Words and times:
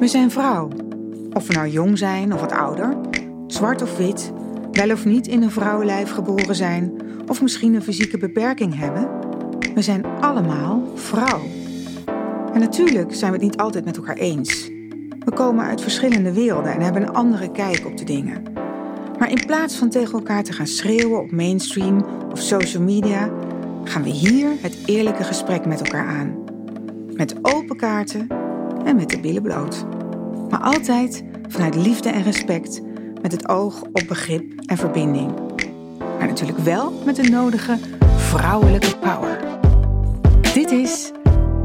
We 0.00 0.08
zijn 0.08 0.30
vrouw. 0.30 0.68
Of 1.32 1.46
we 1.46 1.52
nou 1.52 1.68
jong 1.68 1.98
zijn 1.98 2.32
of 2.34 2.40
wat 2.40 2.52
ouder, 2.52 2.96
zwart 3.46 3.82
of 3.82 3.96
wit, 3.96 4.32
wel 4.72 4.90
of 4.90 5.04
niet 5.04 5.26
in 5.26 5.42
een 5.42 5.50
vrouwenlijf 5.50 6.10
geboren 6.10 6.54
zijn, 6.54 6.92
of 7.26 7.42
misschien 7.42 7.74
een 7.74 7.82
fysieke 7.82 8.18
beperking 8.18 8.78
hebben. 8.78 9.08
We 9.74 9.82
zijn 9.82 10.04
allemaal 10.20 10.82
vrouw. 10.94 11.40
En 12.52 12.60
natuurlijk 12.60 13.14
zijn 13.14 13.32
we 13.32 13.36
het 13.36 13.46
niet 13.46 13.56
altijd 13.56 13.84
met 13.84 13.96
elkaar 13.96 14.16
eens. 14.16 14.68
We 15.24 15.32
komen 15.34 15.64
uit 15.64 15.80
verschillende 15.80 16.32
werelden 16.32 16.72
en 16.72 16.80
hebben 16.80 17.02
een 17.02 17.14
andere 17.14 17.50
kijk 17.50 17.86
op 17.86 17.96
de 17.96 18.04
dingen. 18.04 18.42
Maar 19.18 19.30
in 19.30 19.46
plaats 19.46 19.76
van 19.76 19.88
tegen 19.88 20.12
elkaar 20.12 20.42
te 20.42 20.52
gaan 20.52 20.66
schreeuwen 20.66 21.20
op 21.20 21.30
mainstream 21.30 22.04
of 22.30 22.40
social 22.40 22.82
media, 22.82 23.30
gaan 23.84 24.02
we 24.02 24.10
hier 24.10 24.48
het 24.60 24.78
eerlijke 24.86 25.24
gesprek 25.24 25.66
met 25.66 25.80
elkaar 25.80 26.06
aan. 26.06 26.34
Met 27.12 27.34
open 27.42 27.76
kaarten 27.76 28.39
en 28.84 28.96
met 28.96 29.10
de 29.10 29.20
billen 29.20 29.42
bloot. 29.42 29.84
Maar 30.50 30.60
altijd 30.60 31.24
vanuit 31.48 31.74
liefde 31.74 32.08
en 32.08 32.22
respect, 32.22 32.80
met 33.22 33.32
het 33.32 33.48
oog 33.48 33.82
op 33.82 34.02
begrip 34.08 34.60
en 34.66 34.76
verbinding. 34.76 35.32
Maar 36.18 36.26
natuurlijk 36.28 36.58
wel 36.58 37.02
met 37.04 37.16
de 37.16 37.28
nodige 37.28 37.78
vrouwelijke 38.16 38.96
power. 38.96 39.38
Dit 40.54 40.70
is 40.70 41.10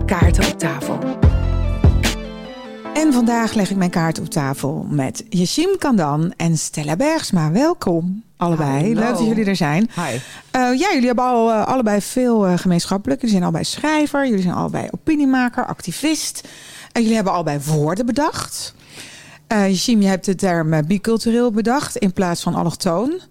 Kaarten 0.06 0.46
op 0.46 0.60
tafel. 0.60 1.00
En 2.94 3.14
vandaag 3.14 3.54
leg 3.54 3.70
ik 3.70 3.78
mijn 3.78 3.90
kaart 3.90 4.20
op 4.20 4.30
tafel 4.30 4.86
met 4.90 5.26
Yashim 5.30 5.78
Kandan 5.78 6.34
en 6.38 6.58
Stella 6.58 6.96
Bergsma. 6.96 7.52
Welkom 7.52 8.24
allebei. 8.38 8.94
Leuk 8.96 9.08
dat 9.08 9.26
jullie 9.26 9.46
er 9.46 9.56
zijn. 9.56 9.90
Hi. 9.96 10.02
Uh, 10.12 10.20
ja, 10.52 10.88
jullie 10.94 11.06
hebben 11.06 11.26
al, 11.26 11.50
uh, 11.50 11.66
allebei 11.66 12.02
veel 12.02 12.48
uh, 12.48 12.58
gemeenschappelijk. 12.58 13.20
Jullie 13.22 13.36
zijn 13.36 13.44
allebei 13.44 13.64
schrijver, 13.64 14.28
jullie 14.28 14.42
zijn 14.42 14.56
allebei 14.56 14.88
opiniemaker, 14.92 15.66
activist. 15.66 16.48
En 16.96 17.02
jullie 17.02 17.16
hebben 17.16 17.34
allebei 17.34 17.60
woorden 17.60 18.06
bedacht. 18.06 18.74
Uh, 19.54 19.70
Yashim, 19.70 20.02
je 20.02 20.08
hebt 20.08 20.26
de 20.26 20.36
term 20.36 20.88
bicultureel 20.88 21.52
bedacht 21.52 21.96
in 21.96 22.14
plaats 22.14 22.42
van 22.42 22.56
allochtoon. 22.56 23.22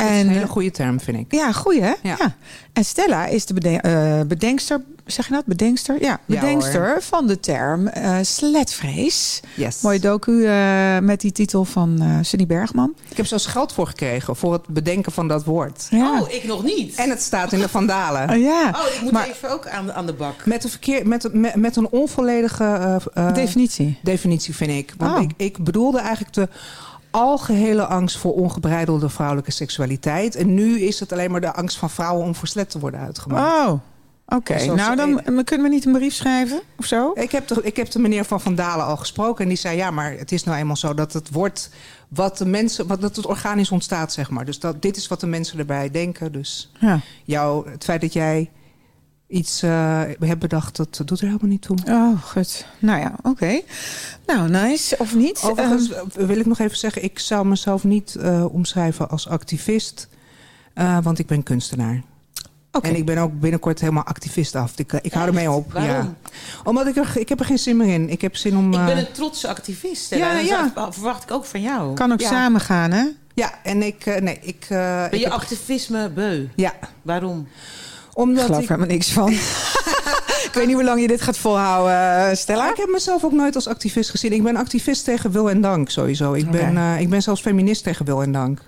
Dat 0.00 0.10
is 0.10 0.20
een 0.20 0.28
hele 0.28 0.46
goede 0.46 0.70
term, 0.70 1.00
vind 1.00 1.18
ik. 1.18 1.34
Ja, 1.34 1.52
goeie 1.52 1.82
hè? 1.82 1.94
Ja. 2.02 2.16
ja. 2.18 2.34
En 2.72 2.84
Stella 2.84 3.26
is 3.26 3.46
de 3.46 3.54
beden 3.54 3.86
uh, 3.86 4.26
bedenkster, 4.26 4.82
zeg 5.06 5.26
je 5.26 5.32
dat? 5.32 5.46
Bedenkster? 5.46 5.96
Ja, 6.00 6.20
bedenkster 6.26 6.88
ja, 6.88 7.00
van 7.00 7.26
de 7.26 7.40
term 7.40 7.90
uh, 7.96 8.16
sletvrees. 8.22 9.40
Yes. 9.54 9.80
Mooie 9.80 9.98
docu 9.98 10.32
uh, 10.32 10.98
met 10.98 11.20
die 11.20 11.32
titel 11.32 11.64
van 11.64 12.02
uh, 12.02 12.18
Sunny 12.22 12.46
Bergman. 12.46 12.94
Ik 13.08 13.16
heb 13.16 13.26
zelfs 13.26 13.46
geld 13.46 13.72
voor 13.72 13.86
gekregen 13.86 14.36
voor 14.36 14.52
het 14.52 14.66
bedenken 14.66 15.12
van 15.12 15.28
dat 15.28 15.44
woord. 15.44 15.86
Ja. 15.90 16.20
Oh, 16.20 16.32
ik 16.32 16.44
nog 16.44 16.62
niet. 16.62 16.94
En 16.94 17.10
het 17.10 17.22
staat 17.22 17.52
in 17.52 17.60
de 17.60 17.68
Vandalen. 17.68 18.36
Uh, 18.36 18.42
ja. 18.42 18.68
Oh, 18.68 18.94
ik 18.94 19.00
moet 19.02 19.12
maar, 19.12 19.28
even 19.28 19.50
ook 19.50 19.68
aan, 19.68 19.92
aan 19.92 20.06
de 20.06 20.12
bak. 20.12 20.46
Met 20.46 20.64
een, 20.64 20.70
verkeer, 20.70 21.06
met, 21.06 21.34
met, 21.34 21.54
met 21.54 21.76
een 21.76 21.88
onvolledige 21.88 23.00
definitie. 23.34 23.98
definitie, 24.02 24.54
vind 24.54 24.70
ik. 24.70 24.94
Want 24.96 25.16
oh. 25.16 25.22
ik, 25.22 25.30
ik 25.36 25.64
bedoelde 25.64 25.98
eigenlijk 25.98 26.34
de 26.34 26.48
algehele 27.10 27.86
angst 27.86 28.16
voor 28.16 28.34
ongebreidelde 28.34 29.08
vrouwelijke 29.08 29.50
seksualiteit. 29.50 30.34
En 30.34 30.54
nu 30.54 30.80
is 30.80 31.00
het 31.00 31.12
alleen 31.12 31.30
maar 31.30 31.40
de 31.40 31.52
angst 31.52 31.76
van 31.76 31.90
vrouwen 31.90 32.26
om 32.26 32.34
verslet 32.34 32.70
te 32.70 32.78
worden 32.78 33.00
uitgemaakt. 33.00 33.68
Oh, 33.68 33.72
oké. 34.26 34.52
Okay. 34.52 34.66
Nou, 34.66 34.96
dan 34.96 35.44
kunnen 35.44 35.66
we 35.66 35.74
niet 35.74 35.84
een 35.84 35.92
brief 35.92 36.14
schrijven 36.14 36.60
of 36.76 36.84
zo? 36.84 37.12
Ik 37.14 37.30
heb, 37.30 37.48
de, 37.48 37.60
ik 37.62 37.76
heb 37.76 37.90
de 37.90 37.98
meneer 37.98 38.24
van 38.24 38.40
Van 38.40 38.54
Dalen 38.54 38.86
al 38.86 38.96
gesproken. 38.96 39.42
En 39.42 39.48
die 39.48 39.58
zei, 39.58 39.76
ja, 39.76 39.90
maar 39.90 40.12
het 40.12 40.32
is 40.32 40.44
nou 40.44 40.58
eenmaal 40.58 40.76
zo 40.76 40.94
dat 40.94 41.12
het 41.12 41.30
wordt... 41.30 41.70
wat 42.08 42.38
de 42.38 42.46
mensen, 42.46 42.86
wat 42.86 43.00
dat 43.00 43.16
het 43.16 43.26
organisch 43.26 43.70
ontstaat, 43.70 44.12
zeg 44.12 44.30
maar. 44.30 44.44
Dus 44.44 44.58
dat, 44.58 44.82
dit 44.82 44.96
is 44.96 45.08
wat 45.08 45.20
de 45.20 45.26
mensen 45.26 45.58
erbij 45.58 45.90
denken. 45.90 46.32
Dus 46.32 46.72
ja. 46.78 47.00
jou, 47.24 47.70
het 47.70 47.84
feit 47.84 48.00
dat 48.00 48.12
jij 48.12 48.50
iets 49.30 49.62
uh, 49.62 50.02
hebt 50.18 50.38
bedacht, 50.38 50.76
dat 50.76 51.02
doet 51.04 51.20
er 51.20 51.26
helemaal 51.26 51.50
niet 51.50 51.62
toe. 51.62 51.76
Oh, 51.86 52.22
goed. 52.22 52.66
Nou 52.78 53.00
ja, 53.00 53.12
oké. 53.16 53.28
Okay. 53.28 53.64
Nou, 54.26 54.48
nice. 54.48 54.96
Of 54.98 55.14
niet? 55.14 55.40
Overigens 55.44 55.90
um, 55.90 56.26
wil 56.26 56.38
ik 56.38 56.46
nog 56.46 56.58
even 56.58 56.76
zeggen... 56.76 57.04
ik 57.04 57.18
zou 57.18 57.46
mezelf 57.46 57.84
niet 57.84 58.16
uh, 58.18 58.54
omschrijven 58.54 59.08
als 59.08 59.28
activist... 59.28 60.08
Uh, 60.74 60.98
want 61.02 61.18
ik 61.18 61.26
ben 61.26 61.42
kunstenaar. 61.42 62.02
Okay. 62.72 62.90
En 62.90 62.96
ik 62.96 63.04
ben 63.04 63.18
ook 63.18 63.40
binnenkort 63.40 63.80
helemaal 63.80 64.04
activist 64.04 64.54
af. 64.54 64.72
Ik, 64.78 64.92
ik 64.92 65.12
hou 65.12 65.26
ermee 65.26 65.50
op. 65.50 65.72
Waarom? 65.72 65.90
Ja. 65.90 66.14
Omdat 66.64 66.86
ik 66.86 66.96
er, 66.96 67.12
ik 67.14 67.28
heb 67.28 67.40
er 67.40 67.44
geen 67.44 67.58
zin 67.58 67.76
meer 67.76 67.94
in. 67.94 68.10
Ik 68.10 68.20
heb 68.20 68.36
zin 68.36 68.56
om... 68.56 68.72
Ik 68.72 68.84
ben 68.84 68.98
een 68.98 69.12
trotse 69.12 69.48
activist. 69.48 70.14
Ja, 70.14 70.38
en 70.38 70.44
ja. 70.44 70.70
Dat 70.74 70.94
verwacht 70.94 71.22
ik 71.22 71.30
ook 71.30 71.44
van 71.44 71.60
jou. 71.60 71.94
Kan 71.94 72.12
ook 72.12 72.20
ja. 72.20 72.28
samen 72.28 72.60
gaan, 72.60 72.90
hè? 72.90 73.04
Ja, 73.34 73.52
en 73.62 73.82
ik... 73.82 74.04
nee, 74.04 74.38
ik 74.42 74.66
ben 74.68 75.08
ik 75.10 75.18
je 75.18 75.24
heb... 75.24 75.32
activisme 75.32 76.10
beu? 76.10 76.46
Ja. 76.54 76.74
Waarom? 77.02 77.48
Omdat 78.14 78.38
ik 78.38 78.46
geloof 78.46 78.62
ik... 78.62 78.68
er 78.68 78.74
helemaal 78.74 78.96
niks 78.96 79.12
van. 79.12 79.32
ik 80.48 80.50
weet 80.52 80.66
niet 80.66 80.74
hoe 80.74 80.84
lang 80.84 81.00
je 81.00 81.06
dit 81.06 81.22
gaat 81.22 81.38
volhouden, 81.38 82.36
Stella. 82.36 82.70
Ik 82.70 82.76
heb 82.76 82.88
mezelf 82.88 83.24
ook 83.24 83.32
nooit 83.32 83.54
als 83.54 83.66
activist 83.66 84.10
gezien. 84.10 84.32
Ik 84.32 84.42
ben 84.42 84.56
activist 84.56 85.04
tegen 85.04 85.30
wil 85.30 85.50
en 85.50 85.60
dank, 85.60 85.90
sowieso. 85.90 86.32
Ik, 86.32 86.46
okay. 86.46 86.60
ben, 86.60 86.74
uh, 86.74 87.00
ik 87.00 87.10
ben 87.10 87.22
zelfs 87.22 87.40
feminist 87.40 87.82
tegen 87.82 88.04
wil 88.04 88.22
en 88.22 88.32
dank. 88.32 88.60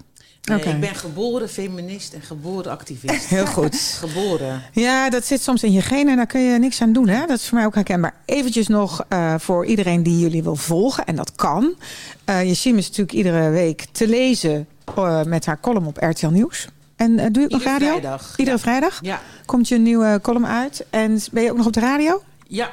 Nee, 0.43 0.59
okay. 0.59 0.73
Ik 0.73 0.81
ben 0.81 0.95
geboren 0.95 1.49
feminist 1.49 2.13
en 2.13 2.23
geboren 2.23 2.71
activist. 2.71 3.25
Heel 3.25 3.47
goed. 3.47 3.77
geboren. 4.07 4.63
Ja, 4.73 5.11
dat 5.11 5.25
zit 5.25 5.43
soms 5.43 5.63
in 5.63 5.73
je 5.73 5.83
genen. 5.83 6.17
Daar 6.17 6.27
kun 6.27 6.41
je 6.41 6.59
niks 6.59 6.83
aan 6.83 6.93
doen. 6.93 7.09
Hè? 7.09 7.27
Dat 7.27 7.39
is 7.39 7.49
voor 7.49 7.59
mij 7.59 7.67
ook 7.67 7.75
herkenbaar. 7.75 8.15
Eventjes 8.25 8.67
nog 8.67 9.05
uh, 9.09 9.35
voor 9.39 9.67
iedereen 9.67 10.03
die 10.03 10.19
jullie 10.19 10.43
wil 10.43 10.57
volgen. 10.57 11.05
En 11.05 11.17
dat 11.17 11.33
kan. 11.35 11.75
Uh, 12.27 12.45
Yashim 12.45 12.77
is 12.77 12.87
natuurlijk 12.87 13.17
iedere 13.17 13.51
week 13.51 13.87
te 13.93 14.09
lezen 14.09 14.67
uh, 14.99 15.23
met 15.23 15.47
haar 15.47 15.61
column 15.61 15.87
op 15.87 15.97
RTL 15.97 16.27
Nieuws. 16.27 16.69
En 17.03 17.19
uh, 17.19 17.27
doe 17.31 17.43
je 17.43 17.45
ook 17.45 17.51
nog 17.51 17.63
radio? 17.63 17.89
Vrijdag. 17.89 18.35
Iedere 18.37 18.57
ja. 18.57 18.63
vrijdag? 18.63 18.99
Ja. 19.03 19.21
Komt 19.47 19.69
je 19.69 19.75
een 19.75 19.83
nieuwe 19.83 20.19
column 20.23 20.47
uit. 20.47 20.87
En 20.91 21.21
ben 21.33 21.43
je 21.43 21.51
ook 21.51 21.57
nog 21.57 21.67
op 21.67 21.73
de 21.73 21.81
radio? 21.81 22.23
Ja. 22.47 22.71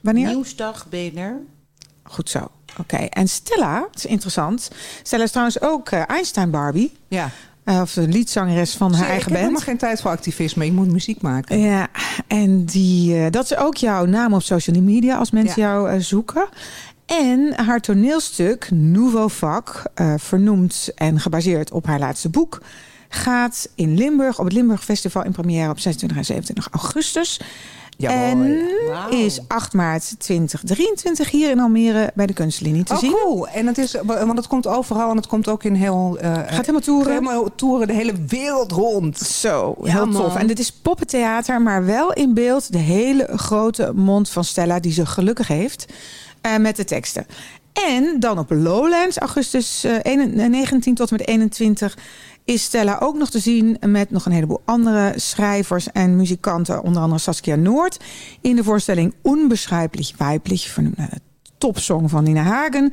Wanneer? 0.00 0.28
Nieuwsdag, 0.28 0.86
BNR. 0.88 1.36
Goed 2.02 2.30
zo. 2.30 2.38
Oké. 2.38 2.50
Okay. 2.80 3.06
En 3.06 3.28
Stella, 3.28 3.80
dat 3.80 3.96
is 3.96 4.06
interessant. 4.06 4.70
Stella 5.02 5.22
is 5.22 5.30
trouwens 5.30 5.60
ook 5.60 5.90
uh, 5.90 6.02
Einstein 6.06 6.50
Barbie. 6.50 6.92
Ja. 7.08 7.30
Uh, 7.64 7.80
of 7.80 7.92
de 7.92 8.08
liedzangeres 8.08 8.74
van 8.74 8.94
haar 8.94 9.08
eigen 9.08 9.16
ik 9.18 9.24
band. 9.24 9.28
Ik 9.28 9.34
heb 9.34 9.42
helemaal 9.42 9.60
geen 9.60 9.76
tijd 9.76 10.00
voor 10.00 10.10
activisme. 10.10 10.64
Ik 10.64 10.72
moet 10.72 10.92
muziek 10.92 11.20
maken. 11.20 11.58
Ja, 11.58 11.88
en 12.26 12.64
die, 12.64 13.30
dat 13.30 13.44
is 13.44 13.56
ook 13.56 13.76
jouw 13.76 14.04
naam 14.04 14.34
op 14.34 14.42
social 14.42 14.82
media 14.82 15.16
als 15.16 15.30
mensen 15.30 15.62
ja. 15.62 15.68
jou 15.68 16.00
zoeken. 16.00 16.48
En 17.06 17.64
haar 17.64 17.80
toneelstuk 17.80 18.70
Nouveau 18.70 19.30
Vak, 19.30 19.82
uh, 19.94 20.14
vernoemd 20.16 20.90
en 20.94 21.20
gebaseerd 21.20 21.70
op 21.70 21.86
haar 21.86 21.98
laatste 21.98 22.28
boek, 22.28 22.60
gaat 23.12 23.68
in 23.74 23.94
Limburg 23.94 24.38
op 24.38 24.44
het 24.44 24.54
Limburg 24.54 24.84
Festival 24.84 25.24
in 25.24 25.32
première 25.32 25.70
op 25.70 25.78
26 25.78 26.18
en 26.18 26.24
27 26.24 26.68
augustus. 26.70 27.40
En 28.08 28.38
wow. 28.38 29.12
is 29.12 29.40
8 29.48 29.72
maart 29.72 30.14
2023 30.18 31.30
hier 31.30 31.50
in 31.50 31.60
Almere 31.60 32.10
bij 32.14 32.26
de 32.26 32.32
kunstlinie 32.32 32.84
te 32.84 32.92
oh, 32.92 32.98
zien. 32.98 33.12
cool. 33.12 33.48
En 33.48 33.66
het 33.66 33.78
is, 33.78 33.96
want 34.04 34.36
het 34.36 34.46
komt 34.46 34.66
overal 34.66 35.10
en 35.10 35.16
het 35.16 35.26
komt 35.26 35.48
ook 35.48 35.64
in 35.64 35.74
heel... 35.74 36.18
Uh, 36.22 36.32
Gaat 36.32 36.50
helemaal 36.50 36.80
toeren. 36.80 37.12
Helemaal 37.12 37.54
toeren 37.54 37.86
de 37.86 37.92
hele 37.92 38.12
wereld 38.26 38.72
rond. 38.72 39.18
Zo, 39.18 39.76
ja, 39.82 39.92
heel 39.92 40.08
tof. 40.08 40.36
En 40.36 40.46
dit 40.46 40.58
is 40.58 40.72
poppentheater, 40.72 41.62
maar 41.62 41.84
wel 41.84 42.12
in 42.12 42.34
beeld 42.34 42.72
de 42.72 42.78
hele 42.78 43.28
grote 43.36 43.92
mond 43.94 44.30
van 44.30 44.44
Stella 44.44 44.80
die 44.80 44.92
ze 44.92 45.06
gelukkig 45.06 45.48
heeft. 45.48 45.86
Uh, 46.46 46.56
met 46.56 46.76
de 46.76 46.84
teksten. 46.84 47.26
En 47.72 48.20
dan 48.20 48.38
op 48.38 48.50
Lowlands, 48.50 49.18
augustus 49.18 49.84
uh, 49.84 50.26
19 50.34 50.94
tot 50.94 51.10
en 51.10 51.16
met 51.16 51.28
21 51.28 51.98
is 52.44 52.62
Stella 52.62 52.98
ook 53.00 53.16
nog 53.16 53.30
te 53.30 53.38
zien 53.38 53.76
met 53.86 54.10
nog 54.10 54.26
een 54.26 54.32
heleboel 54.32 54.62
andere 54.64 55.12
schrijvers 55.16 55.92
en 55.92 56.16
muzikanten. 56.16 56.82
Onder 56.82 57.02
andere 57.02 57.20
Saskia 57.20 57.56
Noord 57.56 57.96
in 58.40 58.56
de 58.56 58.64
voorstelling 58.64 59.14
Onbeschrijpelijk 59.22 60.12
Weiblich, 60.16 60.76
naar 60.76 61.10
de 61.10 61.20
topsong 61.58 62.10
van 62.10 62.24
Nina 62.24 62.42
Hagen. 62.42 62.92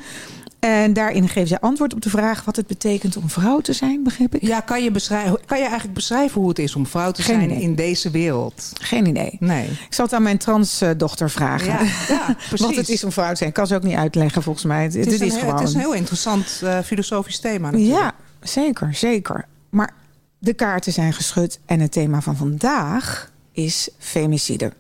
En 0.60 0.94
daarin 0.94 1.28
geven 1.28 1.48
zij 1.48 1.60
antwoord 1.60 1.94
op 1.94 2.02
de 2.02 2.10
vraag 2.10 2.46
wat 2.46 2.56
het 2.56 2.68
betekent 2.68 3.18
om 3.18 3.30
vrouw 3.30 3.60
te 3.60 3.74
zijn, 3.74 4.04
begreep 4.04 4.36
ik? 4.36 4.42
Ja, 4.42 4.60
kan 4.60 4.84
je, 4.84 4.92
beschrijven, 4.92 5.40
kan 5.46 5.58
je 5.58 5.64
eigenlijk 5.64 5.94
beschrijven 5.94 6.40
hoe 6.42 6.50
het 6.50 6.60
is 6.60 6.76
om 6.76 6.88
vrouw 6.88 7.12
te 7.12 7.22
Geen 7.22 7.36
zijn 7.36 7.50
idee. 7.50 7.64
in 7.64 7.76
deze 7.76 8.10
wereld? 8.10 8.72
Geen 8.74 9.06
idee. 9.06 9.38
Nee. 9.40 9.66
Ik 9.66 9.94
zal 9.94 10.06
het 10.06 10.14
aan 10.14 10.24
mijn 10.24 10.38
transdochter 10.38 11.30
vragen. 11.30 11.68
Ja, 11.68 11.80
ja 12.08 12.36
precies. 12.48 12.66
wat 12.66 12.76
het 12.76 12.90
is 12.90 13.04
om 13.04 13.12
vrouw 13.12 13.30
te 13.30 13.36
zijn. 13.36 13.50
Ik 13.50 13.56
kan 13.56 13.68
ze 13.68 13.76
ook 13.76 13.84
niet 13.84 13.96
uitleggen 13.96 14.44
volgens 14.44 14.66
mij. 14.66 14.84
Het, 14.84 14.94
het 14.94 15.08
is, 15.08 15.20
is 15.20 15.34
een, 15.34 15.40
gewoon... 15.40 15.56
het 15.56 15.68
is 15.68 15.74
een 15.74 15.80
heel 15.80 15.94
interessant 15.94 16.62
uh, 16.64 16.80
filosofisch 16.80 17.40
thema 17.40 17.72
natuurlijk. 17.72 18.00
Ja, 18.00 18.14
zeker, 18.42 18.94
zeker. 18.94 19.46
Maar 19.70 19.94
de 20.40 20.54
kaarten 20.54 20.94
zijn 20.94 21.14
geschud 21.14 21.60
en 21.66 21.80
het 21.80 21.92
thema 21.92 22.22
van 22.22 22.36
vandaag 22.36 23.32
is 23.52 23.90
femicide. 23.98 24.74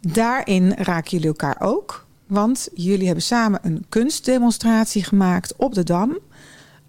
Daarin 0.00 0.72
raken 0.72 1.10
jullie 1.10 1.26
elkaar 1.26 1.56
ook. 1.58 2.06
Want 2.26 2.68
jullie 2.74 3.06
hebben 3.06 3.24
samen 3.24 3.60
een 3.62 3.84
kunstdemonstratie 3.88 5.04
gemaakt 5.04 5.56
op 5.56 5.74
de 5.74 5.82
Dam. 5.82 6.18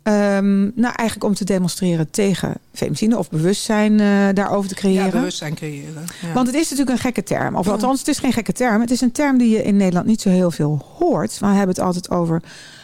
Um, 0.03 0.71
nou, 0.75 0.93
eigenlijk 0.95 1.23
om 1.23 1.33
te 1.33 1.43
demonstreren 1.45 2.11
tegen 2.11 2.53
femicide 2.73 3.17
of 3.17 3.29
bewustzijn 3.29 3.91
uh, 3.99 4.27
daarover 4.33 4.69
te 4.69 4.75
creëren. 4.75 5.05
Ja, 5.05 5.11
bewustzijn 5.11 5.55
creëren. 5.55 6.05
Ja. 6.21 6.33
Want 6.33 6.47
het 6.47 6.55
is 6.55 6.69
natuurlijk 6.69 6.89
een 6.89 7.03
gekke 7.03 7.23
term. 7.23 7.55
Of 7.55 7.67
althans, 7.67 7.99
het 7.99 8.07
is 8.07 8.19
geen 8.19 8.33
gekke 8.33 8.53
term. 8.53 8.81
Het 8.81 8.91
is 8.91 9.01
een 9.01 9.11
term 9.11 9.37
die 9.37 9.49
je 9.49 9.63
in 9.63 9.77
Nederland 9.77 10.05
niet 10.05 10.21
zo 10.21 10.29
heel 10.29 10.51
veel 10.51 10.85
hoort. 10.97 11.39
We 11.39 11.45
hebben 11.45 11.67
het 11.67 11.79
altijd 11.79 12.09
over 12.09 12.41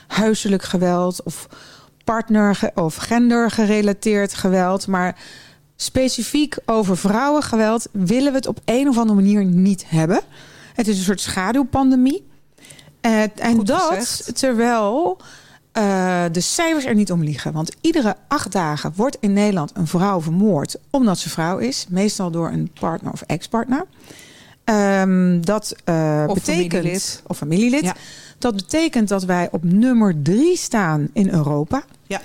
huiselijk 0.07 0.63
geweld 0.63 1.23
of 1.23 1.47
partner- 2.05 2.71
of 2.75 2.95
gendergerelateerd 2.95 4.33
geweld. 4.33 4.87
Maar 4.87 5.15
specifiek 5.75 6.57
over 6.65 6.97
vrouwengeweld 6.97 7.87
willen 7.91 8.31
we 8.31 8.37
het 8.37 8.47
op 8.47 8.59
een 8.65 8.87
of 8.89 8.97
andere 8.97 9.21
manier 9.21 9.45
niet 9.45 9.83
hebben. 9.87 10.21
Het 10.73 10.87
is 10.87 10.97
een 10.97 11.03
soort 11.03 11.21
schaduwpandemie. 11.21 12.27
Eh, 13.01 13.21
en 13.21 13.55
Goed 13.55 13.67
dat 13.67 13.81
gezegd. 13.81 14.37
terwijl 14.37 15.17
eh, 15.71 16.23
de 16.31 16.39
cijfers 16.39 16.85
er 16.85 16.95
niet 16.95 17.11
om 17.11 17.23
liegen. 17.23 17.53
Want 17.53 17.75
iedere 17.81 18.15
acht 18.27 18.51
dagen 18.51 18.93
wordt 18.95 19.17
in 19.19 19.33
Nederland 19.33 19.71
een 19.73 19.87
vrouw 19.87 20.21
vermoord 20.21 20.75
omdat 20.89 21.17
ze 21.17 21.29
vrouw 21.29 21.57
is. 21.57 21.85
Meestal 21.89 22.31
door 22.31 22.49
een 22.51 22.71
partner 22.79 23.11
of 23.11 23.21
ex-partner. 23.21 23.85
Ehm, 24.65 25.41
dat 25.41 25.75
eh, 25.83 26.23
Of 26.27 26.33
betekent, 26.33 26.71
familielid. 26.71 27.23
Of 27.27 27.37
familielid. 27.37 27.83
Ja. 27.83 27.95
Dat 28.37 28.55
betekent 28.55 29.07
dat 29.07 29.23
wij 29.23 29.47
op 29.51 29.63
nummer 29.63 30.21
drie 30.21 30.57
staan 30.57 31.09
in 31.13 31.29
Europa. 31.29 31.83
Ja. 32.07 32.21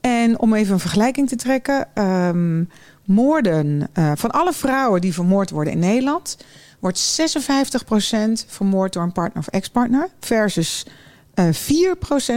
En 0.00 0.38
om 0.38 0.54
even 0.54 0.72
een 0.72 0.80
vergelijking 0.80 1.28
te 1.28 1.36
trekken. 1.36 1.88
ehm, 1.94 2.64
moorden 3.04 3.88
eh, 3.92 4.12
van 4.14 4.30
alle 4.30 4.52
vrouwen 4.52 5.00
die 5.00 5.14
vermoord 5.14 5.50
worden 5.50 5.72
in 5.72 5.78
Nederland... 5.78 6.36
wordt 6.78 7.20
56% 7.20 8.46
vermoord 8.46 8.92
door 8.92 9.02
een 9.02 9.12
partner 9.12 9.42
of 9.42 9.48
ex-partner... 9.48 10.08
versus 10.20 10.86
eh 11.34 11.46
4% 11.46 11.48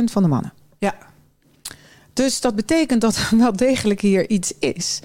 van 0.03 0.21
de 0.23 0.29
mannen. 0.29 0.53
Ja. 0.77 0.95
Dus 2.13 2.41
dat 2.41 2.55
betekent 2.55 3.01
dat 3.01 3.15
er 3.15 3.37
wel 3.37 3.55
degelijk 3.55 4.01
hier 4.01 4.29
iets 4.29 4.53
is... 4.59 5.01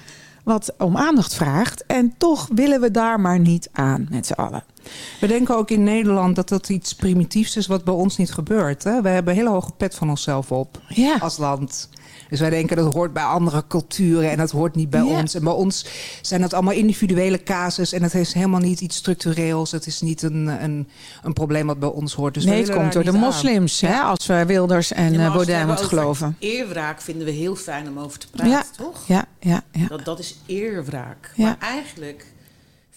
wat 0.48 0.72
om 0.78 0.96
aandacht 0.96 1.34
vraagt. 1.34 1.86
En 1.86 2.14
toch 2.18 2.48
willen 2.54 2.80
we 2.80 2.90
daar 2.90 3.20
maar 3.20 3.38
niet 3.38 3.68
aan 3.72 4.06
met 4.10 4.26
z'n 4.26 4.32
allen. 4.32 4.64
We 5.20 5.26
denken 5.26 5.56
ook 5.56 5.70
in 5.70 5.82
Nederland 5.82 6.36
dat 6.36 6.48
dat 6.48 6.68
iets 6.68 6.94
primitiefs 6.94 7.56
is 7.56 7.66
wat 7.66 7.84
bij 7.84 7.94
ons 7.94 8.16
niet 8.16 8.32
gebeurt. 8.32 8.84
Hè? 8.84 9.02
We 9.02 9.08
hebben 9.08 9.32
een 9.32 9.38
hele 9.38 9.50
hoge 9.52 9.72
pet 9.76 9.94
van 9.94 10.10
onszelf 10.10 10.52
op 10.52 10.80
Ja. 10.88 11.16
als 11.20 11.36
land. 11.38 11.88
Dus 12.28 12.40
wij 12.40 12.50
denken 12.50 12.76
dat 12.76 12.94
hoort 12.94 13.12
bij 13.12 13.22
andere 13.22 13.64
culturen 13.68 14.30
en 14.30 14.36
dat 14.36 14.50
hoort 14.50 14.74
niet 14.74 14.90
bij 14.90 15.02
Ja. 15.04 15.06
ons. 15.20 15.34
En 15.34 15.44
bij 15.44 15.52
ons 15.52 15.84
zijn 16.22 16.40
dat 16.40 16.52
allemaal 16.52 16.72
individuele 16.74 17.42
casus 17.42 17.92
en 17.92 18.02
het 18.02 18.14
is 18.14 18.32
helemaal 18.32 18.60
niet 18.60 18.80
iets 18.80 18.96
structureels. 18.96 19.70
Het 19.70 19.86
is 19.86 20.00
niet 20.00 20.22
een, 20.22 20.46
een, 20.46 20.88
een 21.22 21.32
probleem 21.32 21.66
wat 21.66 21.78
bij 21.78 21.88
ons 21.88 22.14
hoort. 22.14 22.34
Dus 22.34 22.44
we 22.44 22.50
nee, 22.50 22.62
het 22.62 22.70
komt 22.74 22.92
door 22.92 23.04
de 23.04 23.10
aan. 23.12 23.18
moslims, 23.18 23.80
hè, 23.80 23.98
als 24.00 24.26
we 24.26 24.44
Wilders 24.46 24.92
en 24.92 25.12
Ja, 25.12 25.24
eh 25.26 25.32
Baudet 25.32 25.66
moeten 25.66 25.86
geloven. 25.86 26.36
Eerwraak 26.38 27.00
vinden 27.00 27.26
we 27.26 27.32
heel 27.32 27.56
fijn 27.56 27.88
om 27.88 27.98
over 27.98 28.18
te 28.18 28.26
praten, 28.30 28.50
Ja. 28.50 28.64
toch? 28.76 29.06
Ja, 29.06 29.24
ja, 29.40 29.62
ja. 29.72 29.86
Dat, 29.86 30.04
dat 30.04 30.18
is 30.18 30.36
eerwraak. 30.46 31.32
Ja. 31.34 31.44
Maar 31.44 31.56
eigenlijk 31.58 32.26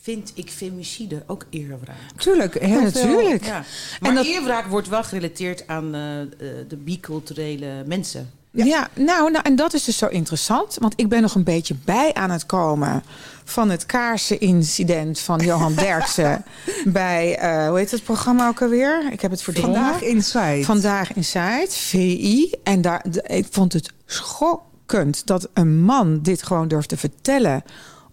vind 0.01 0.31
ik 0.35 0.49
femicide 0.49 1.23
ook 1.27 1.45
eerwraak. 1.49 1.95
Tuurlijk, 2.17 2.53
heel 2.59 2.69
Ja, 2.81 2.91
veel. 2.91 3.05
natuurlijk. 3.07 3.45
Ja. 3.45 3.63
Maar 3.99 4.13
dat- 4.13 4.25
eerwraak 4.25 4.65
wordt 4.65 4.87
wel 4.89 5.03
gerelateerd 5.03 5.67
aan 5.67 5.93
eh, 5.95 6.21
eh, 6.21 6.27
de 6.67 6.75
biculturele 6.77 7.83
mensen. 7.85 8.29
Ja, 8.53 8.87
nou, 8.95 9.31
nou, 9.31 9.43
en 9.43 9.55
dat 9.55 9.73
is 9.73 9.83
dus 9.83 9.97
zo 9.97 10.07
interessant. 10.07 10.77
Want 10.79 10.93
ik 10.95 11.09
ben 11.09 11.21
nog 11.21 11.35
een 11.35 11.43
beetje 11.43 11.75
bij 11.85 12.13
aan 12.13 12.31
het 12.31 12.45
komen 12.45 13.03
van 13.43 13.69
het 13.69 13.85
kaarsenincident 13.85 15.19
van 15.19 15.39
Johan 15.39 15.75
Derksen 15.85 16.45
bij, 16.85 17.37
eh, 17.37 17.67
hoe 17.67 17.77
heet 17.77 17.91
het 17.91 18.03
programma 18.03 18.47
ook 18.47 18.61
alweer? 18.61 19.11
Ik 19.11 19.21
heb 19.21 19.31
het 19.31 19.41
verdrongen. 19.41 19.75
Vandaag 19.75 20.01
Inside. 20.01 20.63
Vandaag 20.63 21.13
Inside, 21.13 21.67
VI. 21.69 22.53
En 22.63 22.81
daar, 22.81 23.05
ik 23.23 23.47
vond 23.49 23.73
het 23.73 23.93
schokkend 24.05 25.25
dat 25.27 25.49
een 25.53 25.81
man 25.81 26.21
dit 26.21 26.43
gewoon 26.43 26.67
durft 26.67 26.89
te 26.89 26.97
vertellen 26.97 27.63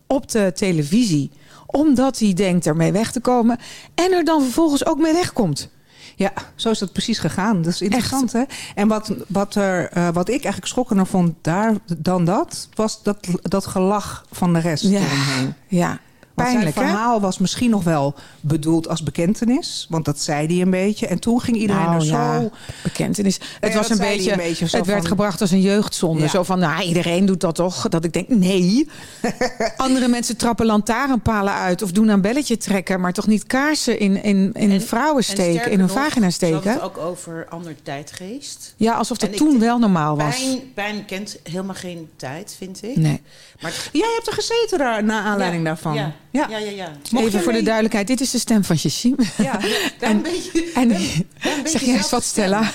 op 0.06 0.31
de 0.31 0.52
televisie. 0.55 1.31
Omdat 1.67 2.19
hij 2.19 2.32
denkt 2.32 2.67
ermee 2.67 2.93
weg 2.93 3.12
te 3.12 3.20
komen. 3.20 3.58
En 3.94 4.12
er 4.12 4.25
dan 4.25 4.43
vervolgens 4.43 4.87
ook 4.87 4.99
mee 4.99 5.12
wegkomt. 5.12 5.70
Ja, 6.18 6.32
zo 6.54 6.70
is 6.70 6.78
dat 6.78 6.92
precies 6.92 7.18
gegaan. 7.18 7.62
Dat 7.62 7.72
is 7.72 7.82
interessant, 7.82 8.32
hè? 8.32 8.42
En 8.74 8.88
wat, 8.88 9.14
wat, 9.26 9.54
er, 9.54 9.90
eh, 9.90 10.08
wat 10.08 10.28
ik 10.28 10.42
eigenlijk 10.42 10.66
schokkender 10.66 11.06
vond 11.06 11.34
daar 11.42 11.74
dan 11.98 12.24
dat... 12.24 12.68
was 12.74 13.02
dat, 13.02 13.28
dat 13.42 13.66
gelach 13.66 14.24
van 14.30 14.52
de 14.52 14.58
rest 14.58 14.84
eromheen. 14.84 15.54
ja. 15.68 15.98
Want 16.38 16.50
Pijnlijk, 16.50 16.76
zijn 16.76 16.87
hè? 16.87 16.93
verhaal 16.93 17.20
was 17.20 17.38
misschien 17.38 17.70
nog 17.70 17.85
wel 17.85 18.14
bedoeld 18.40 18.88
als 18.88 19.02
bekentenis. 19.02 19.87
Want 19.88 20.05
dat 20.05 20.20
zei 20.20 20.46
hij 20.46 20.61
een 20.62 20.70
beetje. 20.70 21.06
En 21.06 21.19
toen 21.19 21.40
ging 21.40 21.56
iedereen 21.56 21.82
Nou, 21.82 21.94
er 21.94 22.02
zo... 22.05 22.12
ja, 22.17 22.49
bekentenis. 22.82 23.40
Het 23.61 23.75
was 23.75 23.90
een 23.90 23.99
beetje, 23.99 24.31
een 24.31 24.37
beetje 24.37 24.69
zo 24.69 24.76
het 24.76 24.87
werd 24.87 25.06
gebracht 25.06 25.40
als 25.40 25.50
een 25.50 25.61
jeugdzonde. 25.61 26.23
Ja. 26.23 26.29
Zo 26.29 26.43
van, 26.43 26.58
nou, 26.58 26.82
iedereen 26.82 27.26
doet 27.26 27.40
dat 27.40 27.55
toch? 27.55 27.88
Dat 27.88 28.05
ik 28.05 28.12
denk, 28.12 28.29
nee. 28.29 28.88
Andere 29.76 30.08
mensen 30.08 30.37
trappen 30.37 30.67
lantaarnpalen 30.67 31.52
uit 31.52 31.82
of 31.82 31.93
doen 31.93 32.11
aan 32.11 32.20
belletje 32.20 32.56
trekken, 32.56 33.00
maar 33.00 33.12
toch 33.12 33.26
niet 33.26 33.46
kaarsen 33.46 33.99
in, 33.99 34.23
in, 34.23 34.50
in 34.55 34.70
En- 34.70 34.81
vrouwen 34.82 35.17
En 35.17 35.23
steken, 35.25 35.70
in 35.70 35.79
hun 35.79 35.87
nog, 35.88 35.90
vagina 35.96 36.26
Ze 36.26 36.32
steken. 36.32 36.73
het 36.73 36.81
ook 36.81 36.99
over 36.99 37.46
ander 37.49 37.75
tijdgeest. 37.82 38.75
Ja, 38.76 38.93
alsof 38.94 39.19
dat 39.19 39.31
En 39.31 39.37
toen 39.37 39.49
denk- 39.49 39.61
wel 39.61 39.79
normaal 39.79 40.17
was. 40.17 40.37
Pijn, 40.38 40.73
pijn 40.75 41.05
kent 41.05 41.38
helemaal 41.43 41.75
geen 41.75 42.08
tijd, 42.17 42.55
vind 42.58 42.82
ik. 42.82 42.96
Nee. 42.96 43.20
Maar 43.61 43.70
het- 43.70 43.88
Jij 43.93 44.12
hebt 44.14 44.26
er 44.26 44.32
gezeten 44.32 44.79
daar, 44.79 45.05
na 45.05 45.23
aanleiding 45.23 45.62
Ja, 45.62 45.69
daarvan. 45.69 45.94
Ja, 45.94 46.12
ja, 46.30 46.46
ja. 46.48 46.58
ja, 46.58 46.70
ja. 46.70 46.88
Mocht 47.10 47.25
Even 47.26 47.38
je 47.38 47.44
voor 47.44 47.52
de 47.52 47.62
duidelijkheid, 47.62 48.06
dit 48.06 48.20
is 48.20 48.30
de 48.30 48.38
stem 48.38 48.64
van 48.64 48.76
Jessiem. 48.76 49.16
Ja. 49.36 49.58
Daar 49.98 50.10
een 50.16 50.22
beetje, 50.22 50.70
En 50.75 50.88
daar 50.88 50.98
een 50.98 51.62
beetje 51.62 51.69
zeg 51.78 51.80
jij 51.80 51.96
eens 51.96 52.10
wat, 52.10 52.25
Stella? 52.25 52.60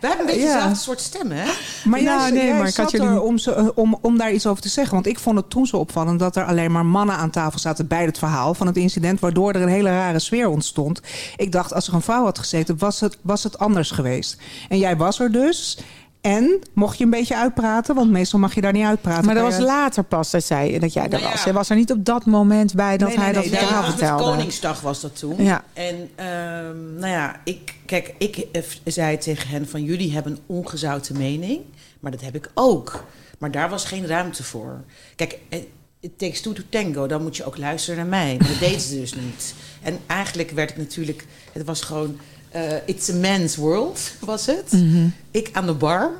Wij 0.00 0.10
hebben 0.10 0.26
een 0.28 0.32
beetje 0.34 0.48
Ja. 0.48 0.54
dezelfde 0.54 0.82
soort 0.82 1.00
stem, 1.00 1.30
hè? 1.30 1.44
Maar 1.84 2.02
Nou, 2.02 2.20
jij, 2.20 2.30
nee, 2.30 2.46
jij 2.46 2.58
maar 2.58 2.68
ik 2.68 2.76
had 2.76 2.90
jullie- 2.90 3.06
er 3.06 3.20
om, 3.22 3.36
eh, 3.44 3.66
om, 3.74 3.98
om 4.00 4.18
daar 4.18 4.32
iets 4.32 4.46
over 4.46 4.62
te 4.62 4.68
zeggen. 4.68 4.94
Want 4.94 5.06
ik 5.06 5.18
vond 5.18 5.36
het 5.36 5.50
toen 5.50 5.66
zo 5.66 5.76
opvallend 5.76 6.18
dat 6.18 6.36
er 6.36 6.44
alleen 6.44 6.72
maar 6.72 6.86
mannen 6.86 7.16
aan 7.16 7.30
tafel 7.30 7.58
zaten 7.58 7.86
bij 7.86 8.04
het 8.04 8.18
verhaal 8.18 8.54
van 8.54 8.66
het 8.66 8.76
incident. 8.76 9.20
Waardoor 9.20 9.52
er 9.52 9.62
een 9.62 9.68
hele 9.68 9.88
rare 9.88 10.18
sfeer 10.18 10.48
ontstond. 10.48 11.00
Ik 11.36 11.52
dacht, 11.52 11.74
als 11.74 11.88
er 11.88 11.94
een 11.94 12.02
vrouw 12.02 12.24
had 12.24 12.38
gezeten, 12.38 12.78
was 12.78 13.00
het, 13.00 13.16
was 13.22 13.42
het 13.42 13.58
anders 13.58 13.90
geweest. 13.90 14.36
En 14.68 14.78
jij 14.78 14.96
was 14.96 15.18
er 15.20 15.32
dus. 15.32 15.78
En 16.20 16.60
mocht 16.72 16.98
je 16.98 17.04
een 17.04 17.10
beetje 17.10 17.36
uitpraten, 17.36 17.94
want 17.94 18.10
meestal 18.10 18.38
mag 18.38 18.54
je 18.54 18.60
daar 18.60 18.72
niet 18.72 18.84
uitpraten. 18.84 19.24
Maar 19.24 19.34
dat 19.34 19.44
was 19.44 19.56
je- 19.56 19.62
later 19.62 20.04
pas 20.04 20.30
dat, 20.30 20.44
zij, 20.44 20.78
dat 20.78 20.92
jij 20.92 21.02
er 21.04 21.10
Nou 21.10 21.22
ja. 21.22 21.30
was. 21.30 21.44
Jij 21.44 21.52
was 21.52 21.70
er 21.70 21.76
niet 21.76 21.92
op 21.92 22.04
dat 22.04 22.26
moment 22.26 22.74
bij 22.74 22.96
dat 22.96 23.08
Nee, 23.08 23.16
hij 23.18 23.32
nee, 23.32 23.42
dat 23.42 23.50
nee, 23.50 23.60
verhaal 23.60 23.84
vertelde. 23.84 24.22
Koningsdag 24.22 24.80
was 24.80 25.00
dat 25.00 25.18
toen. 25.18 25.42
Ja. 25.44 25.64
En 25.72 26.10
ehm, 26.14 26.94
nou 26.98 27.12
ja, 27.12 27.40
ik, 27.44 27.74
kijk, 27.86 28.14
ik 28.18 28.36
eh, 28.52 28.62
zei 28.84 29.18
tegen 29.18 29.48
hen 29.48 29.68
van 29.68 29.82
jullie 29.82 30.12
hebben 30.12 30.32
een 30.32 30.38
ongezouten 30.46 31.16
mening. 31.18 31.60
Maar 32.00 32.10
dat 32.10 32.20
heb 32.20 32.34
ik 32.34 32.50
ook. 32.54 33.04
Maar 33.38 33.50
daar 33.50 33.68
was 33.68 33.84
geen 33.84 34.06
ruimte 34.06 34.44
voor. 34.44 34.80
Kijk, 35.16 35.38
eh, 35.48 35.58
it 36.00 36.18
takes 36.18 36.40
two 36.40 36.52
to 36.52 36.62
tango. 36.68 37.06
Dan 37.06 37.22
moet 37.22 37.36
je 37.36 37.44
ook 37.44 37.56
luisteren 37.58 37.96
naar 37.98 38.08
mij. 38.20 38.36
Maar 38.38 38.48
dat 38.48 38.58
deed 38.58 38.82
ze 38.82 38.94
dus 39.00 39.14
niet. 39.14 39.54
En 39.82 39.98
eigenlijk 40.06 40.50
werd 40.50 40.68
het 40.70 40.78
natuurlijk... 40.78 41.26
Het 41.52 41.66
was 41.66 41.80
gewoon... 41.80 42.18
eh, 42.50 42.72
it's 42.86 43.10
a 43.10 43.14
man's 43.14 43.56
world, 43.56 44.12
was 44.20 44.46
het. 44.46 44.72
Mhm. 44.72 45.08
Ik 45.30 45.50
aan 45.52 45.66
de 45.66 45.74
bar. 45.74 46.10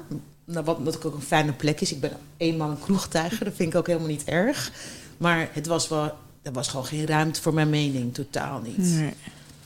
Nou, 0.45 0.65
wat 0.65 0.85
dat 0.85 1.07
ook 1.07 1.15
een 1.15 1.23
fijne 1.23 1.53
plek 1.53 1.81
is. 1.81 1.93
Ik 1.93 2.01
ben 2.01 2.13
eenmaal 2.37 2.71
een 2.71 2.81
kroegtijger. 2.81 3.45
Dat 3.45 3.55
vind 3.57 3.73
ik 3.73 3.79
ook 3.79 3.87
helemaal 3.87 4.09
niet 4.09 4.25
erg. 4.25 4.73
Maar 5.17 5.49
het 5.53 5.67
was 5.67 5.89
wel... 5.89 6.13
Er 6.43 6.53
was 6.53 6.69
gewoon 6.69 6.87
geen 6.87 7.07
ruimte 7.07 7.43
voor 7.43 7.55
mijn 7.55 7.71
mening. 7.71 8.15
Totaal 8.15 8.61
niet. 8.61 8.79
Nee. 8.79 9.13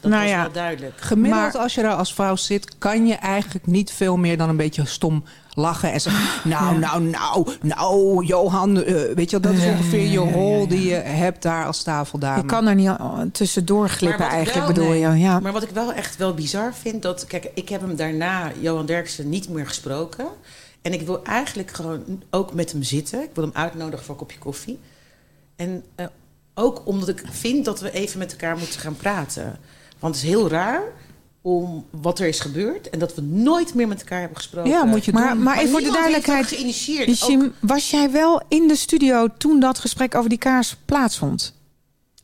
Dat 0.03 0.11
Nou 0.11 0.23
was 0.23 0.33
ja. 0.33 0.43
wel 0.43 0.53
duidelijk. 0.53 0.95
Gemiddeld 1.01 1.53
Maar- 1.53 1.63
als 1.63 1.75
je 1.75 1.83
daar 1.83 1.95
als 1.95 2.15
vrouw 2.15 2.37
zit, 2.37 2.79
kan 2.79 3.07
je 3.07 3.15
eigenlijk 3.15 3.67
niet 3.67 3.93
veel 3.93 4.17
meer 4.17 4.37
dan 4.37 4.49
een 4.49 4.57
beetje 4.57 4.85
stom 4.87 5.25
lachen 5.55 5.93
en 5.93 6.01
zeggen: 6.01 6.23
Nou, 6.51 6.79
nou, 6.79 7.03
nou, 7.03 7.49
nou, 7.63 8.25
Johan, 8.25 8.83
eh, 8.83 8.95
weet 9.15 9.31
je, 9.31 9.41
wel, 9.41 9.53
dat 9.53 9.61
is 9.63 9.67
ongeveer 9.69 10.01
je 10.01 10.11
ja, 10.21 10.27
ja, 10.27 10.33
rol 10.33 10.61
ja, 10.61 10.67
die 10.67 10.89
je 10.89 10.95
hebt 10.95 11.43
daar 11.43 11.67
als 11.67 11.83
tafeldame. 11.83 12.41
Je 12.41 12.47
kan 12.47 12.67
er 12.67 12.75
niet 12.75 12.91
tussendoor 13.33 13.89
glippen 13.89 14.27
eigenlijk, 14.29 14.67
wel- 14.67 14.75
bedoel 14.75 14.89
nee. 14.89 15.01
je. 15.01 15.19
Ja. 15.19 15.41
Maar 15.41 15.53
wat 15.53 15.63
ik 15.63 15.71
wel 15.71 15.93
echt 15.93 16.17
wel 16.17 16.35
bizar 16.35 16.75
vind, 16.75 17.03
dat 17.03 17.27
kijk, 17.27 17.51
ik 17.55 17.69
heb 17.69 17.81
hem 17.81 17.97
daarna, 17.97 18.53
Johan 18.61 18.87
Derksen, 18.87 19.29
niet 19.29 19.49
meer 19.49 19.67
gesproken. 19.67 20.27
En 20.83 20.93
ik 20.93 21.01
wil 21.03 21.25
eigenlijk 21.25 21.71
gewoon 21.71 22.23
ook 22.31 22.55
met 22.55 22.73
hem 22.73 22.83
zitten. 22.83 23.23
Ik 23.23 23.31
wil 23.35 23.45
hem 23.45 23.53
uitnodigen 23.55 24.05
voor 24.05 24.15
een 24.15 24.21
kopje 24.21 24.39
koffie. 24.39 24.79
En 25.57 25.85
eh, 25.95 26.07
ook 26.55 26.83
omdat 26.85 27.09
ik 27.09 27.23
vind 27.31 27.65
dat 27.65 27.81
we 27.81 27.91
even 27.93 28.19
met 28.19 28.31
elkaar 28.33 28.57
moeten 28.57 28.81
gaan 28.81 28.97
praten. 28.97 29.59
Want 30.03 30.15
het 30.15 30.25
is 30.25 30.31
heel 30.31 30.49
raar 30.49 30.81
om 31.43 31.85
wat 31.91 32.19
er 32.19 32.27
is 32.29 32.41
gebeurd 32.41 32.91
en 32.91 32.99
dat 32.99 33.15
we 33.15 33.21
nooit 33.23 33.75
meer 33.75 33.89
met 33.89 34.01
elkaar 34.01 34.19
hebben 34.19 34.37
gesproken. 34.37 34.71
Ja, 34.71 34.85
moet 34.85 35.05
je 35.05 35.13
Maar, 35.13 35.33
doen. 35.35 35.43
maar 35.43 35.57
even 35.59 35.71
voor 35.71 35.81
de 35.81 35.91
duidelijkheid. 35.93 36.47
geïnitieerd. 36.47 37.29
Was 37.61 37.91
jij 37.91 38.11
wel 38.11 38.43
in 38.49 38.69
de 38.69 38.77
studio 38.77 39.27
toen 39.39 39.61
dat 39.61 39.79
gesprek 39.79 40.15
over 40.15 40.29
die 40.29 40.39
kaars 40.39 40.77
plaatsvond? 40.85 41.61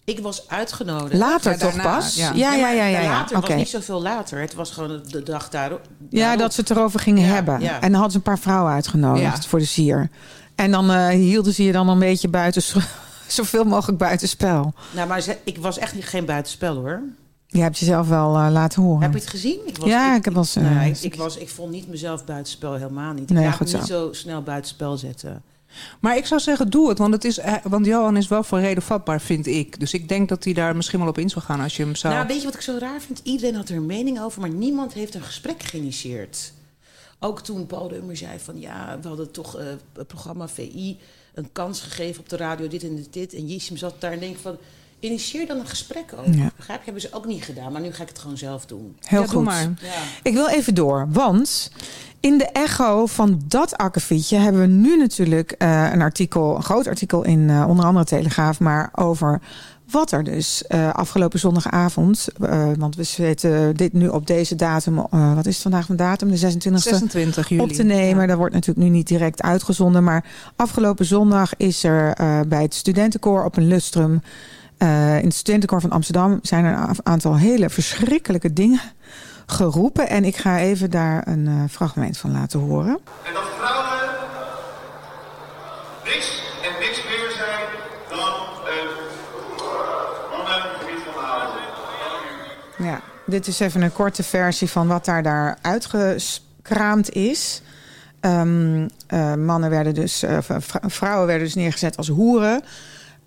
ik 0.04 0.20
was 0.20 0.48
uitgenodigd. 0.48 1.14
Later 1.14 1.52
Ja, 1.52 1.58
toch 1.58 1.74
daarna, 1.74 1.94
pas? 1.94 2.14
ja. 2.14 2.32
ja, 2.34 2.54
ja, 2.54 2.70
ja. 2.70 2.84
ja, 2.86 3.00
ja. 3.00 3.10
Later 3.10 3.40
was 3.40 3.54
niet 3.54 3.68
zoveel 3.68 4.02
later. 4.02 4.40
Het 4.40 4.54
was 4.54 4.70
gewoon 4.70 5.02
de 5.10 5.22
dag 5.22 5.48
daarop. 5.50 5.80
Ja, 6.10 6.36
dat 6.36 6.54
ze 6.54 6.60
het 6.60 6.70
erover 6.70 7.00
gingen 7.00 7.22
Ja, 7.26 7.34
hebben. 7.34 7.60
ja. 7.60 7.74
En 7.74 7.80
dan 7.80 7.92
hadden 7.92 8.10
ze 8.10 8.16
een 8.16 8.22
paar 8.22 8.38
vrouwen 8.38 8.72
uitgenodigd 8.72 9.42
Ja. 9.42 9.48
voor 9.48 9.58
de 9.58 9.64
sier. 9.64 10.10
En 10.54 10.70
dan 10.70 10.90
eh, 10.90 11.08
hielden 11.08 11.52
ze 11.54 11.62
je 11.64 11.72
dan 11.72 11.88
een 11.88 11.98
beetje 11.98 12.28
buiten, 12.28 12.62
zoveel 13.26 13.64
mogelijk 13.64 13.98
buitenspel. 13.98 14.74
Nou, 14.90 15.08
maar 15.08 15.20
ze- 15.20 15.36
ik 15.44 15.58
was 15.58 15.78
echt 15.78 15.94
niet, 15.94 16.04
geen 16.06 16.24
buitenspel 16.24 16.74
hoor. 16.74 17.02
Je 17.50 17.60
hebt 17.60 17.78
jezelf 17.78 18.08
wel 18.08 18.36
eh, 18.36 18.48
laten 18.50 18.82
horen. 18.82 19.02
Heb 19.02 19.12
je 19.12 19.18
het 19.18 19.28
gezien? 19.28 19.60
Ik 19.66 19.76
was, 19.76 19.88
Ja, 19.88 20.16
ik 20.16 20.24
heb 20.24 20.32
wel 20.34 20.42
eens, 20.42 20.56
eh, 20.56 20.76
nee, 20.76 20.90
ik, 20.90 21.00
ik 21.00 21.14
was, 21.14 21.36
ik 21.36 21.48
vond 21.48 21.70
niet 21.70 21.88
mezelf 21.88 22.24
buitenspel 22.24 22.74
helemaal 22.74 23.12
niet. 23.12 23.30
Ik 23.30 23.36
Nee, 23.36 23.52
goed 23.52 23.72
me 23.72 23.78
niet 23.78 23.86
zo. 23.86 24.06
zo 24.06 24.12
snel 24.12 24.42
buitenspel 24.42 24.96
zetten. 24.96 25.42
Maar 26.00 26.16
ik 26.16 26.26
zou 26.26 26.40
zeggen, 26.40 26.70
doe 26.70 26.88
het. 26.88 26.98
Want, 26.98 27.14
het 27.14 27.24
is, 27.24 27.38
eh, 27.38 27.54
want 27.62 27.86
Johan 27.86 28.16
is 28.16 28.28
wel 28.28 28.42
voor 28.42 28.60
reden 28.60 28.82
vatbaar, 28.82 29.20
vind 29.20 29.46
ik. 29.46 29.80
Dus 29.80 29.94
ik 29.94 30.08
denk 30.08 30.28
dat 30.28 30.44
hij 30.44 30.52
daar 30.52 30.76
misschien 30.76 30.98
wel 30.98 31.08
op 31.08 31.18
in 31.18 31.28
zou 31.28 31.44
gaan 31.44 31.60
als 31.60 31.76
je 31.76 31.82
hem 31.82 31.94
zou... 31.94 32.14
Nou, 32.14 32.26
weet 32.26 32.38
je 32.38 32.44
wat 32.44 32.54
ik 32.54 32.60
zo 32.60 32.76
raar 32.78 33.00
vind? 33.00 33.20
Iedereen 33.22 33.54
had 33.54 33.68
er 33.68 33.76
een 33.76 33.86
mening 33.86 34.20
over, 34.20 34.40
maar 34.40 34.50
niemand 34.50 34.92
heeft 34.92 35.14
een 35.14 35.22
gesprek 35.22 35.62
geïnitieerd. 35.62 36.52
Ook 37.18 37.40
toen 37.40 37.66
Paul 37.66 37.88
de 37.88 37.96
Ummer 37.96 38.16
zei 38.16 38.38
van 38.38 38.60
ja, 38.60 38.98
we 39.02 39.08
hadden 39.08 39.30
toch 39.30 39.58
eh, 39.58 39.66
het 39.92 40.06
programma 40.06 40.48
VI 40.48 40.98
een 41.34 41.52
kans 41.52 41.80
gegeven 41.80 42.20
op 42.20 42.28
de 42.28 42.36
radio, 42.36 42.68
dit 42.68 42.82
en 42.82 42.96
dit, 42.96 43.12
dit. 43.12 43.34
En 43.34 43.46
Jissim 43.46 43.76
zat 43.76 44.00
daar 44.00 44.12
en 44.12 44.18
denk 44.18 44.36
van, 44.36 44.56
initieer 45.00 45.46
dan 45.46 45.58
een 45.58 45.66
gesprek 45.66 46.14
ook. 46.18 46.34
Ja. 46.34 46.50
Begrijp 46.56 46.78
je? 46.78 46.84
Hebben 46.84 47.02
ze 47.02 47.12
ook 47.12 47.26
niet 47.26 47.44
gedaan, 47.44 47.72
maar 47.72 47.80
nu 47.80 47.92
ga 47.92 48.02
ik 48.02 48.08
het 48.08 48.18
gewoon 48.18 48.36
zelf 48.38 48.66
doen. 48.66 48.96
Heel 49.00 49.20
Ja, 49.20 49.26
doe 49.26 49.34
goed. 49.34 49.44
maar. 49.44 49.62
Ja. 49.62 50.02
Ik 50.22 50.32
wil 50.34 50.48
even 50.48 50.74
door, 50.74 51.06
want 51.10 51.70
in 52.20 52.38
de 52.38 52.44
echo 52.44 53.06
van 53.06 53.40
dat 53.44 53.76
akkefietje 53.76 54.36
hebben 54.36 54.60
we 54.60 54.66
nu 54.66 54.96
natuurlijk 54.96 55.52
eh, 55.52 55.90
een 55.92 56.00
artikel, 56.00 56.56
een 56.56 56.62
groot 56.62 56.86
artikel 56.86 57.24
in 57.24 57.50
eh, 57.50 57.64
onder 57.68 57.84
andere 57.84 58.04
Telegraaf, 58.04 58.60
maar 58.60 58.90
over 58.94 59.40
wat 59.90 60.12
er 60.12 60.24
dus 60.24 60.66
eh, 60.66 60.90
afgelopen 60.92 61.38
zondagavond, 61.38 62.28
eh, 62.40 62.68
want 62.78 62.96
we 62.96 63.02
zitten 63.02 63.76
dit 63.76 63.92
nu 63.92 64.08
op 64.08 64.26
deze 64.26 64.54
datum, 64.54 64.98
eh, 64.98 65.34
wat 65.34 65.46
is 65.46 65.52
het 65.54 65.62
vandaag 65.62 65.86
van 65.86 65.96
datum, 65.96 66.30
de 66.30 66.36
26e? 66.36 66.74
26 66.74 67.48
juli. 67.48 67.62
op 67.62 67.72
te 67.72 67.82
nemen. 67.82 68.28
Dat 68.28 68.36
wordt 68.36 68.54
natuurlijk 68.54 68.86
nu 68.86 68.92
niet 68.92 69.08
direct 69.08 69.42
uitgezonden. 69.42 70.04
Maar 70.04 70.24
afgelopen 70.56 71.04
zondag 71.04 71.56
is 71.56 71.84
er 71.84 72.12
eh, 72.14 72.40
bij 72.48 72.62
het 72.62 72.74
studentenkoor 72.74 73.44
op 73.44 73.56
een 73.56 73.66
lustrum... 73.66 74.22
eh, 74.78 75.18
in 75.18 75.24
het 75.24 75.34
studentenkoor 75.34 75.80
van 75.80 75.90
Amsterdam... 75.90 76.38
zijn 76.42 76.64
er 76.64 76.72
een 76.72 76.96
aantal 77.02 77.36
hele 77.36 77.70
verschrikkelijke 77.70 78.52
dingen 78.52 78.80
geroepen. 79.46 80.08
En 80.08 80.24
ik 80.24 80.36
ga 80.36 80.58
even 80.58 80.90
daar 80.90 81.28
een 81.28 81.46
eh, 81.46 81.54
fragment 81.70 82.18
van 82.18 82.32
laten 82.32 82.60
horen. 82.60 82.98
En 83.24 83.32
dat 83.34 83.44
vrouwen 83.58 84.10
niks 86.04 86.42
en 86.62 86.80
niks 86.80 87.04
meer 87.04 87.30
zijn 87.36 87.66
dan 88.08 88.32
een 88.74 88.88
mannengebied 90.30 91.04
van 91.04 91.12
de 91.12 91.20
houden. 91.20 91.60
Ja, 92.78 93.00
dit 93.26 93.46
is 93.46 93.60
even 93.60 93.82
een 93.82 93.92
korte 93.92 94.22
versie 94.22 94.70
van 94.70 94.86
wat 94.86 95.04
daar, 95.04 95.22
daar 95.22 95.58
uitgekraamd 95.62 97.10
is. 97.10 97.62
Ehm, 98.20 98.88
eh, 99.06 99.34
mannen 99.34 99.70
werden 99.70 99.94
dus, 99.94 100.22
eh, 100.22 100.38
vrouwen 100.86 101.26
werden 101.26 101.44
dus 101.44 101.54
neergezet 101.54 101.96
als 101.96 102.08
hoeren. 102.08 102.62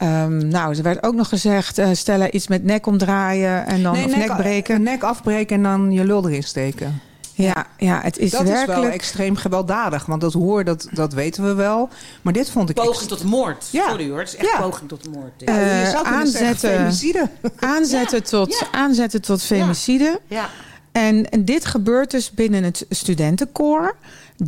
Ehm, 0.02 0.48
nou, 0.48 0.76
er 0.78 0.84
werd 0.84 1.04
ook 1.04 1.14
nog 1.16 1.30
gezegd, 1.30 1.78
eh 1.78 1.90
stellen 1.94 2.36
iets 2.36 2.48
met 2.48 2.64
nek 2.64 2.86
omdraaien 2.88 3.66
en 3.66 3.84
dan 3.84 3.94
Nee, 3.94 4.06
of 4.06 4.16
nek, 4.16 4.36
breken. 4.36 4.84
Nek 4.84 5.04
afbreken 5.04 5.56
en 5.56 5.64
dan 5.64 5.92
je 5.92 6.06
lul 6.06 6.28
erin 6.30 6.44
steken. 6.44 7.02
Ja, 7.34 7.66
ja, 7.78 8.00
het 8.04 8.18
is 8.18 8.32
dat 8.32 8.48
is 8.50 8.66
wel 8.66 8.86
extreem 8.86 9.36
gewelddadig. 9.36 10.06
Want 10.06 10.22
dat 10.22 10.34
hoor, 10.34 10.64
dat, 10.64 10.88
dat 10.92 11.14
weten 11.14 11.44
we 11.44 11.54
wel. 11.54 11.90
Maar 12.22 12.34
dit 12.34 12.50
vond 12.52 12.70
ik... 12.70 12.76
Poging 12.76 13.10
tot 13.10 13.24
moord. 13.24 13.68
Ja. 13.72 13.90
Sorry 13.90 14.10
hoor, 14.10 14.20
het 14.20 14.28
is 14.28 14.36
echt 14.36 14.50
Ja. 14.52 14.62
poging 14.62 14.90
tot 14.90 15.10
moord. 15.14 15.32
Ja, 15.38 15.54
je 15.54 15.60
Eh, 15.60 15.70
zou 15.82 15.90
zeggen 15.92 16.06
aanzetten. 16.14 16.70
femicide. 16.78 17.30
aanzetten, 17.60 18.18
Ja, 18.18 18.24
tot, 18.24 18.58
ja. 18.60 18.80
aanzetten 18.80 19.22
tot 19.22 19.42
femicide. 19.44 20.20
ja. 20.28 20.50
En, 20.92 21.30
en 21.30 21.46
dit 21.46 21.66
gebeurt 21.66 22.12
dus 22.12 22.32
binnen 22.32 22.64
het 22.64 22.86
studentenkoor 22.90 23.96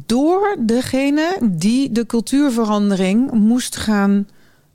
door 0.06 0.56
degene 0.60 1.38
die 1.42 1.92
de 1.92 2.06
cultuurverandering 2.06 3.32
moest 3.32 3.76
gaan 3.76 4.28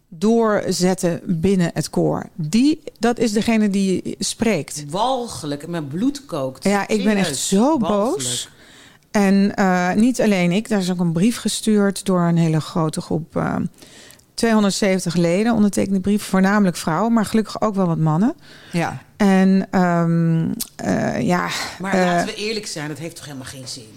doorzetten 0.09 1.21
binnen 1.25 1.71
het 1.75 1.91
koor. 1.91 2.29
Die, 2.35 2.83
dat 2.99 3.19
is 3.19 3.33
degene 3.33 3.71
die 3.71 4.17
spreekt. 4.19 4.85
Walgelijk, 4.91 5.67
mijn 5.67 5.89
bloed 5.89 6.25
kookt. 6.25 6.65
Ja, 6.65 6.89
ik 6.89 7.05
ben 7.05 7.17
echt 7.17 7.37
zo 7.37 7.79
walgelijk. 7.79 8.17
boos. 8.17 8.49
En 9.11 9.55
eh, 9.55 9.93
niet 9.93 10.21
alleen 10.21 10.53
ik, 10.53 10.69
daar 10.69 10.79
is 10.79 10.91
ook 10.91 11.01
een 11.01 11.13
brief 11.13 11.39
gestuurd 11.39 12.05
door 12.05 12.21
een 12.21 12.37
hele 12.37 12.61
grote 12.61 13.01
groep. 13.01 13.37
eh 13.37 13.57
270 14.39 15.15
leden 15.15 15.53
ondertekende 15.53 16.01
die 16.01 16.01
brief, 16.01 16.23
voornamelijk 16.23 16.77
vrouwen, 16.77 17.13
maar 17.13 17.25
gelukkig 17.25 17.61
ook 17.61 17.75
wel 17.75 17.87
wat 17.87 17.99
mannen. 17.99 18.35
Ja. 18.73 19.03
En 19.17 19.67
ehm, 19.71 20.49
eh, 20.77 21.21
ja, 21.21 21.49
Maar 21.79 21.95
eh, 21.95 22.05
laten 22.05 22.27
we 22.27 22.35
eerlijk 22.35 22.67
zijn, 22.67 22.89
dat 22.89 22.99
heeft 22.99 23.17
toch 23.17 23.25
helemaal 23.25 23.47
geen 23.47 23.69
zin. 23.69 23.89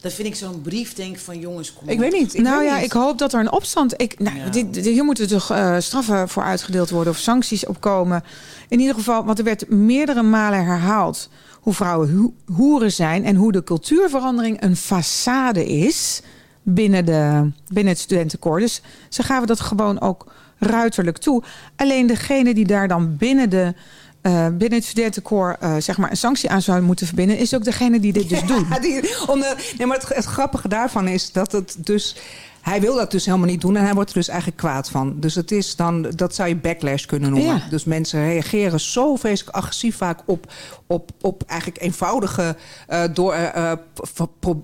Dan 0.00 0.10
vind 0.10 0.28
ik 0.28 0.34
zo'n 0.34 0.60
brief, 0.62 0.94
denk 0.94 1.18
van 1.18 1.38
jongens, 1.38 1.72
kom 1.72 1.88
Ik 1.88 1.98
weet 1.98 2.12
niet. 2.12 2.34
Ik 2.34 2.42
nou 2.42 2.58
weet 2.58 2.68
ja, 2.68 2.74
niet. 2.76 2.84
ik 2.84 2.92
hoop 2.92 3.18
dat 3.18 3.32
er 3.32 3.40
een 3.40 3.52
opstand. 3.52 3.94
Ik, 3.96 4.18
nou, 4.18 4.36
Ja. 4.36 4.48
dit, 4.48 4.74
dit- 4.74 4.84
hier 4.84 5.04
moeten 5.04 5.28
toch 5.28 5.50
eh, 5.50 5.76
straffen 5.78 6.28
voor 6.28 6.42
uitgedeeld 6.42 6.90
worden 6.90 7.12
of 7.12 7.18
sancties 7.18 7.66
op 7.66 7.80
komen. 7.80 8.24
In 8.68 8.80
ieder 8.80 8.94
geval, 8.94 9.24
want 9.24 9.38
er 9.38 9.44
werd 9.44 9.68
meerdere 9.68 10.22
malen 10.22 10.64
herhaald 10.64 11.28
hoe 11.60 11.74
vrouwen 11.74 12.16
ho- 12.16 12.54
hoeren 12.54 12.92
zijn 12.92 13.24
en 13.24 13.36
hoe 13.36 13.52
de 13.52 13.64
cultuurverandering 13.64 14.62
een 14.62 14.76
façade 14.76 15.66
is 15.66 16.22
binnen, 16.62 17.04
de, 17.04 17.50
binnen 17.68 17.92
het 17.92 18.02
studentenkoor. 18.02 18.60
Dus 18.60 18.82
ze 19.08 19.22
gaven 19.22 19.46
dat 19.46 19.60
gewoon 19.60 20.00
ook 20.00 20.32
ruiterlijk 20.58 21.18
toe. 21.18 21.42
Alleen 21.76 22.06
degene 22.06 22.54
die 22.54 22.66
daar 22.66 22.88
dan 22.88 23.16
binnen 23.16 23.50
de 23.50 23.74
eh, 24.22 24.46
binnen 24.46 24.78
het 24.78 24.84
studentenkoor 24.84 25.56
eh, 25.60 25.76
zeg 25.78 25.98
maar 25.98 26.10
een 26.10 26.16
sanctie 26.16 26.50
aan 26.50 26.62
zou 26.62 26.80
moeten 26.80 27.06
verbinden, 27.06 27.38
is 27.38 27.54
ook 27.54 27.64
degene 27.64 28.00
die 28.00 28.12
dit 28.12 28.28
dus 28.28 28.42
doet. 28.42 28.66
Ja, 28.70 28.78
die, 28.88 29.28
om 29.28 29.40
de- 29.40 29.74
nee, 29.78 29.86
maar 29.86 29.96
het, 29.96 30.08
het 30.08 30.24
grappige 30.24 30.68
daarvan 30.68 31.08
is 31.08 31.32
dat 31.32 31.52
het 31.52 31.76
dus. 31.78 32.16
Hij 32.60 32.80
wil 32.80 32.94
dat 32.94 33.10
dus 33.10 33.24
helemaal 33.24 33.46
niet 33.46 33.60
doen 33.60 33.76
en 33.76 33.84
hij 33.84 33.94
wordt 33.94 34.08
er 34.10 34.16
dus 34.16 34.28
eigenlijk 34.28 34.58
kwaad 34.58 34.90
van. 34.90 35.20
Dus 35.20 35.34
het 35.34 35.50
is 35.50 35.76
dan, 35.76 36.02
dat 36.14 36.34
zou 36.34 36.48
je 36.48 36.56
backlash 36.56 37.04
kunnen 37.04 37.30
noemen. 37.30 37.54
Ja. 37.54 37.66
Dus 37.70 37.84
mensen 37.84 38.24
reageren 38.24 38.80
zo 38.80 39.16
vreselijk 39.16 39.56
agressief 39.56 39.96
vaak 39.96 40.20
op, 40.24 40.52
op, 40.86 41.10
op 41.20 41.42
eigenlijk 41.46 41.82
eenvoudige 41.82 42.56
eh, 42.86 43.02
door, 43.12 43.36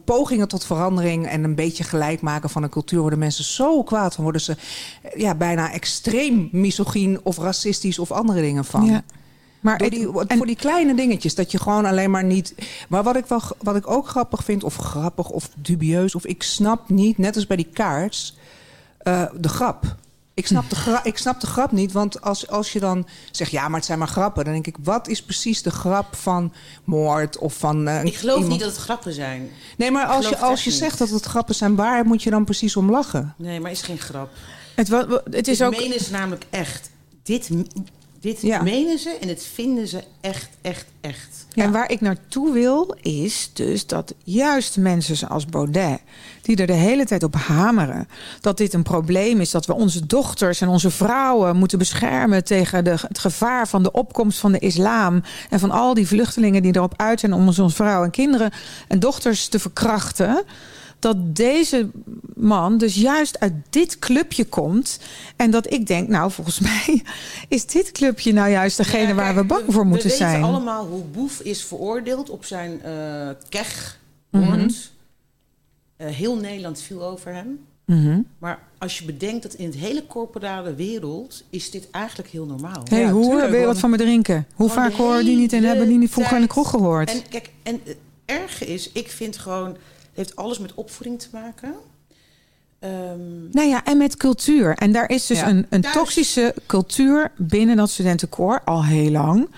pogingen 0.05 0.49
tot 0.49 0.65
verandering 0.65 1.27
en 1.27 1.45
een 1.45 1.55
beetje 1.55 1.85
gelijk 1.85 2.21
maken 2.21 2.51
van 2.51 2.63
een 2.63 2.71
cultuur. 2.71 3.01
Worden 3.01 3.19
mensen 3.19 3.45
zo 3.45 3.83
kwaad 3.83 4.15
van, 4.15 4.23
worden 4.23 4.41
ze 4.43 4.57
ja, 5.17 5.35
bijna 5.35 5.73
extreem 5.73 6.49
misogyn 6.53 7.21
of 7.23 7.39
racistisch 7.39 7.99
of 7.99 8.13
andere 8.13 8.41
dingen 8.41 8.65
van. 8.65 8.85
Ja. 8.85 9.03
Maar 9.67 9.79
Door 9.79 9.87
ik- 9.87 9.93
die, 9.93 10.27
en- 10.27 10.37
voor 10.37 10.47
die 10.47 10.57
kleine 10.57 10.95
dingetjes. 10.95 11.35
Dat 11.35 11.51
je 11.51 11.59
gewoon 11.59 11.85
alleen 11.85 12.11
maar 12.11 12.25
niet. 12.25 12.55
Maar 12.89 13.03
wat 13.03 13.17
ik, 13.17 13.27
wel, 13.27 13.43
wat 13.63 13.77
ik 13.77 13.91
ook 13.91 14.09
grappig 14.09 14.45
vind, 14.45 14.65
of 14.65 14.77
grappig 14.77 15.29
of 15.29 15.49
dubieus, 15.55 16.15
of 16.15 16.25
ik 16.27 16.43
snap 16.43 16.89
niet, 16.89 17.19
net 17.19 17.35
als 17.37 17.47
bij 17.47 17.57
die 17.57 17.69
kaarts, 17.73 18.37
eh, 18.99 19.23
de 19.35 19.49
grap. 19.49 19.95
Ik 20.35 20.47
snap, 20.47 20.69
de 20.71 20.77
gra- 20.77 21.05
ik 21.05 21.19
snap 21.19 21.41
de 21.41 21.47
grap 21.47 21.73
niet, 21.73 21.93
want 21.93 22.21
als, 22.21 22.49
als 22.49 22.73
je 22.73 22.81
dan 22.81 23.07
zegt, 23.31 23.51
ja, 23.51 23.69
maar 23.69 23.77
het 23.77 23.85
zijn 23.85 23.99
maar 23.99 24.09
grappen, 24.09 24.45
dan 24.45 24.53
denk 24.53 24.67
ik, 24.67 24.77
wat 24.83 25.09
is 25.09 25.23
precies 25.23 25.63
de 25.63 25.71
grap 25.71 26.17
van 26.17 26.53
moord 26.85 27.39
of 27.39 27.55
van. 27.55 27.89
eh, 27.89 28.05
Ik 28.05 28.15
geloof 28.17 28.35
iemand- 28.35 28.53
niet 28.53 28.61
dat 28.63 28.71
het 28.73 28.81
grappen 28.81 29.13
zijn. 29.13 29.49
Nee, 29.77 29.91
maar 29.91 30.07
als 30.07 30.29
je, 30.29 30.37
als 30.39 30.65
je 30.65 30.71
zegt 30.71 30.99
dat 30.99 31.09
het 31.11 31.25
grappen 31.25 31.55
zijn, 31.55 31.77
waar 31.77 32.05
moet 32.07 32.23
je 32.23 32.31
dan 32.31 32.45
precies 32.45 32.77
om 32.77 32.91
lachen? 32.91 33.35
Nee, 33.39 33.61
maar 33.61 33.71
is 33.71 33.83
geen 33.83 33.99
grap. 33.99 34.31
het, 34.75 34.89
het 35.31 35.49
is 35.49 35.59
Dit 35.59 35.63
ook. 35.67 35.77
menen 35.79 36.01
ze 36.01 36.11
namelijk 36.11 36.47
echt. 36.51 36.91
Dit, 37.23 37.49
dit 38.27 38.43
Ja. 38.43 38.63
menen 38.63 38.99
ze 38.99 39.17
en 39.21 39.29
het 39.29 39.47
vinden 39.55 39.89
ze 39.89 40.03
echt, 40.21 40.49
echt, 40.63 40.87
echt. 41.01 41.47
En 41.55 41.73
waar 41.73 41.91
ik 41.91 42.01
naartoe 42.01 42.53
wil, 42.53 42.97
is 43.01 43.51
dus 43.53 43.87
dat 43.87 44.15
juist 44.25 44.77
mensen 44.77 45.17
zoals 45.17 45.47
Baudet, 45.47 46.01
die 46.43 46.57
er 46.57 46.67
de 46.67 46.73
hele 46.73 47.05
tijd 47.05 47.23
op 47.23 47.35
hameren, 47.35 48.09
dat 48.41 48.57
dit 48.57 48.73
een 48.75 48.83
probleem 48.83 49.41
is, 49.41 49.51
dat 49.51 49.67
we 49.67 49.75
onze 49.75 50.07
dochters 50.07 50.61
en 50.61 50.69
onze 50.69 50.91
vrouwen 50.91 51.57
moeten 51.57 51.79
beschermen 51.79 52.45
tegen 52.45 52.85
de, 52.85 52.91
het 52.91 53.19
gevaar 53.19 53.69
van 53.69 53.83
de 53.83 53.93
opkomst 53.93 54.39
van 54.39 54.53
de 54.53 54.59
islam 54.59 55.23
en 55.51 55.59
van 55.59 55.71
al 55.71 55.95
die 55.95 56.07
vluchtelingen 56.07 56.63
die 56.63 56.77
erop 56.77 56.95
uit 56.97 57.21
zijn 57.21 57.33
om 57.33 57.47
onze 57.47 57.69
vrouwen 57.69 58.05
en 58.05 58.11
kinderen 58.11 58.51
en 58.89 58.99
dochters 58.99 59.49
te 59.49 59.59
verkrachten. 59.59 60.45
Dat 60.99 61.37
deze 61.37 61.89
man 62.35 62.79
dus 62.79 62.95
juist 62.95 63.41
uit 63.41 63.53
dit 63.71 63.99
clubje 63.99 64.45
komt. 64.45 64.99
En 65.37 65.51
dat 65.51 65.73
ik 65.73 65.87
denk, 65.87 66.09
nou, 66.09 66.31
volgens 66.31 66.61
mij 66.71 67.03
is 67.49 67.67
dit 67.67 67.93
clubje 67.93 68.33
nou 68.33 68.51
juist 68.51 68.77
degene 68.77 69.09
Ja, 69.09 69.15
waar 69.15 69.35
we 69.35 69.45
bang 69.45 69.63
voor 69.69 69.87
moeten 69.87 70.09
we 70.11 70.17
zijn. 70.17 70.33
weten 70.33 70.49
allemaal 70.49 70.87
hoe 70.87 71.03
Boef 71.05 71.41
is 71.41 71.65
veroordeeld 71.65 72.31
op 72.31 72.45
zijn 72.45 72.83
eh 72.83 73.29
kech. 73.49 73.99
Mhm. 74.31 74.69
Eh, 75.97 76.07
heel 76.09 76.37
Nederland 76.37 76.81
viel 76.81 77.05
over 77.05 77.35
hem. 77.35 77.59
Mhm. 77.85 78.21
Maar 78.39 78.59
als 78.79 78.99
je 78.99 79.05
bedenkt 79.05 79.43
dat 79.43 79.55
in 79.55 79.67
het 79.67 79.75
hele 79.75 80.07
corporale 80.07 80.75
wereld 80.75 81.45
is 81.51 81.71
dit 81.71 81.91
eigenlijk 81.91 82.29
heel 82.31 82.45
normaal. 82.47 82.83
Hé, 82.89 82.97
Ja, 82.99 83.11
hoe 83.11 83.29
tuurlijk, 83.31 83.51
wil 83.51 83.61
je 83.61 83.67
wat 83.67 83.79
van 83.79 83.91
me 83.91 83.97
drinken? 83.97 84.47
Hoe 84.55 84.69
vaak 84.71 84.93
horen 84.93 85.25
die 85.25 85.37
niet 85.37 85.53
en 85.53 85.63
hebben 85.65 85.89
die 85.89 85.99
niet 85.99 86.11
vroeger 86.11 86.37
in 86.37 86.43
de 86.43 86.49
kroeg 86.49 86.71
gehoord? 86.71 87.11
En 87.11 87.23
kijk, 87.29 87.51
en 87.63 87.81
het 87.85 87.97
erge 88.25 88.67
is, 88.67 88.91
ik 88.93 89.11
vind 89.11 89.37
gewoon, 89.39 89.77
heeft 90.17 90.37
alles 90.37 90.59
met 90.59 90.75
opvoeding 90.75 91.19
te 91.21 91.29
maken. 91.33 91.75
Ehm, 92.79 93.51
Nou 93.51 93.69
ja, 93.69 93.85
en 93.85 93.97
met 93.99 94.17
cultuur. 94.17 94.75
En 94.75 94.93
daar 94.93 95.11
is 95.11 95.27
dus 95.27 95.39
Ja. 95.39 95.49
een, 95.49 95.67
een 95.71 95.81
Thuis. 95.81 95.95
toxische 95.95 96.55
cultuur 96.67 97.33
binnen 97.37 97.77
dat 97.77 97.91
studentenkoor 97.91 98.61
al 98.65 98.85
heel 98.85 99.11
lang. 99.11 99.49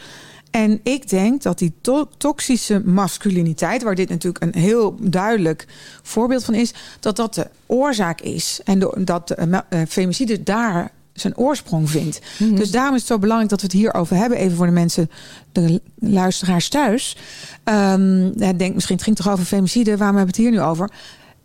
En 0.51 0.81
ik 0.83 1.09
denk 1.09 1.43
dat 1.43 1.59
die 1.59 1.73
to- 1.81 2.09
toxische 2.17 2.83
masculiniteit, 2.85 3.83
waar 3.83 3.95
dit 3.95 4.09
natuurlijk 4.09 4.45
een 4.45 4.61
heel 4.61 4.97
duidelijk 5.01 5.67
voorbeeld 6.03 6.45
van 6.45 6.55
is, 6.55 6.75
dat 7.01 7.17
dat 7.17 7.35
de 7.35 7.47
oorzaak 7.67 8.21
is. 8.21 8.61
En 8.65 8.79
dat 9.05 9.29
de 9.29 9.35
eh, 9.35 9.59
eh, 9.69 9.89
femicide 9.89 10.43
daar 10.43 10.91
zijn 11.21 11.37
oorsprong 11.37 11.91
vindt. 11.91 12.21
Dus 12.39 12.71
daarom 12.71 12.95
is 12.95 13.01
het 13.01 13.11
zo 13.11 13.19
belangrijk 13.19 13.51
dat 13.51 13.61
we 13.61 13.67
het 13.67 13.77
hierover 13.77 14.17
hebben. 14.17 14.39
Even 14.39 14.57
voor 14.57 14.67
de 14.67 14.73
mensen, 14.73 15.11
de 15.53 15.81
luisteraars 15.99 16.69
thuis. 16.69 17.17
Ja, 17.65 18.53
denk 18.57 18.75
misschien, 18.75 18.97
het 18.97 19.05
ging 19.05 19.17
toch 19.17 19.31
over 19.31 19.45
femicide, 19.45 19.97
waarom 19.97 20.17
hebben 20.17 20.35
we 20.35 20.43
het 20.43 20.51
hier 20.51 20.61
nu 20.61 20.67
over? 20.67 20.91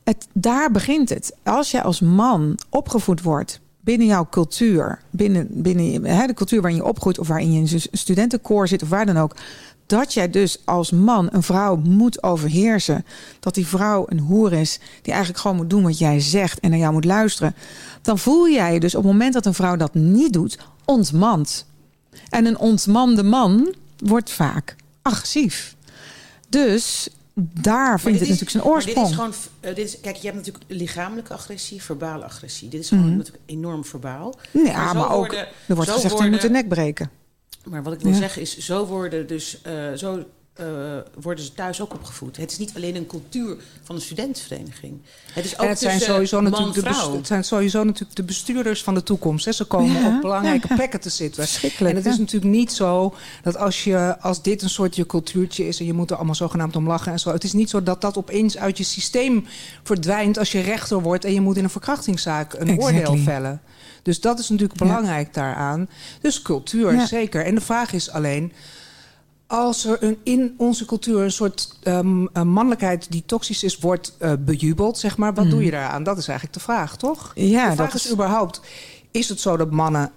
Het, 0.03 0.27
daar 0.33 0.71
begint 0.71 1.09
het. 1.09 1.35
Als 1.43 1.71
jij 1.71 1.81
als 1.81 1.99
man 1.99 2.59
opgevoed 2.69 3.21
wordt 3.21 3.61
binnen 3.83 4.07
jouw 4.07 4.27
cultuur, 4.29 4.99
binnen, 5.09 5.47
binnen 5.49 6.05
hè, 6.05 6.27
de 6.27 6.33
cultuur 6.33 6.61
waarin 6.61 6.79
je 6.79 6.85
opgroeit 6.85 7.19
of 7.19 7.27
waarin 7.27 7.53
je 7.53 7.59
in 7.59 7.67
een 7.71 7.97
studentenkoor 7.97 8.67
zit 8.67 8.83
of 8.83 8.89
waar 8.89 9.05
dan 9.05 9.17
ook, 9.17 9.35
dat 9.85 10.13
jij 10.13 10.29
dus 10.29 10.57
als 10.65 10.91
man 10.91 11.27
een 11.31 11.43
vrouw 11.43 11.75
moet 11.75 12.23
overheersen, 12.23 13.05
dat 13.39 13.53
die 13.53 13.67
vrouw 13.67 14.05
een 14.07 14.19
hoer 14.19 14.53
is 14.53 14.79
die 15.01 15.13
eigenlijk 15.13 15.41
gewoon 15.41 15.57
moet 15.57 15.69
doen 15.69 15.83
wat 15.83 15.97
jij 15.97 16.19
zegt 16.19 16.59
en 16.59 16.69
naar 16.69 16.79
jou 16.79 16.93
moet 16.93 17.05
luisteren, 17.05 17.55
dan 18.01 18.19
voel 18.19 18.49
jij 18.49 18.73
je 18.73 18.79
dus 18.79 18.95
op 18.95 19.03
het 19.03 19.11
moment 19.11 19.33
dat 19.33 19.45
een 19.45 19.53
vrouw 19.53 19.75
dat 19.75 19.93
niet 19.93 20.33
doet, 20.33 20.57
ontmand. 20.85 21.65
En 22.29 22.45
een 22.45 22.57
ontmande 22.57 23.23
man 23.23 23.73
wordt 23.97 24.31
vaak 24.31 24.75
agressief. 25.01 25.75
Dus 26.49 27.09
daar 27.35 27.99
vindt 27.99 28.19
het 28.19 28.29
is- 28.29 28.39
natuurlijk 28.39 28.49
zijn 28.51 28.63
oorsprong. 28.73 28.97
Dit 28.99 29.09
is 29.09 29.15
gewoon, 29.15 29.33
eh, 29.59 29.75
dit 29.75 29.87
is, 29.87 29.99
kijk, 30.01 30.15
je 30.15 30.25
hebt 30.25 30.35
natuurlijk 30.37 30.65
lichamelijke 30.67 31.33
agressie, 31.33 31.83
verbale 31.83 32.23
agressie. 32.23 32.69
Dit 32.69 32.79
is 32.81 32.87
gewoon 32.89 33.07
Mhm. 33.07 33.17
natuurlijk 33.17 33.43
enorm 33.45 33.85
verbaal. 33.85 34.35
ja, 34.51 34.93
maar 34.93 35.03
ook, 35.11 35.15
worden- 35.27 35.47
er 35.67 35.75
wordt 35.75 35.89
gezegd, 35.91 36.17
je 36.19 36.29
moet 36.29 36.41
de 36.41 36.49
nek 36.49 36.67
breken. 36.67 37.09
Maar 37.69 37.83
wat 37.83 37.93
ik 37.93 37.99
wil 37.99 38.11
Ja. 38.11 38.17
zeggen 38.17 38.41
is, 38.41 38.57
zo 38.57 38.85
worden 38.85 39.27
dus 39.27 39.61
eh, 39.61 39.73
zo 39.95 40.23
eh, 40.53 40.65
worden 41.21 41.43
ze 41.43 41.53
thuis 41.53 41.81
ook 41.81 41.93
opgevoed. 41.93 42.37
Het 42.37 42.51
is 42.51 42.57
niet 42.57 42.71
alleen 42.75 42.95
een 42.95 43.05
cultuur 43.07 43.57
van 43.83 43.95
een 43.95 44.01
studentenvereniging. 44.01 45.01
Het 45.33 45.45
is 45.45 45.53
ook 45.53 45.61
En 45.63 45.67
het 45.69 45.79
zijn, 45.79 45.93
tussen 45.97 46.13
sowieso 46.13 46.41
natuurlijk 46.41 46.73
de 46.75 46.81
man, 46.81 46.89
best- 46.91 47.03
vrouw. 47.03 47.15
het 47.17 47.27
zijn 47.27 47.43
sowieso 47.43 47.83
natuurlijk 47.83 48.15
de 48.15 48.23
bestuurders 48.23 48.83
van 48.83 48.93
de 48.93 49.03
toekomst. 49.03 49.45
Hè. 49.45 49.51
Ze 49.51 49.63
komen 49.65 50.01
Ja, 50.01 50.15
op 50.15 50.21
belangrijke 50.21 50.67
ja, 50.69 50.75
plekken 50.75 50.99
te 50.99 51.09
zitten. 51.09 51.43
En 51.79 51.95
het 51.95 52.03
ja. 52.05 52.11
is 52.11 52.17
natuurlijk 52.17 52.51
niet 52.51 52.71
zo 52.71 53.13
dat 53.43 53.57
als, 53.57 53.83
je, 53.83 54.19
als 54.19 54.41
dit 54.41 54.61
een 54.61 54.69
soort 54.69 54.95
je 54.95 55.05
cultuurtje 55.05 55.67
is... 55.67 55.79
en 55.79 55.85
je 55.85 55.93
moet 55.93 56.09
er 56.09 56.15
allemaal 56.15 56.35
zogenaamd 56.35 56.75
om 56.75 56.87
lachen 56.87 57.11
en 57.11 57.19
zo... 57.19 57.31
het 57.31 57.43
is 57.43 57.53
niet 57.53 57.69
zo 57.69 57.83
dat 57.83 58.01
dat 58.01 58.17
opeens 58.17 58.57
uit 58.57 58.77
je 58.77 58.83
systeem 58.83 59.45
verdwijnt... 59.83 60.37
als 60.37 60.51
je 60.51 60.59
rechter 60.59 61.01
wordt 61.01 61.25
en 61.25 61.33
je 61.33 61.41
moet 61.41 61.57
in 61.57 61.63
een 61.63 61.69
verkrachtingszaak 61.69 62.53
een 62.53 62.67
Exactly. 62.67 62.83
oordeel 63.05 63.17
vellen. 63.23 63.61
Dus 64.03 64.21
dat 64.21 64.39
is 64.39 64.49
natuurlijk 64.49 64.79
Ja. 64.79 64.85
belangrijk 64.85 65.33
daaraan. 65.33 65.89
Dus 66.21 66.41
cultuur, 66.41 66.93
Ja. 66.93 67.05
zeker. 67.05 67.45
En 67.45 67.55
de 67.55 67.61
vraag 67.61 67.93
is 67.93 68.09
alleen... 68.09 68.53
Als 69.47 69.85
er 69.85 70.03
een, 70.03 70.17
in 70.23 70.53
onze 70.57 70.85
cultuur 70.85 71.19
een 71.21 71.31
soort 71.31 71.77
een 71.83 72.29
mannelijkheid 72.33 73.11
die 73.11 73.23
toxisch 73.25 73.63
is, 73.63 73.77
wordt 73.77 74.15
eh, 74.19 74.33
bejubeld, 74.39 74.97
zeg 74.97 75.17
maar, 75.17 75.33
wat 75.33 75.49
doe 75.49 75.63
je 75.63 75.71
daaraan? 75.71 76.03
Dat 76.03 76.17
is 76.17 76.27
eigenlijk 76.27 76.57
de 76.57 76.63
vraag, 76.63 76.97
toch? 76.97 77.31
Ja, 77.35 77.69
de 77.69 77.75
vraag 77.75 77.87
dat 77.91 77.99
is 77.99 78.05
is- 78.05 78.11
überhaupt: 78.11 78.61
is 79.11 79.29
het 79.29 79.39
zo 79.39 79.57
dat 79.57 79.71
mannen 79.71 80.11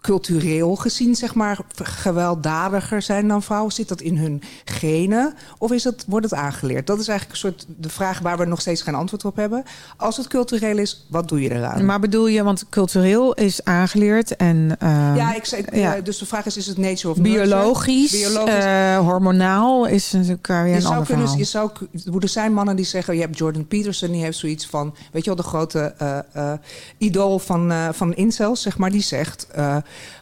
cultureel 0.00 0.76
gezien, 0.76 1.14
zeg 1.14 1.34
maar, 1.34 1.58
gewelddadiger 1.82 3.02
zijn 3.02 3.28
dan 3.28 3.42
vrouwen? 3.42 3.72
Zit 3.72 3.88
dat 3.88 4.00
in 4.00 4.16
hun 4.16 4.42
genen? 4.64 5.34
Of 5.58 5.72
is 5.72 5.84
het, 5.84 6.04
wordt 6.08 6.30
het 6.30 6.34
aangeleerd? 6.34 6.86
Dat 6.86 7.00
is 7.00 7.08
eigenlijk 7.08 7.42
een 7.42 7.50
soort 7.50 7.66
de 7.76 7.88
vraag 7.88 8.18
waar 8.18 8.38
we 8.38 8.44
nog 8.44 8.60
steeds 8.60 8.82
geen 8.82 8.94
antwoord 8.94 9.24
op 9.24 9.36
hebben. 9.36 9.64
Als 9.96 10.16
het 10.16 10.28
cultureel 10.28 10.78
is, 10.78 11.06
wat 11.10 11.28
doe 11.28 11.40
je 11.40 11.50
eraan? 11.50 11.84
Maar 11.84 12.00
bedoel 12.00 12.26
je, 12.26 12.42
want 12.42 12.68
cultureel 12.68 13.34
is 13.34 13.64
aangeleerd 13.64 14.36
en 14.36 14.76
eh, 14.78 15.12
ja, 15.16 15.34
ik 15.34 15.46
ja. 15.74 15.96
eh, 15.96 16.04
dus 16.04 16.18
de 16.18 16.26
vraag 16.26 16.46
is: 16.46 16.56
is 16.56 16.66
het 16.66 16.78
nature 16.78 17.08
of 17.08 17.20
biologisch, 17.20 18.10
Biologisch. 18.10 18.64
eh, 18.64 18.98
hormonaal 18.98 19.86
is 19.86 20.12
natuurlijk 20.12 20.46
weer 20.46 20.66
Je 20.66 20.74
een 20.74 20.80
zou 20.80 20.92
ander 20.92 21.06
kunnen, 21.06 21.24
verhaal. 21.28 21.38
je 21.38 21.44
zou, 21.44 22.20
er 22.20 22.28
zijn 22.28 22.52
mannen 22.52 22.76
die 22.76 22.84
zeggen... 22.84 23.14
je 23.14 23.20
hebt 23.20 23.38
Jordan 23.38 23.66
Peterson, 23.66 24.10
die 24.10 24.22
heeft 24.22 24.38
zoiets 24.38 24.66
van... 24.66 24.94
weet 25.12 25.24
je 25.24 25.34
wel, 25.34 25.42
de 25.42 25.48
grote 25.48 25.94
eh, 26.32 26.52
idool 26.98 27.38
van, 27.38 27.72
van 27.94 28.14
incels, 28.14 28.62
zeg 28.62 28.78
maar... 28.78 28.90
die 28.90 29.02
zegt, 29.02 29.46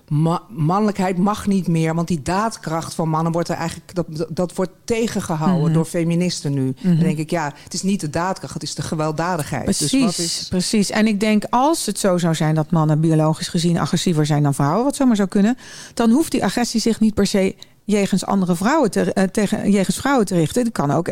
ma- 0.08 0.42
mannelijkheid 0.48 1.18
mag 1.18 1.46
niet 1.46 1.68
meer... 1.68 1.94
want 1.94 2.08
die 2.08 2.22
daadkracht 2.22 2.94
van 2.94 3.08
mannen 3.08 3.32
wordt 3.32 3.48
er 3.48 3.56
eigenlijk... 3.56 3.94
dat, 3.94 4.06
dat, 4.08 4.28
dat 4.30 4.54
wordt 4.54 4.70
tegengehouden 4.84 5.64
Mhm. 5.64 5.72
door 5.72 5.84
feministen 5.84 6.52
nu. 6.52 6.74
Mhm. 6.80 6.88
Dan 6.88 6.98
denk 6.98 7.18
ik, 7.18 7.30
ja, 7.30 7.52
het 7.64 7.74
is 7.74 7.82
niet 7.82 8.00
de 8.00 8.10
daadkracht... 8.10 8.54
het 8.54 8.62
is 8.62 8.74
de 8.74 8.82
gewelddadigheid. 8.82 9.64
Precies, 9.64 9.90
Dus 9.90 10.00
wat 10.00 10.18
is, 10.18 10.46
precies. 10.50 10.90
En 10.90 11.06
ik 11.06 11.20
denk 11.20 11.44
als 11.50 11.86
het 11.86 11.98
zo 11.98 12.18
zou 12.18 12.34
zijn 12.34 12.54
dat 12.54 12.70
mannen 12.70 13.00
biologisch 13.00 13.48
gezien 13.48 13.78
agressiever 13.78 14.26
zijn 14.26 14.42
dan 14.42 14.54
vrouwen, 14.54 14.84
wat 14.84 14.96
zomaar 14.96 15.16
zou 15.16 15.28
kunnen, 15.28 15.56
dan 15.94 16.10
hoeft 16.10 16.30
die 16.30 16.44
agressie 16.44 16.80
zich 16.80 17.00
niet 17.00 17.14
per 17.14 17.26
se 17.26 17.54
jegens 17.84 18.24
andere 18.26 18.56
vrouwen 18.56 18.90
te, 18.90 19.12
eh, 19.12 19.24
tegen, 19.24 19.70
jegens 19.70 19.96
vrouwen 19.96 20.26
te 20.26 20.34
richten. 20.34 20.62
Die 20.62 20.72
kan 20.72 20.90
ook 20.90 21.08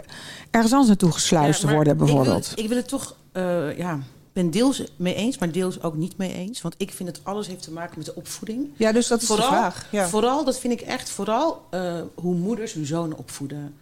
ergens 0.51 0.73
anders 0.73 0.89
naartoe 0.89 1.13
gesluist 1.13 1.63
Ja, 1.63 1.73
worden, 1.73 1.93
ik 1.93 1.99
wil- 1.99 2.07
bijvoorbeeld. 2.07 2.53
Ik 2.55 2.69
wil, 2.69 2.77
het 2.77 2.89
toch, 2.89 3.17
eh, 3.33 3.79
ja, 3.79 3.99
ben 4.33 4.51
deels 4.51 4.83
mee 4.97 5.15
eens, 5.15 5.39
maar 5.39 5.53
deels 5.53 5.83
ook 5.83 5.97
niet 5.97 6.17
mee 6.17 6.35
eens. 6.35 6.63
Want 6.63 6.75
ik 6.79 6.91
vind 6.93 7.09
dat 7.15 7.25
alles 7.25 7.47
heeft 7.47 7.63
te 7.63 7.73
maken 7.73 7.95
met 7.97 8.07
de 8.07 8.15
opvoeding. 8.15 8.69
ja, 8.77 8.93
dus 8.93 9.07
dat 9.07 9.21
is 9.21 9.27
vooral, 9.27 9.51
de 9.51 9.57
vraag. 9.57 9.87
Ja. 9.91 10.09
vooral, 10.09 10.45
dat 10.45 10.59
vind 10.59 10.73
ik 10.73 10.81
echt, 10.81 11.11
vooral 11.11 11.67
eh, 11.71 12.01
hoe 12.15 12.35
moeders 12.35 12.73
hun 12.73 12.87
zonen 12.87 13.19
opvoeden. 13.19 13.75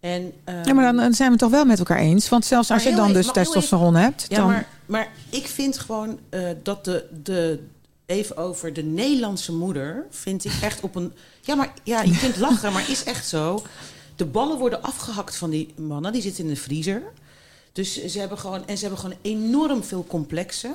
En, 0.00 0.32
eh, 0.44 0.64
Ja, 0.64 0.74
maar 0.74 0.84
dan, 0.84 0.96
dan 0.96 1.14
zijn 1.14 1.28
we 1.28 1.34
het 1.34 1.42
toch 1.42 1.50
wel 1.50 1.64
met 1.64 1.78
elkaar 1.78 1.98
eens. 1.98 2.28
Want 2.28 2.44
zelfs 2.44 2.70
als 2.70 2.82
je 2.82 2.90
dan 2.94 3.00
even- 3.10 3.14
dus 3.22 3.32
testosteron 3.32 3.94
hebt, 3.94 4.24
Ja, 4.28 4.36
dan... 4.36 4.46
maar, 4.46 4.68
maar 4.86 5.12
ik 5.30 5.46
vind 5.46 5.78
gewoon 5.78 6.18
eh, 6.28 6.48
dat 6.62 6.84
de, 6.84 7.04
de. 7.22 7.58
Even 8.06 8.36
over 8.36 8.72
de 8.72 8.82
Nederlandse 8.82 9.52
moeder. 9.52 10.06
Vind 10.10 10.44
ik 10.44 10.52
echt 10.62 10.80
op 10.80 10.94
een. 10.94 11.12
Ja, 11.40 11.54
maar 11.54 11.72
ja, 11.82 12.02
je 12.02 12.18
kunt 12.18 12.36
lachen, 12.36 12.72
maar 12.72 12.90
is 12.90 13.04
echt 13.04 13.26
zo. 13.28 13.62
De 14.16 14.24
ballen 14.24 14.58
worden 14.58 14.82
afgehakt 14.82 15.36
van 15.36 15.50
die 15.50 15.74
mannen. 15.76 16.12
Die 16.12 16.22
zitten 16.22 16.44
in 16.44 16.50
de 16.50 16.56
vriezer. 16.56 17.02
Dus 17.76 18.04
ze 18.06 18.18
hebben 18.18 18.38
gewoon. 18.38 18.66
En 18.66 18.76
ze 18.76 18.80
hebben 18.84 19.00
gewoon 19.00 19.16
enorm 19.22 19.84
veel 19.84 20.04
complexen. 20.08 20.74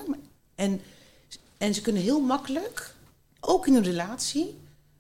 En, 0.55 0.81
en 1.57 1.73
ze 1.73 1.81
kunnen 1.81 2.01
heel 2.01 2.19
makkelijk, 2.19 2.93
ook 3.39 3.67
in 3.67 3.75
een 3.75 3.83
relatie, 3.83 4.55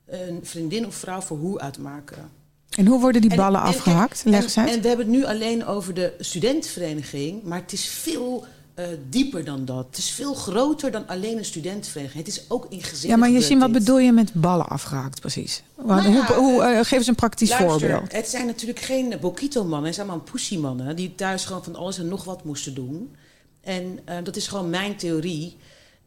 een 0.05 0.39
vriendin 0.43 0.85
of 0.85 0.95
vrouw 0.95 1.21
voor 1.21 1.37
hoe 1.37 1.59
uitmaken. 1.59 2.29
En 2.69 2.85
hoe 2.85 2.99
worden 2.99 3.21
die 3.21 3.29
En- 3.29 3.37
ballen 3.37 3.61
en- 3.61 3.67
afgehakt? 3.67 4.23
en-. 4.25 4.33
En 4.33 4.81
we 4.81 4.87
hebben 4.87 4.97
het 5.05 5.15
nu 5.15 5.25
alleen 5.25 5.65
over 5.65 5.93
de 5.93 6.13
studentenvereniging, 6.19 7.43
maar 7.43 7.59
het 7.61 7.73
is 7.73 7.85
veel 7.85 8.45
eh, 8.81 8.97
dieper 9.09 9.45
dan 9.45 9.65
dat. 9.65 9.85
Het 9.85 9.97
is 9.97 10.09
veel 10.09 10.33
groter 10.33 10.91
dan 10.91 11.07
alleen 11.07 11.37
een 11.37 11.45
studentenvereniging. 11.45 12.25
Het 12.25 12.35
is 12.35 12.45
ook 12.47 12.65
in 12.69 12.83
gezinnen. 12.83 13.09
ja, 13.09 13.15
maar 13.15 13.29
je 13.29 13.41
ziet, 13.41 13.59
wat 13.59 13.71
bedoel 13.71 13.99
je 13.99 14.11
met 14.11 14.33
ballen 14.33 14.67
afgehakt 14.67 15.19
precies? 15.19 15.63
Nou 15.85 16.01
ja, 16.01 16.09
hoe, 16.09 16.35
hoe, 16.35 16.63
eh, 16.63 16.77
geef 16.77 16.91
eens 16.91 17.07
een 17.07 17.15
praktisch 17.15 17.49
Luister, 17.49 17.69
voorbeeld. 17.69 18.11
Het 18.11 18.27
zijn 18.27 18.45
natuurlijk 18.45 18.79
geen 18.79 19.13
Bokito-mannen, 19.21 19.85
het 19.85 19.95
zijn 19.95 20.07
allemaal 20.07 20.25
pussy-mannen 20.31 20.95
die 20.95 21.15
thuis 21.15 21.45
gewoon 21.45 21.63
van 21.63 21.75
alles 21.75 21.97
en 21.97 22.07
nog 22.07 22.23
wat 22.23 22.43
moesten 22.43 22.73
doen. 22.73 23.15
En 23.61 23.99
eh, 24.05 24.17
dat 24.23 24.35
is 24.35 24.47
gewoon 24.47 24.69
mijn 24.69 24.95
theorie. 24.95 25.57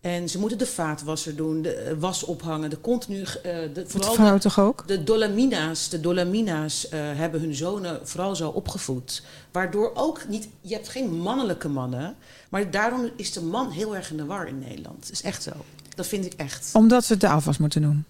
En 0.04 0.28
ze 0.28 0.38
moeten 0.38 0.58
de 0.58 0.66
vaatwasser 0.66 1.36
doen, 1.36 1.62
de 1.62 1.72
eh, 1.74 1.94
was 1.98 2.22
ophangen, 2.24 2.70
de 2.70 2.80
continu. 2.80 3.22
eh, 3.22 3.26
de, 3.74 3.84
vooral 3.86 4.10
de- 4.10 4.14
vrouwen 4.16 4.40
toch 4.40 4.60
ook? 4.60 4.84
De 4.86 5.04
Dolomina's, 5.04 5.88
de 5.88 6.00
Dolomina's 6.00 6.88
eh, 6.88 7.00
hebben 7.02 7.40
hun 7.40 7.54
zonen 7.54 8.00
vooral 8.08 8.36
zo 8.36 8.48
opgevoed. 8.48 9.22
Waardoor 9.52 9.90
ook 9.94 10.28
niet, 10.28 10.48
je 10.60 10.74
hebt 10.74 10.88
geen 10.88 11.10
mannelijke 11.12 11.68
mannen, 11.68 12.14
maar 12.48 12.70
daarom 12.70 13.10
is 13.16 13.32
de 13.32 13.42
man 13.42 13.70
heel 13.70 13.96
erg 13.96 14.10
in 14.10 14.16
de 14.16 14.24
war 14.24 14.48
in 14.48 14.58
Nederland. 14.58 15.00
Dat 15.00 15.10
is 15.10 15.22
echt 15.22 15.42
zo. 15.42 15.50
Dat 15.94 16.06
vind 16.06 16.24
ik 16.24 16.32
echt. 16.32 16.70
Omdat 16.72 17.04
ze 17.04 17.16
de 17.16 17.28
afwas 17.28 17.58
moeten 17.58 17.82
doen. 17.82 18.04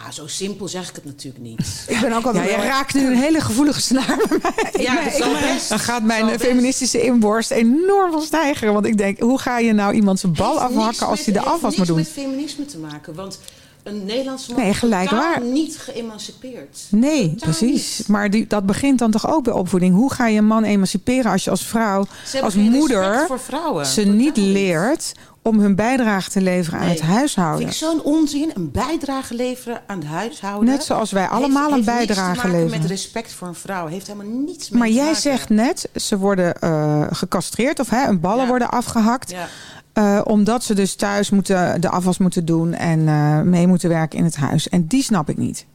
Nou, 0.00 0.12
zo 0.12 0.26
simpel 0.26 0.68
zeg 0.68 0.88
ik 0.88 0.94
het 0.94 1.04
natuurlijk 1.04 1.44
niet. 1.44 1.58
Ik 1.88 2.00
ben 2.00 2.12
ook 2.12 2.20
Ja, 2.22 2.26
altijd 2.26 2.50
je 2.50 2.56
raakt 2.56 2.94
nu 2.94 3.06
een 3.06 3.16
hele 3.16 3.40
gevoelige 3.40 3.80
snaar 3.80 4.16
bij 4.28 4.38
mij. 4.42 4.82
Ja, 4.82 5.04
dat 5.04 5.12
zal 5.12 5.32
best. 5.32 5.68
Dan 5.68 5.78
gaat 5.78 6.02
mijn 6.02 6.20
Zal 6.20 6.28
best. 6.28 6.44
feministische 6.44 7.02
inborst 7.02 7.50
enorm 7.50 8.12
van 8.12 8.22
stijgen. 8.22 8.72
Want 8.72 8.86
ik 8.86 8.98
denk, 8.98 9.18
hoe 9.20 9.38
ga 9.38 9.58
je 9.58 9.72
nou 9.72 9.94
iemand 9.94 10.20
zijn 10.20 10.32
bal 10.32 10.60
Heeft 10.60 10.76
afhakken 10.76 11.06
als 11.06 11.24
hij 11.24 11.32
de 11.32 11.38
heeft 11.38 11.50
afwas 11.52 11.76
moet 11.76 11.86
doen? 11.86 11.96
niks 11.96 12.08
met 12.14 12.24
feminisme 12.24 12.64
te 12.64 12.78
maken, 12.78 13.14
want 13.14 13.38
een 13.82 14.04
Nederlandse 14.04 14.52
man 14.52 14.60
Nee, 14.60 14.70
is 14.70 14.76
gelijk 14.78 15.10
waar. 15.10 15.40
niet 15.42 15.76
geëmancipeerd. 15.78 16.78
Nee, 16.88 17.22
Totaal 17.28 17.36
precies. 17.38 17.98
niet. 17.98 18.08
Maar 18.08 18.30
die, 18.30 18.46
dat 18.46 18.66
begint 18.66 18.98
dan 18.98 19.10
toch 19.10 19.28
ook 19.30 19.44
bij 19.44 19.52
opvoeding. 19.52 19.94
Hoe 19.94 20.12
ga 20.12 20.26
je 20.26 20.38
een 20.38 20.46
man 20.46 20.64
emanciperen 20.64 21.30
als 21.32 21.44
je 21.44 21.50
als 21.50 21.64
vrouw, 21.66 22.06
als 22.42 22.54
moeder, 22.54 23.02
respect 23.02 23.26
voor 23.26 23.40
vrouwen. 23.40 23.86
ze 23.86 24.02
niet 24.02 24.36
leert 24.36 25.12
om 25.44 25.58
hun 25.60 25.74
bijdrage 25.74 26.30
te 26.30 26.40
leveren 26.40 26.78
aan 26.78 26.86
Nee. 26.86 26.94
het 26.94 27.04
huishouden? 27.04 27.58
Vind 27.58 27.70
ik 27.70 27.76
zo'n 27.76 28.02
onzin, 28.02 28.50
een 28.54 28.70
bijdrage 28.70 29.34
leveren 29.34 29.80
aan 29.86 29.98
het 29.98 30.06
huishouden. 30.08 30.68
Net 30.68 30.84
zoals 30.84 31.10
wij 31.12 31.26
allemaal 31.28 31.72
heeft, 31.72 31.86
een 31.88 31.94
heeft 31.94 32.06
bijdrage 32.06 32.48
leveren. 32.48 32.70
met 32.80 32.84
respect 32.90 33.32
voor 33.32 33.48
een 33.48 33.54
vrouw. 33.54 33.86
Heeft 33.86 34.06
helemaal 34.06 34.32
niets 34.32 34.70
mee 34.70 34.78
Maar 34.78 34.88
te 34.88 34.94
jij 34.94 35.04
maken. 35.04 35.20
zegt 35.20 35.48
net, 35.48 35.88
ze 35.94 36.18
worden 36.18 36.54
eh, 36.60 37.02
gecastreerd 37.10 37.80
of 37.80 37.90
hè, 37.90 38.04
hun 38.06 38.20
ballen 38.20 38.42
Ja. 38.42 38.48
worden 38.48 38.70
afgehakt. 38.70 39.30
Ja. 39.30 39.46
eh, 39.92 40.20
omdat 40.24 40.64
ze 40.64 40.74
dus 40.74 40.94
thuis 40.94 41.30
moeten, 41.30 41.80
de 41.80 41.88
afwas 41.88 42.18
moeten 42.18 42.44
doen 42.44 42.72
en 42.74 43.08
eh, 43.08 43.40
mee 43.40 43.66
moeten 43.66 43.88
werken 43.88 44.18
in 44.18 44.24
het 44.24 44.36
huis. 44.36 44.68
En 44.68 44.86
die 44.86 45.02
snap 45.02 45.28
ik 45.28 45.36
niet. 45.36 45.66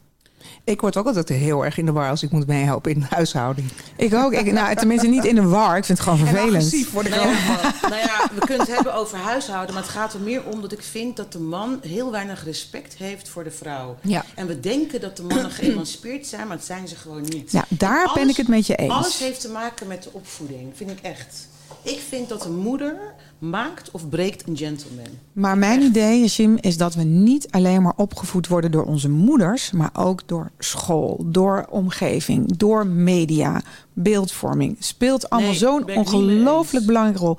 Ik 0.69 0.81
word 0.81 0.97
ook 0.97 1.05
altijd 1.05 1.29
heel 1.29 1.65
erg 1.65 1.77
in 1.77 1.85
de 1.85 1.91
war 1.91 2.09
als 2.09 2.23
ik 2.23 2.31
moet 2.31 2.47
meehelpen 2.47 2.91
in 2.91 2.99
de 2.99 3.05
huishouding. 3.09 3.69
Ik 3.95 4.13
ook. 4.13 4.33
Ik, 4.33 4.51
nou, 4.51 4.75
tenminste 4.75 5.07
niet 5.07 5.25
in 5.25 5.35
de 5.35 5.47
war. 5.47 5.77
Ik 5.77 5.85
vind 5.85 5.97
het 5.97 6.07
gewoon 6.07 6.19
En 6.19 6.25
vervelend. 6.27 6.55
agressief 6.55 6.91
word 6.91 7.05
ik 7.05 7.15
Nou 7.15 7.27
ja, 7.29 7.73
nou 7.93 8.01
ja, 8.01 8.29
we 8.33 8.39
kunnen 8.39 8.59
het 8.65 8.75
hebben 8.75 8.93
over 8.93 9.17
huishouden, 9.17 9.73
maar 9.73 9.83
het 9.83 9.91
gaat 9.91 10.13
er 10.13 10.19
meer 10.19 10.43
om 10.43 10.61
dat 10.61 10.71
ik 10.71 10.81
vind 10.83 11.17
dat 11.17 11.31
de 11.31 11.39
man 11.39 11.79
heel 11.81 12.11
weinig 12.11 12.43
respect 12.43 12.95
heeft 12.97 13.29
voor 13.29 13.43
de 13.43 13.51
vrouw. 13.51 13.97
Ja. 14.01 14.25
En 14.35 14.47
we 14.47 14.59
denken 14.59 15.01
dat 15.01 15.17
de 15.17 15.23
mannen 15.23 15.51
geëmancipeerd 15.51 16.27
zijn, 16.27 16.47
maar 16.47 16.57
dat 16.57 16.65
zijn 16.65 16.87
ze 16.87 16.95
gewoon 16.95 17.21
niet. 17.21 17.51
Ja, 17.51 17.65
daar 17.69 18.03
En 18.05 18.11
ben 18.13 18.29
ik 18.29 18.37
het 18.37 18.47
met 18.47 18.67
je 18.67 18.75
eens. 18.75 18.93
Alles 18.93 19.19
heeft 19.19 19.41
te 19.41 19.49
maken 19.49 19.87
met 19.87 20.03
de 20.03 20.09
opvoeding, 20.11 20.71
vind 20.75 20.89
ik 20.89 20.99
echt. 21.01 21.47
Ik 21.81 21.99
vind 22.09 22.29
dat 22.29 22.45
een 22.45 22.57
moeder 22.57 22.95
maakt 23.39 23.91
of 23.91 24.09
breekt 24.09 24.47
een 24.47 24.57
gentleman. 24.57 25.07
Maar 25.33 25.57
mijn 25.57 25.81
idee, 25.81 26.25
Jim, 26.25 26.57
is 26.61 26.77
dat 26.77 26.93
we 26.93 27.03
niet 27.03 27.51
alleen 27.51 27.81
maar 27.81 27.93
opgevoed 27.95 28.47
worden 28.47 28.71
door 28.71 28.83
onze 28.83 29.09
moeders, 29.09 29.71
maar 29.71 29.89
ook 29.93 30.21
door 30.25 30.51
school, 30.57 31.25
door 31.25 31.65
omgeving, 31.69 32.57
door 32.57 32.87
media, 32.87 33.61
beeldvorming. 33.93 34.75
Speelt 34.79 35.29
allemaal 35.29 35.49
Nee, 35.49 35.59
zo'n 35.59 35.95
ongelooflijk 35.95 36.85
belangrijke 36.85 37.21
rol. 37.21 37.37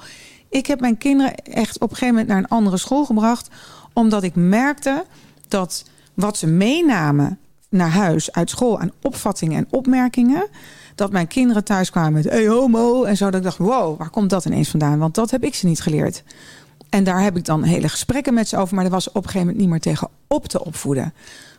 Ik 0.49 0.67
heb 0.67 0.81
mijn 0.81 0.99
kinderen 0.99 1.35
echt 1.35 1.75
op 1.75 1.91
een 1.91 1.97
gegeven 1.97 2.09
moment 2.09 2.29
naar 2.29 2.39
een 2.39 2.49
andere 2.49 2.77
school 2.77 3.05
gebracht, 3.05 3.49
omdat 3.93 4.23
ik 4.23 4.35
merkte 4.35 5.05
dat 5.49 5.85
wat 6.15 6.37
ze 6.37 6.47
meenamen 6.47 7.39
naar 7.69 7.91
huis 7.91 8.33
uit 8.33 8.51
school 8.51 8.79
aan 8.81 8.93
opvattingen 9.03 9.57
en 9.57 9.67
opmerkingen, 9.71 10.47
dat 11.01 11.13
mijn 11.13 11.27
kinderen 11.27 11.65
thuis 11.65 11.91
kwamen 11.91 12.13
met 12.13 12.25
hey 12.25 12.47
homo 12.47 13.05
en 13.05 13.17
zo. 13.17 13.25
Dat 13.25 13.35
ik 13.35 13.43
dacht, 13.43 13.59
wow, 13.59 13.99
waar 13.99 14.11
komt 14.11 14.31
dat 14.31 14.45
ineens 14.45 14.69
vandaan? 14.69 14.99
Want 14.99 15.15
dat 15.15 15.31
heb 15.31 15.45
ik 15.45 15.55
ze 15.55 15.67
niet 15.67 15.81
geleerd. 15.81 16.23
En 16.89 17.05
daar 17.05 17.23
heb 17.23 17.37
ik 17.37 17.45
dan 17.45 17.63
hele 17.63 17.89
gesprekken 17.89 18.35
met 18.35 18.49
ze 18.49 18.57
over. 18.57 18.75
Maar 18.75 18.85
er 18.85 18.91
was 18.91 19.09
op 19.09 19.15
een 19.15 19.23
gegeven 19.23 19.41
moment 19.41 19.59
niet 19.59 19.69
meer 19.69 19.81
tegen 19.81 20.09
op 20.27 20.47
te 20.47 20.65
opvoeden. 20.65 21.13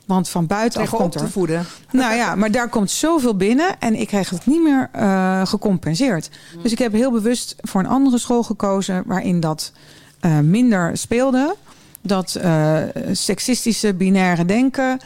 Want 0.06 0.30
van 0.30 0.48
buitenaf 0.48 0.90
Tegen 0.90 1.06
op 1.06 1.12
komt 1.12 1.18
te 1.18 1.26
er... 1.26 1.32
voeden. 1.32 1.66
Nou 1.92 2.16
ja, 2.16 2.36
maar 2.36 2.52
daar 2.52 2.70
komt 2.70 2.92
zoveel 2.92 3.36
binnen 3.36 3.80
en 3.80 3.96
ik 4.00 4.08
kreeg 4.08 4.30
het 4.30 4.46
niet 4.46 4.64
meer 4.64 4.90
eh, 4.92 5.46
gecompenseerd. 5.46 6.30
Dus 6.62 6.72
ik 6.72 6.80
heb 6.80 6.94
heel 6.94 7.12
bewust 7.12 7.56
voor 7.62 7.82
een 7.82 7.88
andere 7.88 8.18
school 8.18 8.44
gekozen 8.44 9.04
waarin 9.06 9.40
dat 9.40 9.72
eh, 10.20 10.40
minder 10.40 10.98
speelde. 10.98 11.56
Dat 12.02 12.36
eh, 12.36 12.78
seksistische 13.12 13.94
binaire 13.94 14.46
denken 14.46 15.00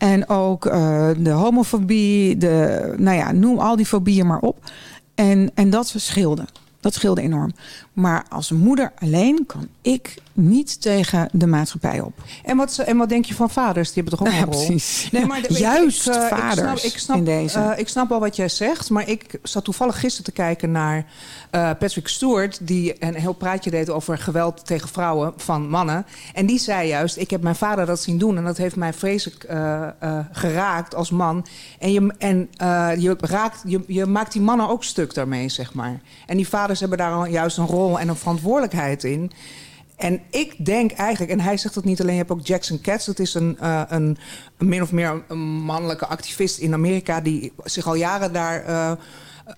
en 0.00 0.28
ook 0.28 0.66
eh, 0.66 1.08
de 1.18 1.30
homofobie, 1.30 2.36
de, 2.36 2.94
nou 2.96 3.16
ja, 3.16 3.32
noem 3.32 3.58
al 3.58 3.76
die 3.76 3.86
fobieën 3.86 4.26
maar 4.26 4.40
op. 4.40 4.70
En, 5.14 5.50
en 5.54 5.70
dat 5.70 5.92
scheelde. 5.96 6.44
Dat 6.80 6.94
scheelde 6.94 7.20
enorm. 7.20 7.52
Maar 7.92 8.24
als 8.28 8.50
moeder 8.50 8.92
alleen 8.98 9.46
kan 9.46 9.68
ik 9.82 10.14
niet 10.32 10.80
tegen 10.80 11.28
de 11.32 11.46
maatschappij 11.46 12.00
op. 12.00 12.12
En 12.44 12.56
wat, 12.56 12.78
en 12.78 12.96
wat 12.96 13.08
denk 13.08 13.24
je 13.24 13.34
van 13.34 13.50
vaders? 13.50 13.92
Die 13.92 14.02
hebben 14.02 14.18
toch 14.18 14.26
ook 14.28 14.34
Ja, 14.34 14.40
een 14.40 14.52
rol? 14.52 14.66
precies. 14.66 15.08
Nee, 15.12 15.26
maar 15.26 15.42
de- 15.42 15.58
Juist 15.58 16.06
eh, 16.08 16.26
vaders 16.26 16.54
ik 16.54 16.62
snap, 16.62 16.76
ik 16.92 16.98
snap, 16.98 17.16
in 17.16 17.24
deze. 17.24 17.58
eh, 17.58 17.78
ik 17.78 17.88
snap 17.88 18.08
wel 18.08 18.20
wat 18.20 18.36
jij 18.36 18.48
zegt, 18.48 18.90
maar 18.90 19.08
ik 19.08 19.38
zat 19.42 19.64
toevallig 19.64 20.00
gisteren 20.00 20.24
te 20.24 20.32
kijken 20.32 20.70
naar 20.72 21.06
eh, 21.50 21.70
Patrick 21.78 22.08
Stewart, 22.08 22.58
die 22.62 23.04
een 23.04 23.14
heel 23.14 23.32
praatje 23.32 23.70
deed 23.70 23.90
over 23.90 24.18
geweld 24.18 24.66
tegen 24.66 24.88
vrouwen 24.88 25.32
van 25.36 25.68
mannen. 25.68 26.06
En 26.34 26.46
die 26.46 26.58
zei 26.58 26.88
juist: 26.88 27.16
Ik 27.16 27.30
heb 27.30 27.42
mijn 27.42 27.56
vader 27.56 27.86
dat 27.86 28.00
zien 28.02 28.18
doen 28.18 28.36
en 28.36 28.44
dat 28.44 28.56
heeft 28.56 28.76
mij 28.76 28.92
vreselijk 28.92 29.44
eh, 29.44 29.82
eh, 30.00 30.18
geraakt 30.32 30.94
als 30.94 31.10
man. 31.10 31.46
En, 31.78 31.92
je, 31.92 32.14
en 32.18 32.48
eh, 32.56 32.90
je, 32.98 33.16
raakt, 33.20 33.62
je, 33.66 33.80
je 33.86 34.06
maakt 34.06 34.32
die 34.32 34.42
mannen 34.42 34.68
ook 34.68 34.84
stuk 34.84 35.14
daarmee, 35.14 35.48
zeg 35.48 35.74
maar. 35.74 36.00
En 36.26 36.36
die 36.36 36.48
vaders 36.48 36.80
hebben 36.80 36.98
daar 36.98 37.12
al 37.12 37.26
juist 37.26 37.56
een 37.58 37.66
rol 37.66 37.98
en 38.00 38.08
een 38.08 38.16
verantwoordelijkheid 38.16 39.04
in. 39.04 39.30
En 40.00 40.20
ik 40.30 40.64
denk 40.64 40.90
eigenlijk, 40.92 41.32
en 41.32 41.40
hij 41.40 41.56
zegt 41.56 41.74
dat 41.74 41.84
niet 41.84 42.00
alleen, 42.00 42.12
je 42.12 42.18
hebt 42.18 42.30
ook 42.32 42.46
Jackson 42.46 42.80
Katz, 42.80 43.06
dat 43.06 43.18
is 43.18 43.34
een, 43.34 43.58
eh, 43.60 43.82
een, 43.88 44.18
een 44.58 44.68
min 44.68 44.82
of 44.82 44.92
meer 44.92 45.22
een 45.28 45.38
mannelijke 45.38 46.06
activist 46.06 46.58
in 46.58 46.72
Amerika 46.72 47.20
die 47.20 47.52
zich 47.64 47.86
al 47.86 47.94
jaren 47.94 48.32
daar 48.32 48.64
eh, 48.64 48.92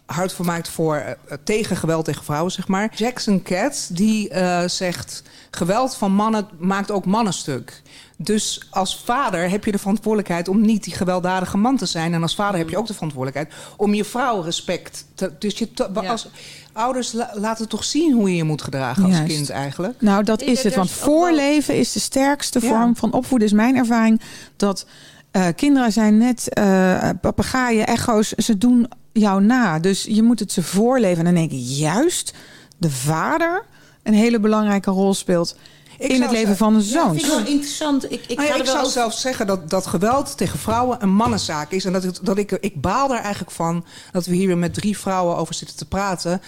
hard 0.06 0.32
voor 0.32 0.44
maakt 0.46 0.68
voor 0.68 0.96
eh, 0.96 1.36
tegen 1.44 1.76
geweld 1.76 2.04
tegen 2.04 2.24
vrouwen, 2.24 2.52
zeg 2.52 2.68
maar. 2.68 2.92
Jackson 2.94 3.42
Katz 3.42 3.88
die 3.88 4.30
zegt, 4.66 5.22
geweld 5.50 5.96
van 5.96 6.12
mannen 6.12 6.48
maakt 6.58 6.90
ook 6.90 7.04
mannen 7.04 7.32
stuk. 7.32 7.82
Dus 8.16 8.66
als 8.70 9.02
vader 9.04 9.50
heb 9.50 9.64
je 9.64 9.72
de 9.72 9.78
verantwoordelijkheid 9.78 10.48
om 10.48 10.60
niet 10.60 10.84
die 10.84 10.94
gewelddadige 10.94 11.56
man 11.56 11.76
te 11.76 11.86
zijn. 11.86 12.14
En 12.14 12.22
als 12.22 12.34
vader 12.34 12.58
heb 12.58 12.68
je 12.68 12.76
ook 12.78 12.86
de 12.86 12.94
verantwoordelijkheid 12.94 13.60
om 13.76 13.94
je 13.94 14.04
vrouw 14.04 14.40
respect 14.40 15.06
te. 15.14 15.32
Dus 15.38 15.58
je 15.58 15.72
te- 15.72 15.88
Ja. 16.02 16.16
Ouders 16.72 17.12
la- 17.12 17.30
laten 17.34 17.68
toch 17.68 17.84
zien 17.84 18.12
hoe 18.12 18.30
je 18.30 18.36
je 18.36 18.44
moet 18.44 18.62
gedragen 18.62 19.04
als 19.04 19.12
Juist. 19.16 19.34
kind 19.34 19.50
eigenlijk. 19.50 20.00
Nou, 20.00 20.24
dat 20.24 20.42
is 20.42 20.62
het. 20.62 20.74
Want 20.74 20.90
voorleven 20.90 21.76
is 21.76 21.92
de 21.92 22.00
sterkste 22.00 22.58
Ja. 22.62 22.68
vorm 22.68 22.96
van 22.96 23.12
opvoeden. 23.12 23.48
Is 23.48 23.54
mijn 23.54 23.76
ervaring 23.76 24.20
dat 24.56 24.86
eh, 25.30 25.46
kinderen 25.56 25.92
zijn 25.92 26.16
net 26.18 26.48
eh 26.48 27.08
papegaaien, 27.20 27.86
echo's. 27.86 28.28
Ze 28.28 28.58
doen 28.58 28.88
jou 29.12 29.42
na. 29.42 29.78
Dus 29.78 30.02
je 30.08 30.22
moet 30.22 30.38
het 30.40 30.52
ze 30.52 30.62
voorleven. 30.62 31.18
En 31.18 31.24
dan 31.24 31.34
denk 31.34 31.50
ik 31.60 31.66
juist 31.66 32.34
de 32.78 32.90
vader 32.90 33.64
een 34.02 34.14
hele 34.14 34.40
belangrijke 34.40 34.90
rol 34.90 35.14
speelt 35.14 35.56
in 36.10 36.22
het 36.22 36.30
leven 36.30 36.56
van 36.56 36.72
de 36.78 36.84
Ja, 36.84 36.90
zoon. 36.90 37.10
vind 37.14 37.22
ik 37.26 37.30
wel 37.30 37.46
interessant. 37.46 38.12
Ik, 38.12 38.24
ik 38.26 38.36
Nou 38.36 38.48
ja, 38.48 38.56
wel 38.56 38.64
zou 38.66 38.78
over- 38.78 38.90
zelfs 38.92 39.20
zeggen 39.20 39.46
dat, 39.46 39.70
dat 39.70 39.86
geweld 39.86 40.36
tegen 40.36 40.58
vrouwen 40.58 41.02
een 41.02 41.14
mannenzaak 41.14 41.70
is. 41.70 41.84
En 41.84 41.92
dat, 41.92 42.04
ik- 42.04 42.18
dat 42.24 42.38
ik, 42.38 42.50
ik 42.52 42.80
baal 42.80 43.10
er 43.10 43.20
eigenlijk 43.20 43.50
van 43.50 43.84
dat 44.12 44.26
we 44.26 44.34
hier 44.34 44.46
weer 44.46 44.58
met 44.58 44.74
drie 44.74 44.98
vrouwen 44.98 45.36
over 45.36 45.54
zitten 45.54 45.76
te 45.76 45.86
praten. 45.86 46.40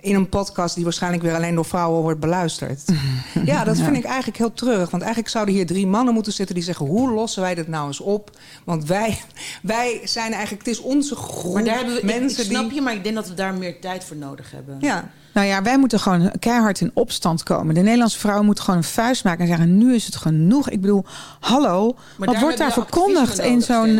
In 0.00 0.14
een 0.14 0.28
podcast 0.28 0.74
die 0.74 0.84
waarschijnlijk 0.84 1.22
weer 1.22 1.34
alleen 1.34 1.54
door 1.54 1.64
vrouwen 1.64 2.02
wordt 2.02 2.20
beluisterd. 2.20 2.80
ja, 3.44 3.64
dat 3.64 3.76
vind 3.78 3.96
ik 3.96 4.04
eigenlijk 4.04 4.38
heel 4.38 4.52
treurig. 4.52 4.90
Want 4.90 5.02
eigenlijk 5.02 5.32
zouden 5.32 5.54
hier 5.54 5.66
drie 5.66 5.86
mannen 5.86 6.14
moeten 6.14 6.32
zitten 6.32 6.54
die 6.54 6.64
zeggen: 6.64 6.86
hoe 6.86 7.10
lossen 7.10 7.42
wij 7.42 7.54
dit 7.54 7.68
nou 7.68 7.86
eens 7.86 8.00
op? 8.00 8.30
Want 8.64 8.84
wij, 8.84 9.20
wij 9.62 10.00
zijn 10.04 10.32
eigenlijk, 10.32 10.66
het 10.66 10.74
is 10.76 10.80
onze 10.82 11.14
groep 11.16 11.54
Maar 11.54 11.64
daar 11.64 11.74
hebben 11.76 11.94
we, 11.94 12.00
ik- 12.00 12.20
mensen 12.20 12.44
ik, 12.44 12.50
snap 12.50 12.64
die. 12.64 12.74
je, 12.74 12.80
maar 12.80 12.94
ik 12.94 13.02
denk 13.02 13.14
dat 13.14 13.28
we 13.28 13.34
daar 13.34 13.54
meer 13.54 13.80
tijd 13.80 14.04
voor 14.04 14.16
nodig 14.16 14.50
hebben. 14.50 14.76
Ja, 14.80 15.10
Nou 15.32 15.46
ja, 15.46 15.62
wij 15.62 15.78
moeten 15.78 16.00
gewoon 16.00 16.32
keihard 16.38 16.80
in 16.80 16.90
opstand 16.94 17.42
komen. 17.42 17.74
De 17.74 17.80
Nederlandse 17.80 18.18
vrouw 18.18 18.42
moet 18.42 18.60
gewoon 18.60 18.76
een 18.76 18.84
vuist 18.84 19.24
maken 19.24 19.40
en 19.40 19.46
zeggen: 19.46 19.78
nu 19.78 19.94
is 19.94 20.04
het 20.06 20.16
genoeg. 20.16 20.70
Ik 20.70 20.80
bedoel, 20.80 21.04
hallo, 21.40 21.96
Maar 22.16 22.28
wat 22.28 22.40
wordt 22.40 22.58
daar 22.58 22.72
verkondigd 22.72 23.38
in 23.38 23.62
zo'n. 23.62 23.94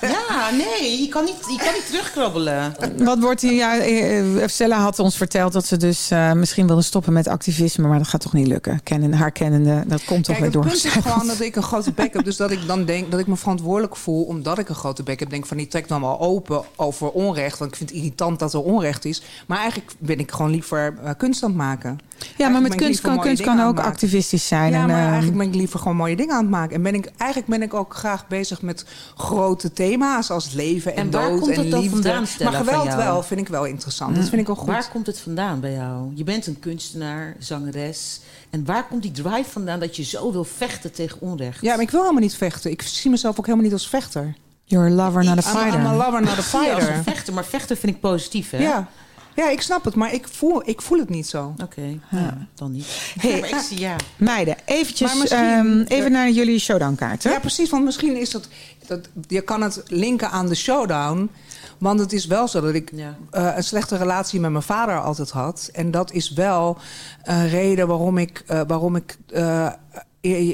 Ja, 0.00 0.50
nee, 0.52 1.00
je 1.02 1.08
kan 1.08 1.24
niet, 1.24 1.34
je 1.48 1.56
kan 1.64 1.72
niet 1.72 1.86
terugkrabbelen. 1.86 2.74
Wat 2.98 3.18
wordt 3.18 3.40
hier? 3.40 3.52
Ja, 3.52 3.76
eh, 3.78 4.42
eh, 4.42 4.48
Stella 4.48 4.76
had 4.78 4.98
ons 4.98 5.16
verteld 5.16 5.32
dat 5.34 5.66
ze 5.66 5.76
dus 5.76 6.10
eh, 6.10 6.32
misschien 6.32 6.66
wilde 6.66 6.82
stoppen 6.82 7.12
met 7.12 7.28
activisme, 7.28 7.88
maar 7.88 7.98
dat 7.98 8.08
gaat 8.08 8.20
toch 8.20 8.32
niet 8.32 8.46
lukken. 8.46 8.82
Kennen, 8.82 9.12
haar 9.12 9.30
kennende, 9.30 9.84
dat 9.86 10.04
komt 10.04 10.24
toch 10.24 10.36
weer 10.36 10.44
het 10.44 10.52
door. 10.52 10.62
punt 10.62 10.84
is 10.84 10.84
gewoon 10.84 11.26
dat 11.26 11.40
ik 11.40 11.56
een 11.56 11.62
grote 11.62 11.92
bek 11.92 12.12
heb. 12.12 12.24
Dus 12.24 12.36
dat 12.36 12.50
ik 12.50 12.66
dan 12.66 12.84
denk 12.84 13.10
dat 13.10 13.20
ik 13.20 13.26
me 13.26 13.36
verantwoordelijk 13.36 13.96
voel 13.96 14.24
omdat 14.24 14.58
ik 14.58 14.68
een 14.68 14.74
grote 14.74 15.02
bek 15.02 15.20
heb. 15.20 15.30
Denk 15.30 15.46
van 15.46 15.56
die 15.56 15.68
trek 15.68 15.88
dan 15.88 16.00
wel 16.00 16.20
open 16.20 16.62
over 16.76 17.10
onrecht. 17.10 17.58
Want 17.58 17.70
ik 17.70 17.76
vind 17.76 17.90
het 17.90 17.98
irritant 17.98 18.38
dat 18.38 18.52
er 18.52 18.62
onrecht 18.62 19.04
is. 19.04 19.22
Maar 19.46 19.58
eigenlijk 19.58 19.92
ben 19.98 20.18
ik 20.18 20.30
gewoon 20.30 20.50
liever 20.50 20.94
eh, 21.02 21.10
kunst 21.16 21.42
aan 21.42 21.48
het 21.48 21.58
maken. 21.58 21.98
Ja, 22.36 22.48
maar 22.48 22.62
met 22.62 22.74
kunst 22.74 23.00
kan, 23.00 23.20
kunst 23.20 23.42
kan 23.42 23.60
ook 23.60 23.78
activistisch 23.80 24.46
zijn. 24.46 24.72
Ja, 24.72 24.80
en, 24.80 24.86
maar 24.86 24.96
ehm, 24.96 25.06
eigenlijk 25.06 25.38
ben 25.38 25.48
ik 25.48 25.54
liever 25.54 25.78
gewoon 25.78 25.96
mooie 25.96 26.16
dingen 26.16 26.34
aan 26.34 26.40
het 26.40 26.50
maken. 26.50 26.76
En 26.76 26.82
ben 26.82 26.94
ik, 26.94 27.10
eigenlijk 27.16 27.50
ben 27.50 27.62
ik 27.62 27.74
ook 27.74 27.94
graag 27.94 28.28
bezig 28.28 28.62
met 28.62 28.84
grote 29.16 29.72
thema's 29.72 30.30
als 30.30 30.52
leven 30.52 30.96
en, 30.96 30.98
En 30.98 31.10
waar 31.10 31.28
dood 31.28 31.40
komt 31.40 31.52
en 31.52 31.60
het 31.60 31.70
dan 31.70 31.80
liefde. 31.80 32.22
maar 32.44 32.52
geweld 32.52 32.94
wel, 32.94 33.22
vind 33.22 33.40
ik 33.40 33.48
wel 33.48 33.64
interessant. 33.64 34.16
Dat 34.16 34.28
vind 34.28 34.42
ik 34.42 34.48
ook 34.48 34.58
goed. 34.58 34.66
Waar 34.66 34.88
komt 34.88 35.06
het 35.06 35.20
vandaan 35.20 35.60
bij 35.60 35.72
jou? 35.72 36.12
Je 36.14 36.24
bent 36.24 36.46
een 36.46 36.58
kunstenaar, 36.60 37.36
zangeres. 37.38 38.20
En 38.50 38.64
waar 38.64 38.86
komt 38.86 39.02
die 39.02 39.10
drive 39.10 39.50
vandaan 39.50 39.80
dat 39.80 39.96
je 39.96 40.02
zo 40.02 40.32
wil 40.32 40.44
vechten 40.44 40.92
tegen 40.92 41.20
onrecht? 41.20 41.60
Ja, 41.60 41.74
maar 41.74 41.84
ik 41.84 41.90
wil 41.90 42.00
helemaal 42.00 42.22
niet 42.22 42.36
vechten. 42.36 42.70
Ik 42.70 42.82
zie 42.82 43.10
mezelf 43.10 43.38
ook 43.38 43.44
helemaal 43.44 43.64
niet 43.64 43.74
als 43.74 43.88
vechter. 43.88 44.34
You're 44.64 44.90
a 44.90 44.94
lover, 44.94 45.24
not 45.24 45.46
a 45.46 45.50
I'm, 45.50 45.56
I'm 45.56 45.62
fighter. 45.62 45.86
a 45.86 45.96
lover, 45.96 46.20
not 46.20 46.30
a 46.30 46.30
je 46.30 46.36
als 46.36 46.46
fighter. 46.46 46.96
een 46.96 47.02
vechter, 47.02 47.34
maar 47.34 47.44
vechten 47.44 47.76
vind 47.76 47.94
ik 47.94 48.00
positief, 48.00 48.50
hè? 48.50 48.58
Ja. 48.58 48.88
Ja, 49.36 49.48
ik 49.50 49.60
snap 49.60 49.84
het, 49.84 49.94
maar 49.94 50.12
ik 50.12 50.28
voel, 50.28 50.68
ik 50.68 50.82
voel 50.82 50.98
het 50.98 51.08
niet 51.08 51.26
zo. 51.26 51.54
Oké, 51.62 51.98
ja, 52.10 52.46
dan 52.54 52.72
niet. 52.72 52.86
Hey. 53.20 53.40
maar 53.40 53.48
ik 53.48 53.56
zie 53.58 53.78
ja. 53.78 53.96
Meiden, 54.16 54.56
eventjes 54.64 55.28
ehm, 55.28 55.82
even 55.86 56.12
naar 56.12 56.30
jullie 56.30 56.58
showdownkaarten. 56.58 57.30
Ja, 57.30 57.38
precies, 57.38 57.70
want 57.70 57.84
misschien 57.84 58.16
is 58.16 58.30
dat, 58.30 58.48
dat... 58.86 59.08
Je 59.28 59.40
kan 59.40 59.62
het 59.62 59.82
linken 59.86 60.30
aan 60.30 60.48
de 60.48 60.54
showdown. 60.54 61.30
Want 61.78 62.00
het 62.00 62.12
is 62.12 62.26
wel 62.26 62.48
zo 62.48 62.60
dat 62.60 62.74
ik 62.74 62.90
Ja. 62.94 63.16
eh, 63.30 63.52
een 63.56 63.64
slechte 63.64 63.96
relatie 63.96 64.40
met 64.40 64.50
mijn 64.50 64.62
vader 64.62 65.00
altijd 65.00 65.30
had. 65.30 65.68
En 65.72 65.90
dat 65.90 66.12
is 66.12 66.32
wel 66.32 66.78
een 67.22 67.48
reden 67.48 67.86
waarom 67.86 68.18
ik, 68.18 68.42
eh, 68.46 68.60
waarom 68.66 68.96
ik 68.96 69.18
eh, 69.28 69.66
eh, 69.66 69.72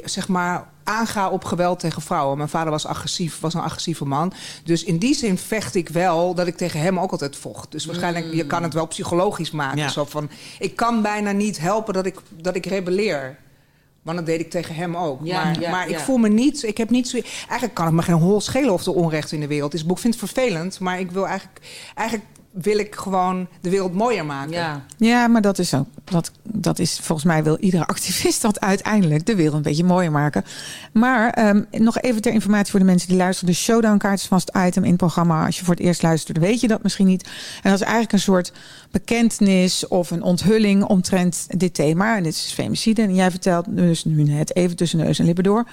zeg 0.05 0.29
maar 0.29 0.69
aanga 0.85 1.29
op 1.29 1.45
geweld 1.45 1.79
tegen 1.79 2.03
vrouwen. 2.03 2.37
Mijn 2.37 2.49
vader 2.49 2.71
was 2.71 2.87
agressief, 2.87 3.41
was 3.41 3.55
een 3.55 3.61
agressieve 3.61 4.05
man. 4.05 4.33
Dus 4.65 4.85
in 4.85 4.99
die 4.99 5.15
zin 5.15 5.39
vecht 5.39 5.75
ik 5.75 5.89
wel 5.89 6.35
dat 6.35 6.47
ik 6.47 6.57
tegen 6.57 6.81
hem 6.81 6.99
ook 6.99 7.11
altijd 7.11 7.37
vocht. 7.37 7.73
Dus 7.73 7.85
waarschijnlijk, 7.85 8.33
je 8.33 8.47
kan 8.47 8.63
het 8.63 8.75
wel 8.75 8.87
psychologisch 8.87 9.51
maken. 9.51 9.79
Ja. 9.79 9.89
Zo 9.89 10.05
van, 10.05 10.31
ik 10.59 10.77
kan 10.77 11.03
bijna 11.03 11.33
niet 11.33 11.59
helpen 11.59 11.95
dat 11.95 12.07
ik, 12.07 12.17
dat 12.31 12.57
ik 12.57 12.67
rebelleer. 12.67 13.39
Want 14.03 14.17
dat 14.17 14.27
deed 14.27 14.41
ik 14.41 14.51
tegen 14.51 14.75
hem 14.75 14.97
ook. 14.97 15.21
Ja, 15.23 15.45
maar 15.45 15.61
ja, 15.61 15.71
maar 15.71 15.89
ik 15.89 15.99
voel 15.99 16.17
me 16.17 16.29
niet. 16.29 16.63
Ik 16.63 16.77
heb 16.77 16.91
niet 16.91 17.09
zo. 17.09 17.19
Eigenlijk 17.39 17.75
kan 17.75 17.85
het 17.85 17.95
me 17.95 18.03
geen 18.03 18.15
hol 18.15 18.41
schelen 18.41 18.73
of 18.73 18.87
er 18.87 18.93
onrecht 18.93 19.33
in 19.33 19.41
de 19.41 19.47
wereld 19.47 19.75
is. 19.75 19.85
Ik 19.85 19.99
vind 19.99 20.21
het 20.21 20.31
vervelend, 20.31 20.81
maar 20.81 21.01
ik 21.01 21.11
wil 21.11 21.27
eigenlijk. 21.27 21.61
Eigenlijk 21.95 22.29
wil 22.51 22.79
ik 22.79 22.95
gewoon 22.95 23.49
de 23.61 23.71
wereld 23.71 23.95
mooier 23.95 24.27
maken. 24.27 24.53
ja. 24.53 24.85
Ja, 24.97 25.29
maar 25.29 25.43
dat 25.43 25.59
is 25.59 25.75
ook. 25.75 25.87
Dat, 26.05 26.31
dat 26.43 26.79
is 26.79 26.99
volgens 27.03 27.27
mij 27.27 27.43
wil 27.43 27.57
iedere 27.59 27.87
activist 27.95 28.43
dat 28.43 28.61
uiteindelijk 28.61 29.27
de 29.27 29.35
wereld 29.35 29.55
een 29.55 29.63
beetje 29.63 29.85
mooier 29.85 30.11
maken. 30.11 30.45
Maar 30.93 31.31
ehm, 31.31 31.63
nog 31.71 32.01
even 32.01 32.23
ter 32.23 32.33
informatie 32.33 32.71
voor 32.71 32.81
de 32.81 32.87
mensen 32.87 33.09
die 33.09 33.17
luisteren. 33.17 33.55
De 33.55 33.61
showdownkaart 33.61 34.19
is 34.19 34.27
vast 34.27 34.51
item 34.67 34.83
in 34.83 34.89
het 34.89 34.99
programma. 34.99 35.47
Als 35.47 35.59
je 35.59 35.65
voor 35.65 35.75
het 35.75 35.83
eerst 35.83 36.03
luistert, 36.03 36.39
dan 36.39 36.49
weet 36.49 36.61
je 36.61 36.69
dat 36.69 36.83
misschien 36.83 37.07
niet. 37.07 37.29
En 37.63 37.71
dat 37.71 37.81
is 37.81 37.81
eigenlijk 37.81 38.13
een 38.13 38.19
soort 38.19 38.53
bekentenis 38.91 39.89
of 39.89 40.11
een 40.11 40.23
onthulling 40.23 40.85
omtrent 40.85 41.47
dit 41.49 41.75
thema. 41.75 42.17
En 42.17 42.23
dit 42.23 42.35
is 42.35 42.53
femicide. 42.53 43.03
En 43.03 43.15
jij 43.15 43.31
vertelt 43.31 43.67
dus 43.69 44.05
nu 44.05 44.23
net 44.23 44.57
even 44.57 44.77
tussen 44.77 44.99
neus 44.99 45.19
en 45.19 45.25
lippen 45.25 45.45
door. 45.45 45.67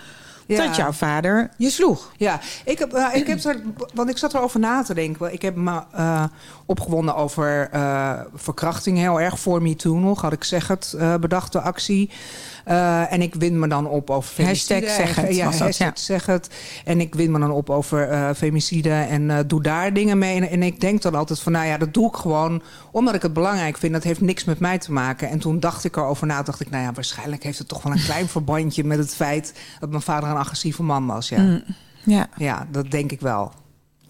Ja. 0.47 0.65
Dat 0.65 0.75
jouw 0.75 0.91
vader 0.91 1.49
je 1.57 1.69
sloeg. 1.69 2.11
Ja, 2.17 2.39
ik 2.65 2.79
heb, 2.79 2.93
eh, 2.93 3.15
ik 3.15 3.27
heb 3.27 3.43
er, 3.43 3.61
want 3.93 4.09
ik 4.09 4.17
zat 4.17 4.33
erover 4.33 4.59
na 4.59 4.83
te 4.83 4.93
denken. 4.93 5.33
Ik 5.33 5.41
heb 5.41 5.55
me 5.55 5.81
eh, 5.91 6.23
opgewonden 6.65 7.15
over 7.15 7.69
eh, 7.71 8.19
verkrachting 8.33 8.97
heel 8.97 9.21
erg. 9.21 9.39
Voor 9.39 9.61
me 9.61 9.75
too 9.75 9.97
nog, 9.99 10.21
had 10.21 10.33
ik 10.33 10.43
zeg 10.43 10.67
het, 10.67 10.95
bedacht 11.19 11.51
de 11.51 11.61
actie. 11.61 12.09
Eh, 12.67 13.13
en 13.13 13.21
ik 13.21 13.35
wind 13.35 13.55
me 13.55 13.67
dan 13.67 13.87
op 13.87 14.09
over 14.09 14.33
femicide. 14.33 14.73
Hashtag 14.73 14.95
zeg 14.95 15.15
het, 15.15 15.35
Ja, 15.35 15.51
dat, 15.51 15.99
zeg 15.99 16.25
het. 16.25 16.49
En 16.85 16.99
ik 16.99 17.15
wind 17.15 17.29
me 17.29 17.39
dan 17.39 17.51
op 17.51 17.69
over 17.69 18.09
eh, 18.09 18.29
femicide 18.35 18.89
en 18.89 19.29
eh, 19.29 19.39
doe 19.47 19.61
daar 19.61 19.93
dingen 19.93 20.17
mee. 20.17 20.35
En, 20.35 20.49
en 20.49 20.63
ik 20.63 20.79
denk 20.79 21.01
dan 21.01 21.15
altijd 21.15 21.39
van, 21.39 21.51
nou 21.51 21.65
ja, 21.65 21.77
dat 21.77 21.93
doe 21.93 22.07
ik 22.07 22.15
gewoon 22.15 22.61
omdat 22.91 23.15
ik 23.15 23.21
het 23.21 23.33
belangrijk 23.33 23.77
vind. 23.77 23.93
Dat 23.93 24.03
heeft 24.03 24.21
niks 24.21 24.43
met 24.43 24.59
mij 24.59 24.77
te 24.77 24.91
maken. 24.91 25.29
En 25.29 25.39
toen 25.39 25.59
dacht 25.59 25.83
ik 25.83 25.95
erover 25.95 26.27
na, 26.27 26.43
dacht 26.43 26.59
ik, 26.61 26.69
nou 26.69 26.83
ja, 26.83 26.91
waarschijnlijk 26.93 27.43
heeft 27.43 27.57
het 27.57 27.67
toch 27.67 27.83
wel 27.83 27.91
een 27.91 28.03
klein 28.11 28.27
verbandje 28.27 28.83
met 28.83 28.97
het 28.97 29.15
feit 29.15 29.53
dat 29.79 29.89
mijn 29.89 30.01
vader 30.01 30.29
een 30.29 30.35
agressieve 30.35 30.83
man 30.83 31.05
was. 31.05 31.29
Ja, 31.29 31.41
Mm. 31.41 31.63
Ja, 32.03 32.27
ja 32.37 32.67
dat 32.71 32.91
denk 32.91 33.11
ik 33.11 33.21
wel. 33.21 33.51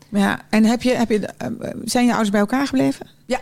ja. 0.09 0.39
En 0.49 0.63
heb 0.63 0.81
je, 0.81 0.95
heb 0.95 1.09
je, 1.09 1.29
zijn 1.83 2.03
je 2.05 2.09
ouders 2.11 2.31
bij 2.31 2.39
elkaar 2.39 2.67
gebleven? 2.67 3.07
Ja, 3.25 3.39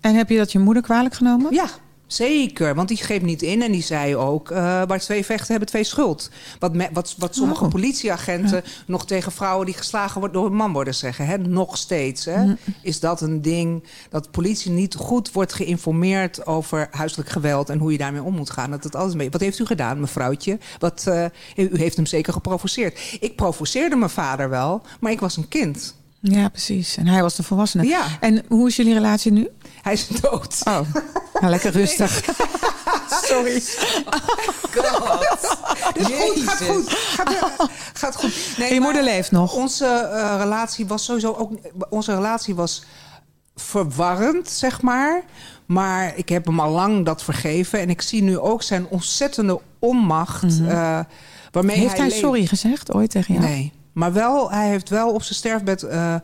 En 0.00 0.14
heb 0.14 0.28
je 0.28 0.36
dat 0.36 0.52
je 0.52 0.58
moeder 0.58 0.82
kwalijk 0.82 1.14
genomen? 1.14 1.54
ja 1.54 1.66
Zeker, 2.14 2.74
want 2.74 2.88
die 2.88 2.96
greep 2.96 3.22
niet 3.22 3.42
in 3.42 3.62
en 3.62 3.72
die 3.72 3.82
zei 3.82 4.16
ook... 4.16 4.50
eh, 4.50 4.82
waar 4.86 4.98
twee 5.00 5.24
vechten 5.24 5.50
hebben 5.50 5.68
twee 5.68 5.84
schuld. 5.84 6.30
Wat, 6.58 6.74
me- 6.74 6.88
wat, 6.92 7.14
wat 7.18 7.34
sommige 7.34 7.64
Oh. 7.64 7.70
politieagenten 7.70 8.62
nog 8.86 9.06
tegen 9.06 9.32
vrouwen... 9.32 9.66
die 9.66 9.74
geslagen 9.74 10.20
worden 10.20 10.40
door 10.40 10.50
een 10.50 10.56
man 10.56 10.72
worden 10.72 10.94
zeggen. 10.94 11.26
Hè? 11.26 11.38
Nog 11.38 11.76
steeds. 11.76 12.24
Hè? 12.24 12.44
Mm. 12.44 12.56
Is 12.82 13.00
dat 13.00 13.20
een 13.20 13.42
ding 13.42 13.84
dat 14.10 14.30
politie 14.30 14.70
niet 14.70 14.94
goed 14.94 15.32
wordt 15.32 15.52
geïnformeerd... 15.52 16.46
over 16.46 16.88
huiselijk 16.90 17.28
geweld 17.28 17.68
en 17.70 17.78
hoe 17.78 17.92
je 17.92 17.98
daarmee 17.98 18.22
om 18.22 18.34
moet 18.34 18.50
gaan? 18.50 18.70
Dat 18.70 18.84
het 18.84 18.94
alles 18.94 19.14
mee. 19.14 19.30
Wat 19.30 19.40
heeft 19.40 19.58
u 19.58 19.64
gedaan, 19.66 20.00
mevrouwtje? 20.00 20.58
Wat, 20.78 21.04
eh, 21.06 21.24
u 21.56 21.78
heeft 21.78 21.96
hem 21.96 22.06
zeker 22.06 22.32
geprovoceerd. 22.32 22.98
Ik 23.20 23.36
provoceerde 23.36 23.96
mijn 23.96 24.10
vader 24.10 24.48
wel, 24.48 24.82
maar 25.00 25.12
ik 25.12 25.20
was 25.20 25.36
een 25.36 25.48
kind. 25.48 25.94
Ja, 26.20 26.48
precies. 26.48 26.96
En 26.96 27.06
hij 27.06 27.22
was 27.22 27.34
de 27.36 27.42
volwassene. 27.42 27.84
Ja. 27.86 28.06
En 28.20 28.42
hoe 28.48 28.68
is 28.68 28.76
jullie 28.76 28.94
relatie 28.94 29.32
nu? 29.32 29.48
Hij 29.84 29.92
is 29.92 30.06
dood. 30.08 30.60
Oh, 30.64 30.80
nou, 31.40 31.46
lekker 31.50 31.70
rustig. 31.72 32.24
Sorry. 33.24 33.62
Dit 35.94 36.08
is 36.08 36.16
goed, 36.18 36.42
gaat 36.44 36.62
goed. 36.68 36.90
Gaat, 36.90 37.70
gaat 37.94 38.16
goed. 38.16 38.34
Nee, 38.58 38.74
je 38.74 38.80
moeder 38.80 39.02
leeft 39.02 39.30
nog. 39.30 39.54
Onze 39.54 39.86
eh, 39.86 40.34
relatie 40.38 40.86
was 40.86 41.04
sowieso 41.04 41.32
ook. 41.32 41.52
Onze 41.90 42.14
relatie 42.14 42.54
was 42.54 42.84
verwarrend, 43.56 44.48
zeg 44.48 44.82
maar. 44.82 45.22
Maar 45.66 46.12
ik 46.16 46.28
heb 46.28 46.46
hem 46.46 46.60
al 46.60 46.70
lang 46.70 47.04
dat 47.04 47.22
vergeven. 47.22 47.80
En 47.80 47.90
ik 47.90 48.02
zie 48.02 48.22
nu 48.22 48.38
ook 48.38 48.62
zijn 48.62 48.86
ontzettende 48.88 49.60
onmacht. 49.78 50.42
eh, 50.42 51.00
waarmee 51.50 51.76
Mhm. 51.76 51.86
Heeft 51.86 51.98
hij 51.98 52.10
sorry 52.10 52.46
gezegd 52.46 52.92
ooit 52.92 53.10
tegen 53.10 53.34
jou? 53.34 53.46
Nee. 53.46 53.72
Maar 53.92 54.12
wel, 54.12 54.50
hij 54.50 54.68
heeft 54.68 54.88
wel 54.88 55.10
op 55.12 55.22
zijn 55.22 55.34
sterfbed 55.34 55.82
eh, 55.82 56.14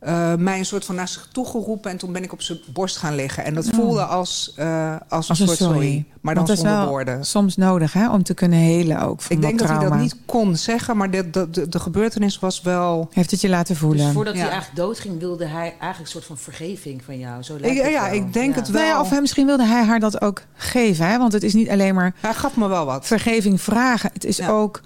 eh, 0.00 0.34
mij 0.34 0.58
een 0.58 0.64
soort 0.64 0.84
van 0.84 0.94
naar 0.94 1.08
zich 1.08 1.28
toe 1.32 1.46
geroepen. 1.46 1.90
En 1.90 1.96
toen 1.96 2.12
ben 2.12 2.22
ik 2.22 2.32
op 2.32 2.42
zijn 2.42 2.58
borst 2.72 2.96
gaan 2.96 3.14
liggen. 3.14 3.44
En 3.44 3.54
dat 3.54 3.68
voelde 3.74 4.04
als, 4.04 4.52
eh, 4.56 4.94
als, 5.08 5.28
Als 5.28 5.40
een 5.40 5.46
soort 5.46 5.58
sorry. 5.58 5.74
sorry. 5.74 6.04
Maar 6.20 6.34
dan 6.34 6.46
zonder 6.46 6.64
wel 6.76 6.88
woorden. 6.88 7.24
soms 7.24 7.56
nodig 7.56 7.92
hè, 7.92 8.10
om 8.10 8.22
te 8.22 8.34
kunnen 8.34 8.58
helen 8.58 9.00
ook 9.02 9.20
van 9.20 9.36
Ik 9.36 9.42
denk 9.42 9.58
dat 9.58 9.68
hij 9.68 9.78
dat 9.78 9.94
niet 9.98 10.16
kon 10.26 10.56
zeggen, 10.56 10.96
maar 10.96 11.10
de, 11.10 11.30
de, 11.30 11.50
de, 11.50 11.68
de 11.68 11.80
gebeurtenis 11.80 12.38
was 12.38 12.60
wel. 12.60 13.08
Heeft 13.12 13.30
het 13.30 13.40
je 13.40 13.48
laten 13.48 13.76
voelen? 13.76 14.04
Dus 14.04 14.14
voordat 14.14 14.34
Ja. 14.34 14.40
hij 14.40 14.50
eigenlijk 14.50 14.80
doodging, 14.80 15.18
wilde 15.18 15.44
hij 15.46 15.60
eigenlijk 15.62 15.98
een 15.98 16.06
soort 16.06 16.24
van 16.24 16.38
vergeving 16.38 17.02
van 17.04 17.18
jou. 17.18 17.42
Zo 17.42 17.56
lijkt 17.60 17.76
Ik- 17.76 17.82
het 17.82 17.92
ja, 17.92 18.04
wel. 18.04 18.14
ik 18.14 18.32
denk 18.32 18.54
het 18.54 18.68
wel. 18.68 18.82
Nou 18.82 18.94
ja, 18.94 19.00
of 19.00 19.10
hij, 19.10 19.20
misschien 19.20 19.46
wilde 19.46 19.64
hij 19.66 19.84
haar 19.84 20.00
dat 20.00 20.20
ook 20.20 20.42
geven. 20.54 21.06
Hè? 21.06 21.18
Want 21.18 21.32
het 21.32 21.42
is 21.42 21.54
niet 21.54 21.68
alleen 21.70 21.94
maar 21.94 22.14
Hij 22.20 22.34
gaf 22.34 22.56
me 22.56 22.68
wel 22.68 22.84
wat. 22.84 23.06
vergeving 23.06 23.60
vragen. 23.60 24.10
Het 24.12 24.24
is 24.24 24.36
Ja. 24.36 24.48
ook... 24.48 24.80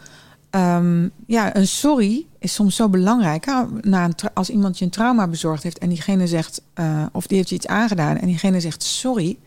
ehm, 0.50 1.08
ja, 1.26 1.56
een 1.56 1.66
sorry 1.66 2.26
is 2.44 2.54
soms 2.54 2.76
zo 2.76 2.88
belangrijk. 2.88 3.44
hè. 3.44 3.62
Na 3.80 4.04
een 4.04 4.14
als 4.34 4.50
iemand 4.50 4.78
je 4.78 4.84
een 4.84 4.90
trauma 4.90 5.26
bezorgd 5.28 5.62
heeft... 5.62 5.78
en 5.78 5.88
diegene 5.88 6.26
zegt... 6.26 6.62
eh, 6.74 7.06
of 7.12 7.26
die 7.26 7.36
heeft 7.36 7.48
je 7.48 7.54
iets 7.54 7.66
aangedaan... 7.66 8.16
en 8.16 8.26
diegene 8.26 8.60
zegt 8.60 8.82
sorry... 8.82 9.38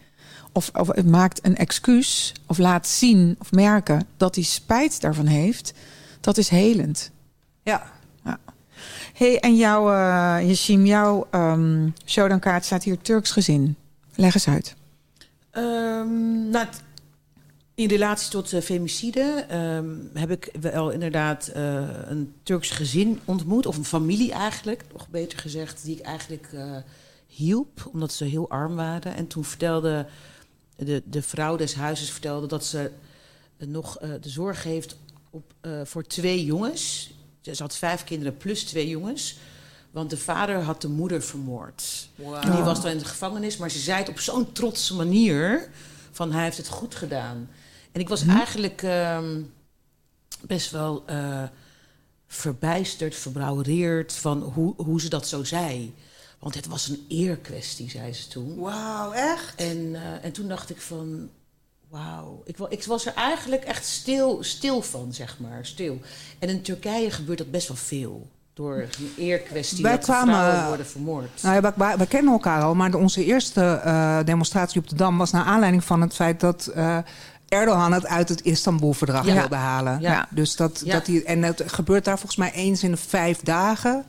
Of, 0.52 0.70
of 0.74 0.88
het 0.88 1.10
maakt 1.10 1.46
een 1.46 1.56
excuus... 1.56 2.34
of 2.46 2.58
laat 2.58 2.88
zien 2.88 3.36
of 3.40 3.52
merken 3.52 4.08
dat 4.18 4.36
hij 4.36 4.44
spijt 4.44 5.02
daarvan 5.02 5.26
heeft... 5.26 5.74
dat 6.22 6.38
is 6.38 6.50
helend. 6.50 7.12
Ja. 7.64 7.84
hey, 9.14 9.40
en 9.40 9.56
jouw, 9.56 9.92
eh 9.92 10.48
Yashim, 10.48 10.86
jouw 10.86 11.28
ehm 11.32 11.90
showdownkaart 12.06 12.66
staat 12.66 12.84
hier 12.84 12.98
Turks 13.02 13.32
gezin. 13.32 13.76
Leg 14.16 14.34
eens 14.34 14.48
uit. 14.48 14.76
Ehm, 15.52 16.50
nou, 16.50 16.68
in 17.78 17.88
relatie 17.88 18.30
tot 18.30 18.54
eh, 18.54 18.62
femicide 18.62 19.46
ehm, 19.50 19.96
heb 20.14 20.32
ik 20.32 20.50
wel 20.62 20.90
inderdaad 20.90 21.48
eh, 21.48 21.84
een 22.06 22.34
Turks 22.44 22.70
gezin 22.70 23.20
ontmoet. 23.26 23.66
Of 23.66 23.78
een 23.78 23.86
familie 23.86 24.32
eigenlijk, 24.32 24.84
nog 24.94 25.10
beter 25.10 25.40
gezegd. 25.40 25.84
Die 25.84 25.98
ik 25.98 26.06
eigenlijk 26.06 26.50
eh, 26.54 26.76
hielp, 27.28 27.90
omdat 27.92 28.14
ze 28.14 28.24
heel 28.24 28.50
arm 28.50 28.76
waren. 28.76 29.16
En 29.16 29.28
toen 29.28 29.44
vertelde 29.44 30.08
de, 30.76 31.04
de 31.06 31.22
vrouw 31.22 31.56
des 31.56 31.76
huizes 31.76 32.12
vertelde 32.12 32.48
dat 32.48 32.66
ze 32.66 32.92
nog 33.58 33.98
de 33.98 34.30
zorg 34.30 34.64
heeft 34.64 34.98
op, 35.30 35.54
voor 35.84 36.04
twee 36.04 36.46
jongens. 36.46 37.12
Ze 37.42 37.56
had 37.58 37.78
vijf 37.78 38.04
kinderen 38.04 38.38
plus 38.38 38.64
twee 38.64 38.90
jongens. 38.90 39.38
Want 39.92 40.10
de 40.10 40.18
vader 40.18 40.62
had 40.62 40.82
de 40.82 40.90
moeder 40.90 41.22
vermoord. 41.22 42.10
En 42.42 42.52
die 42.52 42.62
was 42.62 42.82
dan 42.82 42.92
in 42.92 42.98
de 42.98 43.06
gevangenis, 43.06 43.58
maar 43.58 43.72
ze 43.72 43.80
zei 43.80 44.00
het 44.00 44.10
op 44.10 44.20
zo'n 44.20 44.52
trotse 44.52 44.96
manier: 44.96 45.70
van 46.12 46.32
hij 46.32 46.44
heeft 46.44 46.58
het 46.58 46.68
goed 46.68 46.96
gedaan. 46.96 47.50
En 47.98 48.04
ik 48.04 48.10
was 48.10 48.26
eigenlijk 48.28 48.82
ehm, 48.84 49.42
best 50.42 50.72
wel 50.72 51.04
eh, 51.06 51.44
verbijsterd, 52.28 53.16
verbrouwereerd 53.16 54.14
van 54.14 54.42
hoe, 54.42 54.74
hoe 54.78 55.02
ze 55.02 55.10
dat 55.10 55.28
zo 55.28 55.44
zei. 55.44 55.94
Want 56.40 56.56
het 56.56 56.68
was 56.68 56.88
een 56.88 57.06
eerkwestie, 57.10 57.90
zei 57.90 58.14
ze 58.14 58.28
toen. 58.28 58.56
Wauw, 58.60 59.12
echt? 59.12 59.56
En, 59.56 59.96
eh, 59.96 60.26
en 60.26 60.32
toen 60.32 60.48
dacht 60.48 60.70
ik 60.70 60.82
van, 60.82 61.30
wauw. 61.90 62.42
Ik, 62.46 62.58
wa- 62.58 62.70
ik 62.70 62.84
was 62.84 63.06
er 63.06 63.14
eigenlijk 63.14 63.64
echt 63.64 63.86
stil, 63.86 64.38
stil 64.44 64.82
van, 64.82 65.14
zeg 65.14 65.40
maar. 65.40 65.66
Stil. 65.66 66.02
En 66.40 66.50
in 66.50 66.62
Turkije 66.62 67.12
gebeurt 67.12 67.38
dat 67.38 67.52
best 67.52 67.68
wel 67.68 67.78
veel. 67.78 68.28
Door 68.54 68.76
een 69.00 69.14
eerkwestie 69.18 69.84
Wij 69.84 69.92
dat 69.92 70.04
kwamen- 70.04 70.34
vrouwen 70.36 70.68
worden 70.68 70.86
vermoord. 70.88 71.42
Nou 71.44 71.62
ja, 71.78 71.96
wij, 71.98 72.08
kennen 72.08 72.32
elkaar 72.34 72.62
al, 72.64 72.76
maar 72.76 72.94
onze 72.94 73.26
eerste 73.26 73.62
eh, 73.84 74.20
demonstratie 74.26 74.82
op 74.82 74.90
de 74.90 74.96
Dam 74.96 75.18
was 75.18 75.32
naar 75.32 75.44
aanleiding 75.46 75.84
van 75.84 76.02
het 76.02 76.14
feit 76.14 76.40
dat 76.40 76.72
Erdogan 77.50 77.92
het 77.94 78.08
uit 78.08 78.30
het 78.30 78.42
Istanbul-verdrag 78.44 79.26
Ja. 79.26 79.34
wilde 79.34 79.56
halen. 79.56 80.02
Ja. 80.02 80.28
Dus 80.30 80.56
dat, 80.56 80.82
Ja. 80.86 80.94
dat 80.94 81.06
die, 81.06 81.24
en 81.24 81.44
het 81.44 81.64
gebeurt 81.66 82.06
daar 82.06 82.18
volgens 82.18 82.36
mij 82.38 82.52
eens 82.52 82.84
in 82.84 82.92
de 82.92 82.98
vijf 82.98 83.40
dagen. 83.40 84.04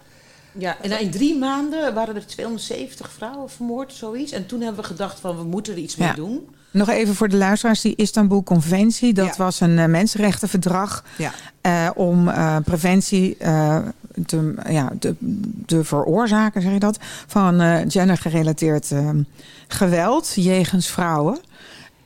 Ja, 0.53 0.77
en 0.83 1.01
in 1.01 1.11
drie 1.11 1.38
maanden 1.38 1.94
waren 1.94 2.14
er 2.16 2.27
270 2.27 3.11
vrouwen 3.16 3.51
vermoord, 3.51 3.92
zoiets. 3.92 4.33
En 4.33 4.46
toen 4.46 4.61
hebben 4.61 4.81
we 4.81 4.87
gedacht 4.87 5.20
van, 5.20 5.37
we 5.37 5.44
moeten 5.44 5.72
er 5.72 5.79
iets 5.79 5.96
mee 5.96 6.14
doen. 6.14 6.48
Nog 6.70 6.88
even 6.88 7.14
voor 7.14 7.29
de 7.29 7.37
luisteraars, 7.37 7.81
die 7.81 7.96
Istanbul-conventie. 7.96 9.12
Dat 9.12 9.27
Ja. 9.27 9.35
was 9.37 9.61
een 9.61 9.79
eh, 9.79 9.85
mensenrechtenverdrag 9.87 11.05
Ja. 11.18 11.33
eh, 11.61 11.90
om 11.94 12.29
eh, 12.29 12.57
preventie 12.64 13.37
eh, 13.37 13.79
te, 14.27 14.55
ja, 14.68 14.92
te, 15.01 15.14
te 15.66 15.85
veroorzaken, 15.85 16.62
zeg 16.62 16.72
je 16.72 16.79
dat, 16.79 16.98
van 17.27 17.61
eh, 17.61 17.77
gendergerelateerd 17.88 18.90
eh, 18.92 19.09
geweld 19.68 20.33
jegens 20.35 20.87
vrouwen. 20.87 21.38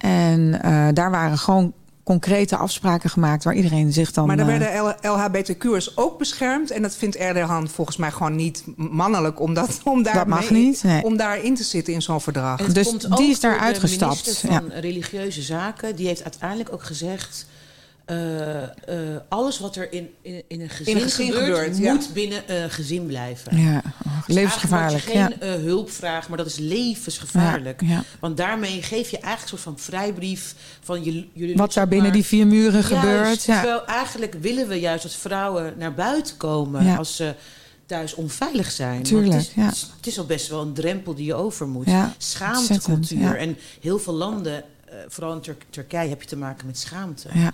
En 0.03 0.63
eh, 0.63 0.89
daar 0.93 1.11
waren 1.11 1.39
gewoon 1.39 1.73
concrete 2.05 2.57
afspraken 2.57 3.11
gemaakt 3.11 3.45
waar 3.45 3.55
iedereen 3.55 3.93
zich 3.93 4.13
dan... 4.13 4.27
Maar 4.27 4.37
daar 4.37 4.49
eh, 4.49 4.59
werden 4.59 4.95
L- 5.03 5.09
LHBTQ'ers 5.09 5.97
ook 5.97 6.19
beschermd. 6.19 6.71
En 6.71 6.83
dat 6.83 6.97
vindt 6.97 7.17
Erdogan 7.17 7.69
volgens 7.69 7.97
mij 7.97 8.11
gewoon 8.11 8.37
niet 8.37 8.65
mannelijk 8.77 9.41
om, 9.41 9.55
dat, 9.55 9.81
om, 9.85 10.03
daar 10.03 10.15
Dat 10.15 10.27
mag 10.27 10.51
mee- 10.51 10.63
niet, 10.63 10.83
nee. 10.83 11.05
om 11.05 11.17
daarin 11.17 11.55
te 11.55 11.65
zitten 11.65 11.93
in 11.95 12.03
zo'n 12.03 12.21
verdrag. 12.21 12.73
Dus 12.73 12.91
die 12.99 13.31
is 13.31 13.41
daar 13.41 13.51
door 13.51 13.61
de 13.61 13.67
uitgestapt, 13.67 14.25
minister 14.25 14.49
van 14.53 14.71
Religieuze 14.71 15.43
Zaken, 15.43 15.97
die 15.97 16.07
heeft 16.07 16.23
uiteindelijk 16.23 16.73
ook 16.73 16.83
gezegd... 16.83 17.47
eh, 18.05 18.63
eh, 18.63 18.69
alles 19.29 19.59
wat 19.59 19.77
er 19.77 19.93
in, 19.93 20.11
in, 20.23 20.43
in 20.49 20.61
een 20.61 20.69
gezin, 20.69 20.97
een 20.97 21.03
gezin 21.03 21.27
gebeurt, 21.33 21.59
gebeurt, 21.59 21.79
ja. 21.79 21.93
moet 21.93 22.13
binnen 22.13 22.63
een 22.63 22.71
gezin 22.71 23.07
blijven. 23.07 23.57
ja, 23.61 23.83
oh, 24.07 24.27
Dus 24.27 24.35
levensgevaarlijk. 24.35 25.05
eigenlijk 25.05 25.41
Ja. 25.41 25.47
je 25.47 25.51
geen 25.51 25.61
eh, 25.61 25.65
hulp 25.65 25.91
vragen, 25.91 26.29
maar 26.29 26.39
dat 26.39 26.47
is 26.47 26.59
levensgevaarlijk. 26.59 27.81
Ja. 27.85 28.03
Want 28.21 28.37
daarmee 28.37 28.83
geef 28.83 29.11
je 29.11 29.19
eigenlijk 29.19 29.43
een 29.43 29.49
soort 29.49 29.61
van 29.61 29.79
vrijbrief 29.79 30.55
van 30.83 31.03
jullie. 31.03 31.57
Wat 31.57 31.73
daar 31.73 31.89
binnen 31.89 32.13
die 32.13 32.25
vier 32.25 32.47
muren 32.47 32.85
gebeurt. 32.85 33.45
Ja. 33.45 33.61
Terwijl 33.61 33.87
eigenlijk 33.87 34.35
willen 34.41 34.69
we 34.69 34.81
juist 34.81 35.03
dat 35.03 35.15
vrouwen 35.15 35.75
naar 35.79 35.95
buiten 35.95 36.37
komen 36.37 36.97
als 36.99 37.17
ze 37.17 37.35
thuis 37.87 38.15
onveilig 38.15 38.71
zijn. 38.71 39.03
Tuurlijk, 39.03 39.33
het, 39.33 39.43
is, 39.43 39.53
ja. 39.55 39.67
het, 39.97 40.07
is, 40.07 40.19
al 40.19 40.27
best 40.27 40.49
wel 40.49 40.63
een 40.63 40.75
drempel 40.75 41.15
die 41.15 41.27
je 41.27 41.35
over 41.35 41.69
moet. 41.69 41.87
Ja, 41.87 42.15
Schaamtecultuur. 42.19 43.19
ja. 43.19 43.35
En 43.35 43.59
heel 43.81 43.99
veel 43.99 44.15
landen, 44.15 44.65
vooral 45.09 45.33
in 45.33 45.41
Tur- 45.41 45.57
Turkije, 45.71 46.09
heb 46.09 46.23
je 46.23 46.29
te 46.29 46.37
maken 46.37 46.67
met 46.67 46.79
schaamte. 46.79 47.29
Ja. 47.35 47.53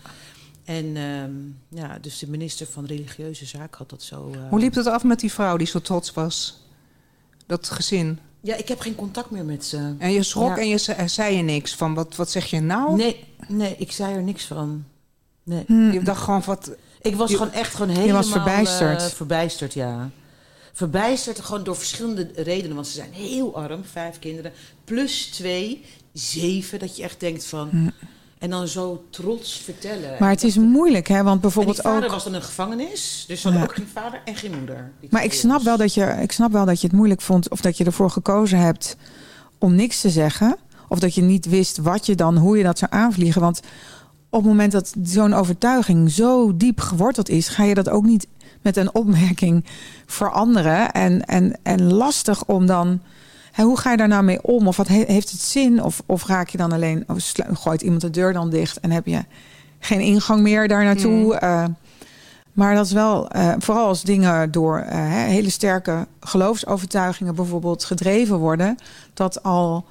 En 0.69 0.97
ehm, 0.97 1.81
ja, 1.81 1.99
dus 2.01 2.19
de 2.19 2.29
minister 2.29 2.67
van 2.67 2.85
Religieuze 2.87 3.47
Zaken 3.47 3.79
had 3.79 3.91
dat 3.91 4.03
zo. 4.03 4.31
eh, 4.35 4.39
Hoe 4.51 4.59
liep 4.61 4.75
het 4.75 4.87
af 4.87 5.05
met 5.05 5.21
die 5.21 5.33
vrouw 5.33 5.57
die 5.57 5.67
zo 5.67 5.81
trots 5.81 6.13
was? 6.13 6.63
Dat 7.47 7.71
gezin. 7.71 8.19
Ja, 8.41 8.55
ik 8.57 8.69
heb 8.69 8.81
geen 8.81 8.95
contact 8.95 9.31
meer 9.31 9.45
met 9.45 9.65
ze. 9.65 9.95
En 9.99 10.13
je 10.13 10.23
schrok 10.23 10.49
Ja. 10.49 10.59
en 10.59 10.69
je 10.69 10.77
ze- 10.77 11.03
zei 11.07 11.37
je 11.37 11.43
niks 11.43 11.75
van 11.75 11.95
wat, 11.95 12.17
wat 12.17 12.31
zeg 12.31 12.47
je 12.47 12.61
nou? 12.61 12.97
Nee, 12.97 13.25
nee, 13.49 13.75
ik 13.79 13.93
zei 13.93 14.15
er 14.15 14.23
niks 14.23 14.45
van. 14.45 14.85
Nee. 15.43 15.65
Je 15.93 16.01
dacht 16.03 16.23
gewoon 16.23 16.43
wat. 16.47 16.71
Ik 17.03 17.15
was 17.15 17.31
Je- 17.31 17.37
gewoon 17.37 17.53
echt 17.53 17.75
gewoon 17.75 17.97
helemaal... 17.97 18.23
was 18.23 18.31
verbijsterd. 18.31 19.01
eh, 19.01 19.07
verbijsterd, 19.07 19.75
ja. 19.75 20.11
Verbijsterd 20.73 21.41
gewoon 21.41 21.65
door 21.65 21.77
verschillende 21.77 22.31
redenen. 22.35 22.75
Want 22.75 22.87
ze 22.87 22.93
zijn 22.93 23.13
heel 23.13 23.57
arm, 23.57 23.85
vijf 23.85 24.19
kinderen. 24.19 24.53
Plus 24.85 25.27
twee, 25.27 25.85
zeven. 26.13 26.79
Dat 26.79 26.97
je 26.97 27.03
echt 27.03 27.21
denkt 27.21 27.45
van... 27.45 27.93
En 28.39 28.51
dan 28.51 28.69
zo 28.69 29.05
trots 29.11 29.61
vertellen. 29.65 30.17
Maar 30.19 30.31
het 30.31 30.43
is 30.43 30.57
moeilijk, 30.57 31.09
hè? 31.09 31.15
Want 31.15 31.27
en 31.27 31.33
die 31.33 31.41
bijvoorbeeld 31.41 31.81
vader 31.81 32.05
ook. 32.05 32.11
was 32.11 32.25
dan 32.25 32.35
een 32.35 32.43
gevangenis. 32.43 33.25
Dus 33.29 33.43
Ja. 33.43 33.63
ook 33.63 33.75
geen 33.75 33.89
vader 33.93 34.21
en 34.25 34.37
geen 34.37 34.59
moeder. 34.59 34.93
Maar 35.11 35.25
ik 35.25 35.33
snap, 35.33 35.43
jongens. 35.45 35.65
wel 35.65 35.77
dat 35.77 35.95
je, 35.95 36.05
ik 36.23 36.33
snap 36.33 36.53
wel 36.53 36.65
dat 36.65 36.81
je 36.81 36.87
het 36.87 36.97
moeilijk 36.97 37.21
vond. 37.21 37.51
Of 37.51 37.61
dat 37.61 37.77
je 37.77 37.85
ervoor 37.85 38.11
gekozen 38.11 38.59
hebt 38.59 38.97
om 39.59 39.75
niks 39.75 40.01
te 40.01 40.11
zeggen. 40.11 40.57
Of 40.89 40.99
dat 40.99 41.15
je 41.15 41.23
niet 41.23 41.49
wist 41.49 41.77
wat 41.79 42.07
je 42.07 42.15
dan, 42.15 42.37
hoe 42.37 42.57
je 42.57 42.63
dat 42.63 42.79
zou 42.79 42.91
aanvliegen. 42.93 43.41
Want 43.41 43.61
op 44.31 44.41
het 44.41 44.49
moment 44.49 44.73
dat 44.73 44.95
zo'n 45.03 45.33
overtuiging 45.35 46.11
zo 46.11 46.57
diep 46.57 46.81
geworteld 46.81 47.29
is, 47.29 47.49
ga 47.49 47.65
je 47.65 47.75
dat 47.75 47.89
ook 47.89 48.05
niet 48.05 48.27
met 48.63 48.77
een 48.77 48.95
opmerking 48.95 49.65
veranderen. 50.07 50.93
En, 50.93 51.25
en, 51.25 51.59
en 51.63 51.93
lastig 51.93 52.45
om 52.45 52.67
dan 52.67 53.01
hoe 53.65 53.79
ga 53.79 53.91
je 53.91 53.97
daar 53.97 54.09
nou 54.09 54.23
mee 54.25 54.43
om? 54.43 54.67
Of 54.69 54.77
wat 54.77 54.89
he- 54.89 55.05
heeft 55.07 55.31
het 55.31 55.41
zin? 55.41 55.83
Of, 55.83 56.03
of 56.07 56.27
raak 56.27 56.49
je 56.49 56.59
dan 56.59 56.73
alleen, 56.73 57.05
of 57.07 57.21
slu- 57.21 57.55
gooit 57.55 57.83
iemand 57.83 58.01
de 58.01 58.11
deur 58.11 58.33
dan 58.33 58.51
dicht 58.51 58.81
en 58.81 58.91
heb 58.91 59.07
je 59.07 59.25
geen 59.79 60.01
ingang 60.01 60.41
meer 60.43 60.69
daar 60.69 60.85
naartoe? 60.85 61.35
Eh, 61.35 61.65
maar 62.53 62.75
dat 62.75 62.87
is 62.87 62.93
wel, 62.93 63.29
eh, 63.31 63.53
vooral 63.59 63.87
als 63.87 64.03
dingen 64.03 64.51
door 64.51 64.79
eh, 64.79 64.99
hele 65.25 65.51
sterke 65.51 66.07
geloofsovertuigingen 66.21 67.35
bijvoorbeeld 67.35 67.85
gedreven 67.85 68.37
worden, 68.39 68.77
dat 69.15 69.43
al 69.43 69.85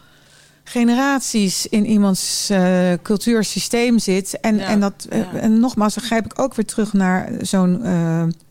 generaties 0.64 1.68
in 1.68 1.86
iemands 1.86 2.50
eh, 2.50 2.94
cultuursysteem 3.04 4.00
zit. 4.00 4.40
En, 4.40 4.58
Ja, 4.58 4.66
en, 4.68 4.80
dat, 4.80 5.08
ja. 5.10 5.34
en 5.34 5.60
nogmaals, 5.60 5.94
dan 5.94 6.04
grijp 6.04 6.26
ik 6.26 6.40
ook 6.42 6.54
weer 6.56 6.66
terug 6.66 6.94
naar 6.94 7.30
zo'n 7.42 7.84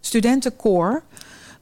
studentenkoor, 0.01 1.03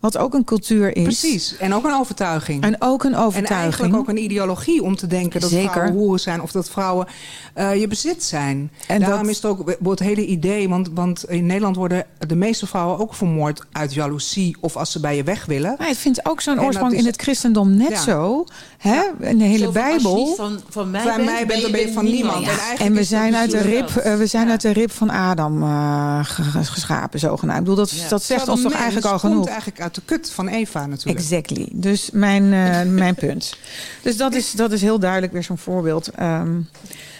wat 0.04 0.18
ook 0.18 0.34
een 0.34 0.44
cultuur 0.44 0.96
is. 0.96 1.02
Precies. 1.02 1.56
En 1.56 1.74
ook 1.74 1.84
een 1.84 1.94
overtuiging. 1.94 2.62
En 2.62 2.76
ook 2.78 3.04
een 3.04 3.12
En 3.12 3.18
overtuiging. 3.18 3.62
eigenlijk 3.62 3.96
ook 3.96 4.08
een 4.08 4.22
ideologie 4.24 4.82
om 4.82 4.96
te 4.96 5.06
denken 5.06 5.40
dat 5.40 5.50
Zeker. 5.50 5.70
vrouwen 5.70 5.92
hoeren 5.94 6.20
zijn 6.20 6.42
of 6.42 6.50
dat 6.52 6.70
vrouwen 6.70 7.06
eh, 7.54 7.80
je 7.80 7.88
bezit 7.88 8.22
zijn. 8.24 8.70
En 8.86 9.00
Daarom 9.00 9.20
dat- 9.20 9.30
is 9.30 9.36
het 9.36 9.44
ook 9.46 9.76
het 9.84 9.98
hele 9.98 10.26
idee, 10.26 10.68
want, 10.68 10.88
want 10.94 11.24
in 11.30 11.46
Nederland 11.46 11.76
worden 11.76 12.06
de 12.26 12.34
meeste 12.36 12.66
vrouwen 12.66 12.98
ook 12.98 13.14
vermoord 13.14 13.60
uit 13.72 13.94
jaloezie 13.94 14.56
of 14.60 14.76
als 14.76 14.92
ze 14.92 15.00
bij 15.00 15.16
je 15.16 15.22
weg 15.22 15.44
willen. 15.46 15.74
Maar 15.78 15.88
het 15.88 15.96
vindt 15.98 16.26
ook 16.26 16.40
zo'n 16.40 16.58
En 16.58 16.64
oorsprong 16.64 16.92
is- 16.92 16.98
in 16.98 17.06
het 17.06 17.20
christendom 17.22 17.76
net 17.76 17.88
Ja. 17.90 18.00
zo. 18.00 18.44
Hè? 18.78 19.00
In 19.20 19.38
de 19.38 19.44
hele 19.44 19.70
Bijbel. 19.70 20.34
van, 20.36 20.60
van 20.68 20.90
mij 20.90 21.02
Van 21.02 21.14
bent, 21.16 21.24
mij 21.24 21.46
bent, 21.46 21.70
ben 21.72 21.80
je 21.80 21.92
van 21.92 22.04
niemand. 22.04 22.36
En 22.42 22.48
eigenlijk 22.48 22.80
En 22.80 22.92
we 22.94 23.04
zijn, 23.04 23.36
uit 23.36 23.50
de, 23.50 23.58
rib, 23.60 23.88
eh, 23.96 24.14
we 24.16 24.26
zijn 24.26 24.44
Ja. 24.44 24.50
uit 24.50 24.60
de 24.60 24.70
rib 24.72 24.90
van 24.90 25.10
Adam 25.10 25.62
eh, 25.62 26.18
ge- 26.22 26.64
geschapen, 26.64 27.18
zogenaamd. 27.18 27.58
Ik 27.58 27.64
bedoel, 27.64 27.84
dat, 27.84 27.90
Ja. 27.90 28.08
dat 28.08 28.22
zegt 28.22 28.48
ons 28.48 28.62
toch 28.62 28.72
eigenlijk 28.72 29.06
al 29.06 29.18
genoeg. 29.18 29.36
komt 29.36 29.48
eigenlijk 29.48 29.80
uit 29.80 29.93
de 29.94 30.02
kut 30.04 30.30
van 30.30 30.48
Eva 30.48 30.86
natuurlijk. 30.86 31.18
Exactly. 31.18 31.68
Dus 31.72 32.10
mijn, 32.10 32.52
eh, 32.52 32.82
mijn 33.02 33.14
punt. 33.14 33.56
Dus 34.02 34.16
dat 34.16 34.34
is, 34.34 34.52
dat 34.52 34.72
is 34.72 34.80
heel 34.80 34.98
duidelijk 34.98 35.32
weer 35.32 35.42
zo'n 35.42 35.58
voorbeeld. 35.58 36.08
Ehm, 36.08 36.60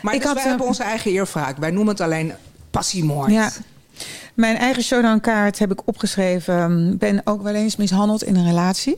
Maar 0.02 0.14
Ik 0.14 0.20
dus 0.20 0.24
had, 0.24 0.34
wij 0.34 0.42
eh, 0.42 0.48
hebben 0.48 0.66
onze 0.66 0.82
eigen 0.82 1.10
eervraak. 1.10 1.56
Wij 1.56 1.70
noemen 1.70 1.92
het 1.92 2.00
alleen 2.00 2.32
passiemoord. 2.70 3.30
ja. 3.30 3.50
Mijn 4.34 4.56
eigen 4.56 4.82
showdown-kaart 4.82 5.58
heb 5.58 5.70
ik 5.70 5.80
opgeschreven. 5.84 6.98
Ben 6.98 7.20
ook 7.24 7.42
wel 7.42 7.54
eens 7.54 7.76
mishandeld 7.76 8.24
in 8.24 8.36
een 8.36 8.46
relatie. 8.46 8.94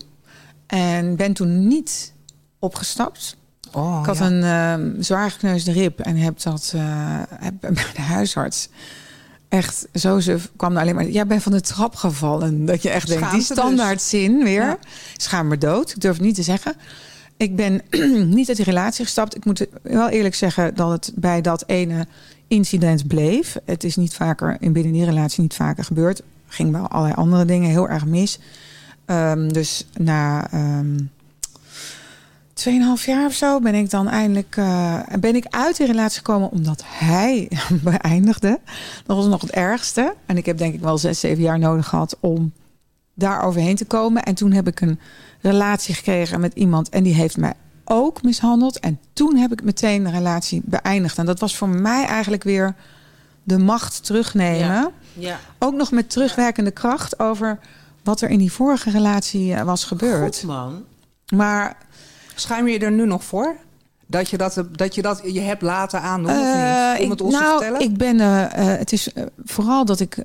En 0.66 1.16
ben 1.16 1.32
toen 1.32 1.68
niet 1.68 2.12
opgestapt. 2.58 3.36
Oh, 3.72 3.98
ik 4.00 4.06
had 4.06 4.18
ja. 4.18 4.26
een 4.26 4.42
ehm, 4.42 5.02
zwaar 5.02 5.30
gekneusde 5.30 5.72
rib 5.72 6.00
en 6.00 6.16
heb 6.16 6.40
dat 6.42 6.72
eh, 6.74 6.82
heb 7.30 7.54
bij 7.60 7.86
de 7.94 8.00
huisarts 8.00 8.68
echt 9.48 9.86
zo 9.94 10.20
ze 10.20 10.38
kwam 10.56 10.74
er 10.74 10.80
alleen 10.80 10.94
maar. 10.94 11.08
Jij 11.08 11.26
bent 11.26 11.42
van 11.42 11.52
de 11.52 11.60
trap 11.60 11.94
gevallen. 11.94 12.64
Dat 12.64 12.82
je 12.82 12.90
echt 12.90 13.08
denkt, 13.08 13.30
die 13.30 13.38
dus. 13.38 13.46
standaard 13.46 14.02
zin 14.02 14.44
weer. 14.44 14.62
Ja. 14.62 14.78
Schaam 15.16 15.48
me 15.48 15.58
dood. 15.58 15.90
Ik 15.90 16.00
durf 16.00 16.16
het 16.16 16.24
niet 16.24 16.34
te 16.34 16.42
zeggen. 16.42 16.74
Ik 17.36 17.56
ben 17.56 17.82
niet 18.36 18.48
uit 18.48 18.56
die 18.56 18.66
relatie 18.66 19.04
gestapt. 19.04 19.36
Ik 19.36 19.44
moet 19.44 19.66
wel 19.82 20.08
eerlijk 20.08 20.34
zeggen 20.34 20.74
dat 20.74 20.90
het 20.90 21.12
bij 21.14 21.40
dat 21.40 21.64
ene 21.66 22.06
incident 22.48 23.06
bleef. 23.06 23.56
Het 23.64 23.84
is 23.84 23.96
niet 23.96 24.14
vaker 24.14 24.56
in 24.60 24.72
binnen 24.72 24.92
die 24.92 25.04
relatie 25.04 25.42
niet 25.42 25.54
vaker 25.54 25.84
gebeurd. 25.84 26.22
Ging 26.46 26.72
wel 26.72 26.88
allerlei 26.88 27.14
andere 27.14 27.44
dingen 27.44 27.70
heel 27.70 27.88
erg 27.88 28.06
mis. 28.06 28.38
Ehm, 29.04 29.48
dus 29.48 29.86
na 29.96 30.50
ehm 30.50 30.96
2,5 32.60 33.04
jaar 33.04 33.26
of 33.26 33.32
zo 33.32 33.60
ben 33.60 33.74
ik 33.74 33.90
dan 33.90 34.08
eindelijk 34.08 34.56
eh, 34.56 35.00
ben 35.20 35.36
ik 35.36 35.46
uit 35.50 35.76
die 35.76 35.86
relatie 35.86 36.18
gekomen 36.18 36.50
omdat 36.50 36.82
hij 36.86 37.50
beëindigde. 37.82 38.60
Dat 39.06 39.16
was 39.16 39.26
nog 39.26 39.40
het 39.40 39.50
ergste. 39.50 40.14
En 40.26 40.36
ik 40.36 40.46
heb 40.46 40.58
denk 40.58 40.74
ik 40.74 40.80
wel 40.80 40.98
zes, 40.98 41.20
zeven 41.20 41.42
jaar 41.42 41.58
nodig 41.58 41.88
gehad 41.88 42.16
om 42.20 42.52
daar 43.14 43.42
overheen 43.42 43.76
te 43.76 43.84
komen. 43.84 44.22
En 44.22 44.34
toen 44.34 44.52
heb 44.52 44.66
ik 44.66 44.80
een 44.80 45.00
relatie 45.40 45.94
gekregen 45.94 46.40
met 46.40 46.54
iemand 46.54 46.88
en 46.88 47.02
die 47.02 47.14
heeft 47.14 47.36
mij 47.36 47.52
ook 47.84 48.22
mishandeld. 48.22 48.80
En 48.80 48.98
toen 49.12 49.36
heb 49.36 49.52
ik 49.52 49.62
meteen 49.62 50.04
de 50.04 50.10
relatie 50.10 50.62
beëindigd. 50.64 51.18
En 51.18 51.26
dat 51.26 51.40
was 51.40 51.56
voor 51.56 51.68
mij 51.68 52.04
eigenlijk 52.04 52.42
weer 52.44 52.74
de 53.42 53.58
macht 53.58 54.04
terugnemen. 54.04 54.58
Ja. 54.58 54.90
Ja. 55.12 55.38
Ook 55.58 55.74
nog 55.74 55.90
met 55.90 56.10
terugwerkende 56.10 56.70
kracht 56.70 57.18
over 57.18 57.58
wat 58.02 58.20
er 58.20 58.28
in 58.28 58.38
die 58.38 58.52
vorige 58.52 58.90
relatie 58.90 59.54
eh, 59.54 59.62
was 59.62 59.84
gebeurd. 59.84 60.36
Goed, 60.36 60.46
man. 60.46 60.84
Maar 61.34 61.76
Schuim 62.36 62.68
je 62.68 62.78
er 62.78 62.92
nu 62.92 63.06
nog 63.06 63.24
voor? 63.24 63.56
Dat 64.06 64.30
je 64.30 64.36
dat, 64.36 64.64
dat, 64.72 64.94
je, 64.94 65.02
dat 65.02 65.20
je 65.24 65.40
hebt 65.40 65.62
laten 65.62 66.00
aandoen, 66.00 66.30
of 66.30 66.36
Eh, 66.36 66.90
niet? 66.92 66.98
Om 66.98 67.04
ik- 67.04 67.10
het 67.10 67.20
ons 67.20 67.34
nou, 67.34 67.44
te 67.58 67.64
vertellen? 67.64 67.80
Ik 67.90 67.96
ben, 67.98 68.20
eh, 68.20 68.66
het 68.78 68.92
is 68.92 69.08
vooral 69.44 69.84
dat 69.84 70.00
ik 70.00 70.16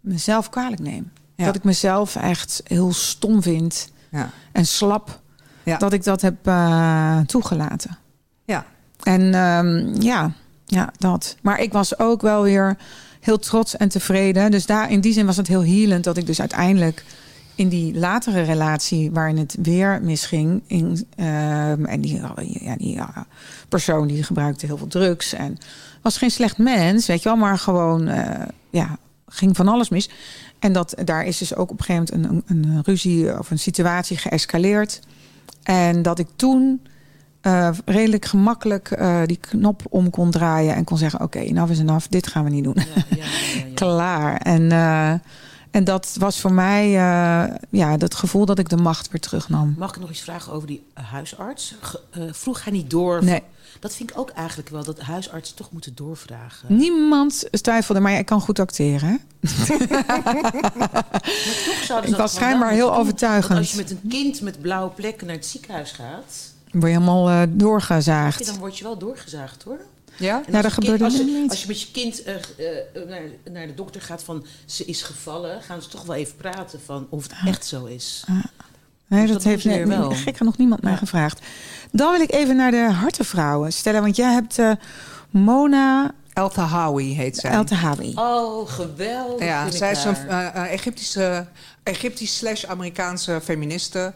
mezelf 0.00 0.48
kwalijk 0.50 0.80
neem. 0.80 1.10
Ja. 1.36 1.44
Dat 1.44 1.54
ik 1.54 1.64
mezelf 1.64 2.16
echt 2.16 2.60
heel 2.64 2.92
stom 2.92 3.42
vind 3.42 3.90
ja. 4.10 4.30
en 4.52 4.66
slap. 4.66 5.20
Ja. 5.62 5.76
Dat 5.76 5.92
ik 5.92 6.04
dat 6.04 6.20
heb 6.20 6.34
toegelaten. 7.26 7.98
Ja. 8.44 8.64
En 9.02 9.34
ehm, 9.34 10.02
ja, 10.02 10.32
ja, 10.66 10.92
dat. 10.98 11.36
Maar 11.42 11.60
ik 11.60 11.72
was 11.72 11.98
ook 11.98 12.22
wel 12.22 12.42
weer 12.42 12.76
heel 13.20 13.38
trots 13.38 13.76
en 13.76 13.88
tevreden. 13.88 14.50
Dus 14.50 14.66
daar, 14.66 14.90
in 14.90 15.00
die 15.00 15.12
zin 15.12 15.26
was 15.26 15.36
het 15.36 15.46
heel 15.46 15.64
healend 15.64 16.04
dat 16.04 16.16
ik 16.16 16.26
dus 16.26 16.40
uiteindelijk 16.40 17.04
in 17.54 17.68
die 17.68 17.98
latere 17.98 18.42
relatie 18.42 19.10
waarin 19.10 19.36
het 19.36 19.56
weer 19.62 20.00
misging. 20.02 20.62
In, 20.66 21.06
ehm, 21.16 21.84
en 21.84 22.00
die, 22.00 22.20
ja, 22.60 22.76
die 22.76 23.00
persoon 23.68 24.06
die 24.06 24.22
gebruikte 24.22 24.66
heel 24.66 24.76
veel 24.76 24.86
drugs. 24.86 25.32
En 25.32 25.58
was 26.02 26.18
geen 26.18 26.30
slecht 26.30 26.58
mens, 26.58 27.06
weet 27.06 27.22
je 27.22 27.28
wel, 27.28 27.38
maar 27.38 27.58
gewoon 27.58 28.08
eh, 28.08 28.48
ja, 28.70 28.98
ging 29.26 29.56
van 29.56 29.68
alles 29.68 29.88
mis. 29.88 30.10
En 30.58 30.72
dat, 30.72 30.94
daar 31.04 31.24
is 31.24 31.38
dus 31.38 31.54
ook 31.54 31.70
op 31.70 31.78
een 31.78 31.84
gegeven 31.84 32.20
moment 32.20 32.44
een, 32.48 32.56
een, 32.56 32.72
een 32.72 32.82
ruzie 32.84 33.38
of 33.38 33.50
een 33.50 33.58
situatie 33.58 34.16
geëscaleerd. 34.16 35.00
En 35.62 36.02
dat 36.02 36.18
ik 36.18 36.28
toen 36.36 36.80
eh, 37.40 37.70
redelijk 37.84 38.24
gemakkelijk 38.24 38.90
eh, 38.90 39.20
die 39.26 39.36
knop 39.36 39.82
om 39.88 40.10
kon 40.10 40.30
draaien 40.30 40.74
en 40.74 40.84
kon 40.84 40.98
zeggen: 40.98 41.20
Oké, 41.20 41.52
nou 41.52 41.70
is 41.70 41.78
enough, 41.78 42.06
dit 42.08 42.26
gaan 42.26 42.44
we 42.44 42.50
niet 42.50 42.64
doen. 42.64 42.76
Ja, 42.76 43.02
ja, 43.08 43.16
ja, 43.16 43.24
ja. 43.56 43.64
Klaar. 43.74 44.36
En, 44.36 44.68
en 45.72 45.84
dat 45.84 46.16
was 46.18 46.40
voor 46.40 46.52
mij 46.52 46.84
eh, 46.86 47.54
ja, 47.70 47.96
dat 47.96 48.14
gevoel 48.14 48.46
dat 48.46 48.58
ik 48.58 48.68
de 48.68 48.76
macht 48.76 49.10
weer 49.10 49.20
terugnam. 49.20 49.74
Mag 49.78 49.90
ik 49.94 50.00
nog 50.00 50.10
iets 50.10 50.20
vragen 50.20 50.52
over 50.52 50.66
die 50.68 50.82
huisarts? 50.94 51.74
Ge- 51.80 52.00
eh, 52.10 52.22
vroeg 52.32 52.64
hij 52.64 52.72
niet 52.72 52.90
door? 52.90 53.24
Nee. 53.24 53.42
Dat 53.80 53.94
vind 53.94 54.10
ik 54.10 54.18
ook 54.18 54.30
eigenlijk 54.30 54.68
wel, 54.68 54.84
dat 54.84 55.00
huisartsen 55.00 55.56
toch 55.56 55.70
moeten 55.72 55.94
doorvragen. 55.94 56.76
Niemand 56.76 57.48
twijfelde, 57.62 58.00
maar 58.00 58.12
ik 58.12 58.26
kan 58.26 58.40
goed 58.40 58.58
acteren. 58.58 59.20
Maar 61.88 62.06
Ik 62.06 62.16
was 62.16 62.34
schijnbaar 62.34 62.70
heel 62.70 62.86
doen. 62.88 62.96
overtuigend. 62.96 63.58
Als 63.58 63.70
je 63.70 63.76
met 63.76 63.90
een 63.90 64.00
kind 64.08 64.40
met 64.40 64.60
blauwe 64.60 64.90
plekken 64.90 65.26
naar 65.26 65.36
het 65.36 65.46
ziekenhuis 65.46 65.90
gaat... 65.90 66.50
Word 66.72 66.82
je 66.84 66.88
helemaal 66.98 67.28
eh, 67.30 67.42
doorgezaagd. 67.48 68.46
dan 68.46 68.58
word 68.58 68.78
je 68.78 68.84
wel 68.84 68.98
doorgezaagd, 68.98 69.62
hoor. 69.62 69.78
Ja? 70.16 70.42
En 70.46 70.52
Ja, 70.52 70.62
als 70.62 70.62
dat 70.62 70.62
je 70.62 70.62
kind- 70.62 70.74
gebeurde 70.74 71.04
als, 71.04 71.16
je- 71.16 71.24
niet. 71.24 71.50
als 71.50 71.60
je 71.62 71.66
met 71.68 71.80
je 71.80 71.90
kind 71.92 72.22
eh, 72.22 72.34
eh, 72.34 73.08
naar, 73.08 73.22
naar 73.52 73.66
de 73.66 73.74
dokter 73.74 74.00
gaat 74.02 74.22
van 74.22 74.46
ze 74.66 74.84
is 74.84 75.02
gevallen, 75.02 75.62
gaan 75.62 75.82
ze 75.82 75.88
toch 75.88 76.02
wel 76.04 76.16
even 76.16 76.36
praten 76.36 76.80
van 76.84 77.06
of 77.10 77.22
het 77.22 77.32
echt 77.46 77.66
zo 77.66 77.84
is. 77.84 78.24
Nee, 78.26 78.40
Dus 79.26 79.30
dat, 79.32 79.42
dat 79.42 79.42
doen 79.42 79.50
heeft 79.50 79.62
ze 79.62 79.68
nee, 79.68 79.78
weer 79.78 79.98
wel. 79.98 80.08
nee, 80.08 80.18
gek 80.18 80.40
nog 80.40 80.56
niemand 80.56 80.82
mij 80.82 80.92
Ja. 80.92 80.98
gevraagd. 80.98 81.40
Dan 81.90 82.12
wil 82.12 82.20
ik 82.20 82.32
even 82.32 82.56
naar 82.56 82.70
de 82.70 82.90
hartenvrouwen 82.92 83.72
stellen. 83.72 84.02
Want 84.02 84.16
jij 84.16 84.32
hebt 84.32 84.58
eh, 84.58 84.72
Mona 85.30 86.14
El 86.32 86.48
Tahawi 86.48 87.14
heet 87.14 87.36
zij. 87.36 87.50
El 87.50 87.64
Tahawi. 87.64 88.12
Oh, 88.14 88.68
geweldig. 88.70 89.46
ja, 89.46 89.70
zij 89.70 89.90
is 89.90 90.04
een 90.04 90.14
haar. 90.14 90.54
eh, 90.54 90.64
eh, 90.64 90.72
Egyptische, 90.72 91.46
Egyptisch 91.82 92.36
slash 92.36 92.64
Amerikaanse 92.64 93.40
feministe. 93.44 94.12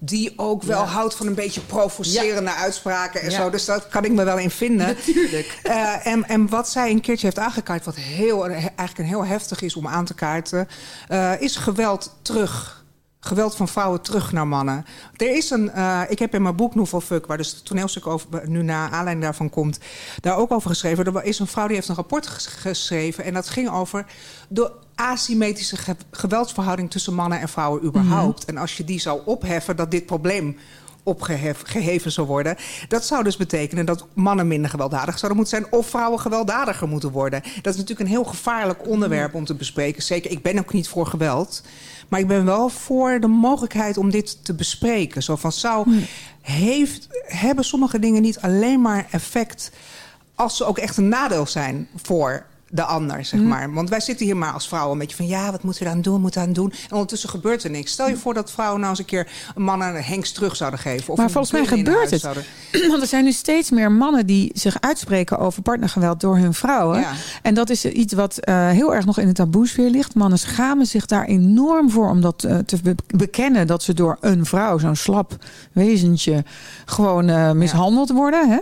Die 0.00 0.32
ook 0.36 0.62
wel 0.62 0.82
Ja. 0.82 0.86
houdt 0.86 1.14
van 1.14 1.26
een 1.26 1.34
beetje 1.34 1.60
provocerende 1.60 2.54
uitspraken 2.54 3.20
en 3.22 3.30
Ja. 3.30 3.36
zo. 3.36 3.50
Dus 3.50 3.64
dat 3.64 3.88
kan 3.88 4.04
ik 4.04 4.12
me 4.12 4.24
wel 4.24 4.38
in 4.38 4.50
vinden. 4.50 4.86
Natuurlijk. 4.86 5.58
Eh, 5.62 6.06
en, 6.06 6.24
en 6.28 6.48
wat 6.48 6.68
zij 6.68 6.90
een 6.90 7.00
keertje 7.00 7.26
heeft 7.26 7.38
aangekaart, 7.38 7.84
wat 7.84 7.94
heel, 7.96 8.46
eigenlijk 8.46 8.98
een 8.98 9.04
heel 9.04 9.24
heftig 9.24 9.60
is 9.62 9.76
om 9.76 9.86
aan 9.88 10.04
te 10.04 10.14
kaarten, 10.14 10.68
eh, 11.08 11.40
is 11.40 11.56
geweld 11.56 12.16
terug. 12.22 12.76
Geweld 13.20 13.56
van 13.56 13.68
vrouwen 13.68 14.02
terug 14.02 14.32
naar 14.32 14.46
mannen. 14.46 14.84
Er 15.16 15.36
is 15.36 15.50
een, 15.50 15.70
eh, 15.70 16.00
ik 16.08 16.18
heb 16.18 16.34
in 16.34 16.42
mijn 16.42 16.56
boek 16.56 16.74
Nouvelle 16.74 17.02
Fuck, 17.02 17.26
waar 17.26 17.36
dus 17.36 17.50
het 17.50 17.64
toneelstuk 17.64 18.06
over, 18.06 18.28
nu 18.48 18.62
naar 18.62 18.84
aanleiding 18.90 19.22
daarvan 19.22 19.50
komt, 19.50 19.78
daar 20.20 20.36
ook 20.36 20.50
over 20.52 20.70
geschreven. 20.70 21.04
Er 21.04 21.24
is 21.24 21.38
een 21.38 21.46
vrouw 21.46 21.66
die 21.66 21.76
heeft 21.76 21.88
een 21.88 21.94
rapport 21.94 22.26
ges- 22.26 22.46
geschreven 22.46 23.24
en 23.24 23.34
dat 23.34 23.48
ging 23.48 23.70
over 23.70 24.04
de 24.48 24.72
asymmetrische 24.98 25.76
ge- 25.76 25.96
geweldsverhouding 26.10 26.90
tussen 26.90 27.14
mannen 27.14 27.40
en 27.40 27.48
vrouwen 27.48 27.84
überhaupt. 27.84 28.44
En 28.44 28.56
als 28.56 28.76
je 28.76 28.84
die 28.84 29.00
zou 29.00 29.20
opheffen, 29.24 29.76
dat 29.76 29.90
dit 29.90 30.06
probleem 30.06 30.56
opgeheven 31.02 32.12
zou 32.12 32.26
worden. 32.26 32.56
Dat 32.88 33.04
zou 33.04 33.24
dus 33.24 33.36
betekenen 33.36 33.86
dat 33.86 34.06
mannen 34.14 34.48
minder 34.48 34.70
gewelddadig 34.70 35.18
zouden 35.18 35.40
moeten 35.40 35.58
zijn... 35.58 35.72
of 35.72 35.88
vrouwen 35.88 36.20
gewelddadiger 36.20 36.88
moeten 36.88 37.10
worden. 37.10 37.42
Dat 37.42 37.72
is 37.72 37.80
natuurlijk 37.80 38.00
een 38.00 38.14
heel 38.14 38.24
gevaarlijk 38.24 38.88
onderwerp 38.88 39.34
om 39.34 39.44
te 39.44 39.54
bespreken. 39.54 40.02
Zeker, 40.02 40.30
ik 40.30 40.42
ben 40.42 40.58
ook 40.58 40.72
niet 40.72 40.88
voor 40.88 41.06
geweld. 41.06 41.62
Maar 42.08 42.20
ik 42.20 42.26
ben 42.26 42.44
wel 42.44 42.68
voor 42.68 43.20
de 43.20 43.26
mogelijkheid 43.26 43.96
om 43.96 44.10
dit 44.10 44.44
te 44.44 44.54
bespreken. 44.54 45.22
Zo 45.22 45.36
van, 45.36 45.52
zou, 45.52 46.04
heeft, 46.40 47.08
hebben 47.26 47.64
sommige 47.64 47.98
dingen 47.98 48.22
niet 48.22 48.40
alleen 48.40 48.80
maar 48.80 49.06
effect... 49.10 49.70
als 50.34 50.56
ze 50.56 50.64
ook 50.64 50.78
echt 50.78 50.96
een 50.96 51.08
nadeel 51.08 51.46
zijn 51.46 51.88
voor 51.96 52.46
de 52.70 52.82
ander, 52.82 53.24
zeg 53.24 53.40
maar. 53.40 53.72
Want 53.72 53.88
wij 53.88 54.00
zitten 54.00 54.26
hier 54.26 54.36
maar 54.36 54.52
als 54.52 54.68
vrouwen 54.68 54.92
een 54.92 54.98
beetje 54.98 55.16
van... 55.16 55.26
ja, 55.26 55.50
wat 55.50 55.62
moeten 55.62 55.82
we 55.84 55.88
aan 55.90 56.00
doen, 56.02 56.20
moeten 56.20 56.40
we 56.40 56.46
aan 56.46 56.52
doen? 56.52 56.72
En 56.88 56.92
ondertussen 56.92 57.28
gebeurt 57.28 57.64
er 57.64 57.70
niks. 57.70 57.92
Stel 57.92 58.08
je 58.08 58.16
voor 58.16 58.34
dat 58.34 58.50
vrouwen 58.50 58.78
nou 58.78 58.90
eens 58.90 58.98
een 58.98 59.04
keer... 59.04 59.28
een 59.54 59.62
man 59.62 59.82
een 59.82 60.02
hengst 60.02 60.34
terug 60.34 60.56
zouden 60.56 60.80
geven. 60.80 61.10
Of 61.12 61.18
Maar 61.18 61.30
volgens 61.30 61.52
mij 61.52 61.66
gebeurt 61.66 62.10
het. 62.10 62.20
zouden- 62.20 62.44
Want 62.90 63.02
er 63.02 63.08
zijn 63.08 63.24
nu 63.24 63.32
steeds 63.32 63.70
meer 63.70 63.92
mannen 63.92 64.26
die 64.26 64.50
zich 64.54 64.80
uitspreken 64.80 65.38
over 65.38 65.62
partnergeweld 65.62 66.20
door 66.20 66.36
hun 66.36 66.54
vrouwen. 66.54 67.00
Ja. 67.00 67.12
En 67.42 67.54
dat 67.54 67.70
is 67.70 67.84
iets 67.84 68.12
wat 68.14 68.38
eh, 68.38 68.68
heel 68.68 68.94
erg 68.94 69.04
nog 69.04 69.18
in 69.18 69.26
de 69.26 69.32
taboesfeer 69.32 69.90
ligt. 69.90 70.14
Mannen 70.14 70.38
schamen 70.38 70.86
zich 70.86 71.06
daar 71.06 71.24
enorm 71.24 71.90
voor 71.90 72.08
om 72.10 72.20
dat 72.20 72.44
eh, 72.44 72.58
te 72.58 72.76
be- 72.82 72.94
bekennen 73.16 73.66
dat 73.66 73.82
ze 73.82 73.94
door 73.94 74.16
een 74.20 74.46
vrouw, 74.46 74.78
zo'n 74.78 74.96
slap 74.96 75.36
wezentje, 75.72 76.44
gewoon 76.84 77.28
eh, 77.28 77.52
mishandeld 77.52 78.10
worden. 78.10 78.48
Hè? 78.50 78.58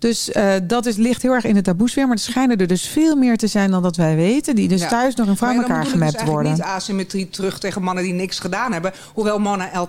Dus 0.00 0.30
eh, 0.32 0.52
dat 0.62 0.86
is, 0.86 0.96
ligt 0.96 1.22
heel 1.22 1.32
erg 1.32 1.44
in 1.44 1.54
de 1.54 1.62
taboesfeer. 1.62 2.06
Maar 2.06 2.16
er 2.16 2.22
schijnen 2.22 2.56
er 2.56 2.66
dus 2.66 2.86
veel 2.86 3.16
meer 3.16 3.36
te 3.36 3.46
zijn 3.46 3.70
dan 3.70 3.82
dat 3.82 3.96
wij 3.96 4.16
weten. 4.16 4.54
Die 4.54 4.68
dus 4.68 4.80
Ja. 4.80 4.88
thuis 4.88 5.14
nog 5.14 5.26
vrouw 5.36 5.48
Maar 5.48 5.56
in 5.62 5.62
dan 5.62 5.70
elkaar 5.70 5.86
ik 5.86 5.92
gemapt 5.92 6.12
dus 6.12 6.22
worden. 6.22 6.44
eigenlijk 6.46 6.68
niet 6.68 6.76
asymmetrie 6.82 7.28
terug 7.28 7.58
tegen 7.58 7.82
mannen 7.82 8.04
die 8.04 8.12
niks 8.12 8.38
gedaan 8.38 8.72
hebben. 8.72 8.92
Hoewel 9.14 9.38
Mona 9.38 9.72
El 9.72 9.86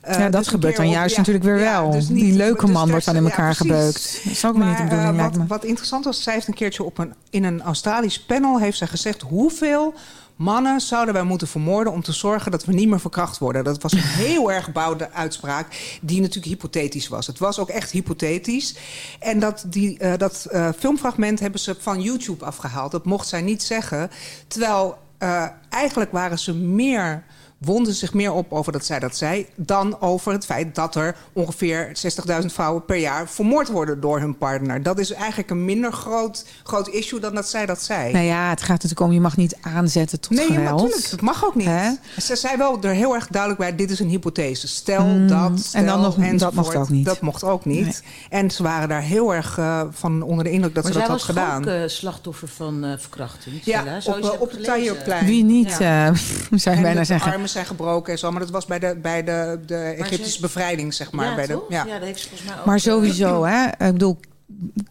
eh, 0.00 0.18
ja, 0.18 0.28
dat 0.28 0.32
dus 0.40 0.48
gebeurt 0.48 0.76
dan 0.76 0.86
op- 0.86 0.92
juist 0.92 1.12
ja, 1.14 1.18
natuurlijk 1.18 1.44
weer 1.44 1.58
wel. 1.58 1.90
dus 1.90 2.08
niet- 2.08 2.24
die 2.24 2.32
leuke 2.32 2.64
dus 2.66 2.74
man 2.74 2.90
wordt 2.90 3.04
dan 3.04 3.16
in 3.16 3.24
elkaar 3.24 3.54
gebeukt. 3.54 4.20
Dat 4.24 4.32
is 4.32 4.44
ook 4.44 4.56
weer 4.56 4.66
niet 4.66 4.76
de 4.76 4.82
Maar, 4.82 4.90
bedoeling, 4.96 5.18
eh, 5.18 5.38
wat, 5.38 5.46
wat 5.48 5.64
interessant 5.64 6.04
was, 6.04 6.22
zij 6.22 6.32
heeft 6.34 6.48
een 6.48 6.54
keertje 6.54 6.82
op 6.84 6.98
een, 6.98 7.14
in 7.30 7.44
een 7.44 7.62
Australisch 7.62 8.20
panel 8.20 8.58
heeft 8.58 8.78
zij 8.78 8.86
gezegd 8.86 9.22
hoeveel 9.22 9.94
mannen 10.36 10.80
zouden 10.80 11.14
wij 11.14 11.22
moeten 11.22 11.48
vermoorden 11.48 11.92
om 11.92 12.02
te 12.02 12.12
zorgen 12.12 12.50
dat 12.50 12.64
we 12.64 12.72
niet 12.72 12.88
meer 12.88 13.00
verkracht 13.00 13.38
worden. 13.38 13.64
Dat 13.64 13.82
was 13.82 13.92
een 13.92 13.98
heel 14.26 14.52
erg 14.52 14.72
bouwde 14.72 15.10
uitspraak 15.10 15.98
die 16.02 16.20
natuurlijk 16.20 16.46
hypothetisch 16.46 17.08
was. 17.08 17.26
Het 17.26 17.38
was 17.38 17.58
ook 17.58 17.68
echt 17.68 17.90
hypothetisch. 17.90 18.76
En 19.20 19.38
dat, 19.38 19.64
die, 19.66 19.98
eh, 19.98 20.12
dat 20.16 20.46
eh, 20.50 20.68
filmfragment 20.78 21.40
hebben 21.40 21.60
ze 21.60 21.76
van 21.78 22.00
YouTube 22.00 22.44
afgehaald. 22.44 22.90
Dat 22.90 23.04
mocht 23.04 23.28
zij 23.28 23.42
niet 23.42 23.62
zeggen. 23.62 24.10
Terwijl 24.46 24.98
eh, 25.18 25.46
eigenlijk 25.68 26.12
waren 26.12 26.38
ze 26.38 26.54
meer 26.54 27.24
wonden 27.64 27.94
zich 27.94 28.14
meer 28.14 28.32
op 28.32 28.52
over 28.52 28.72
dat 28.72 28.84
zij 28.84 28.98
dat 28.98 29.16
zei... 29.16 29.46
dan 29.56 30.00
over 30.00 30.32
het 30.32 30.44
feit 30.44 30.74
dat 30.74 30.94
er 30.94 31.16
ongeveer 31.32 31.92
60.000 32.40 32.46
vrouwen 32.46 32.84
per 32.84 32.96
jaar... 32.96 33.28
vermoord 33.28 33.68
worden 33.68 34.00
door 34.00 34.20
hun 34.20 34.38
partner. 34.38 34.82
Dat 34.82 34.98
is 34.98 35.12
eigenlijk 35.12 35.50
een 35.50 35.64
minder 35.64 35.92
groot, 35.92 36.44
groot 36.62 36.88
issue 36.88 37.20
dan 37.20 37.34
dat 37.34 37.48
zij 37.48 37.66
dat 37.66 37.82
zei. 37.82 38.12
Nou 38.12 38.24
ja, 38.24 38.48
het 38.50 38.60
gaat 38.60 38.68
natuurlijk 38.82 39.00
om, 39.00 39.12
je 39.12 39.20
mag 39.20 39.36
niet 39.36 39.56
aanzetten 39.60 40.20
tot 40.20 40.30
Nee, 40.30 40.46
geweld. 40.46 40.80
natuurlijk. 40.82 41.10
Dat 41.10 41.20
mag 41.20 41.44
ook 41.44 41.54
niet. 41.54 41.66
Hè? 41.66 41.90
Ze 42.20 42.36
zei 42.36 42.56
wel 42.56 42.82
er 42.82 42.90
heel 42.92 43.14
erg 43.14 43.26
duidelijk 43.26 43.60
bij: 43.60 43.76
dit 43.76 43.90
is 43.90 43.98
een 44.00 44.08
hypothese. 44.08 44.68
Stel 44.68 45.04
Mm, 45.06 45.28
dat. 45.28 45.60
Stel, 45.60 45.80
en 45.80 45.86
dan 45.86 46.00
nog- 46.00 46.16
dat 46.38 46.52
mocht 46.54 46.74
ook 46.76 46.88
niet. 46.88 47.04
Dat 47.04 47.20
mocht 47.20 47.44
ook 47.44 47.64
niet. 47.64 48.02
En 48.30 48.50
ze 48.50 48.62
waren 48.62 48.88
daar 48.88 49.02
heel 49.02 49.34
erg 49.34 49.58
eh, 49.58 49.82
van 49.90 50.22
onder 50.22 50.44
de 50.44 50.50
indruk 50.50 50.74
dat 50.74 50.84
Maar 50.84 50.92
ze 50.92 50.98
dat 50.98 51.08
had 51.08 51.22
gedaan. 51.22 51.60
ook 51.62 51.66
eh, 51.68 51.80
slachtoffer 51.86 52.48
van 52.48 52.84
eh, 52.84 52.92
verkrachting. 52.98 53.60
Ja, 53.64 54.00
Zoiets 54.00 54.30
op, 54.30 54.40
op 54.40 54.50
het. 54.50 54.64
Tahrirplein. 54.64 55.24
Wie 55.26 55.44
niet, 55.44 55.76
Ja. 55.78 56.06
eh, 56.06 56.14
zou 56.50 56.60
je 56.64 56.70
En 56.70 56.82
bijna 56.82 57.04
zeggen. 57.04 57.32
Armen 57.56 57.66
zijn 57.66 57.66
gebroken 57.66 58.12
en 58.12 58.18
zo. 58.18 58.30
Maar 58.30 58.40
dat 58.40 58.50
was 58.50 58.66
bij 58.66 58.78
de, 58.78 58.96
bij 59.02 59.24
de, 59.24 59.60
de 59.66 59.74
Egyptische 59.76 60.30
ze- 60.32 60.40
bevrijding, 60.40 60.94
zeg 60.94 61.12
maar. 61.12 61.26
ja, 61.28 61.34
bij 61.34 61.46
de, 61.46 61.58
ja. 61.68 61.84
Ja, 61.86 61.94
dat 61.98 62.06
heeft 62.06 62.20
ze 62.20 62.28
volgens 62.28 62.48
mij 62.50 62.58
ook. 62.58 62.64
Maar 62.66 62.80
sowieso, 62.80 63.44
hè. 63.52 63.64
Ik 63.66 63.92
bedoel, 63.92 64.18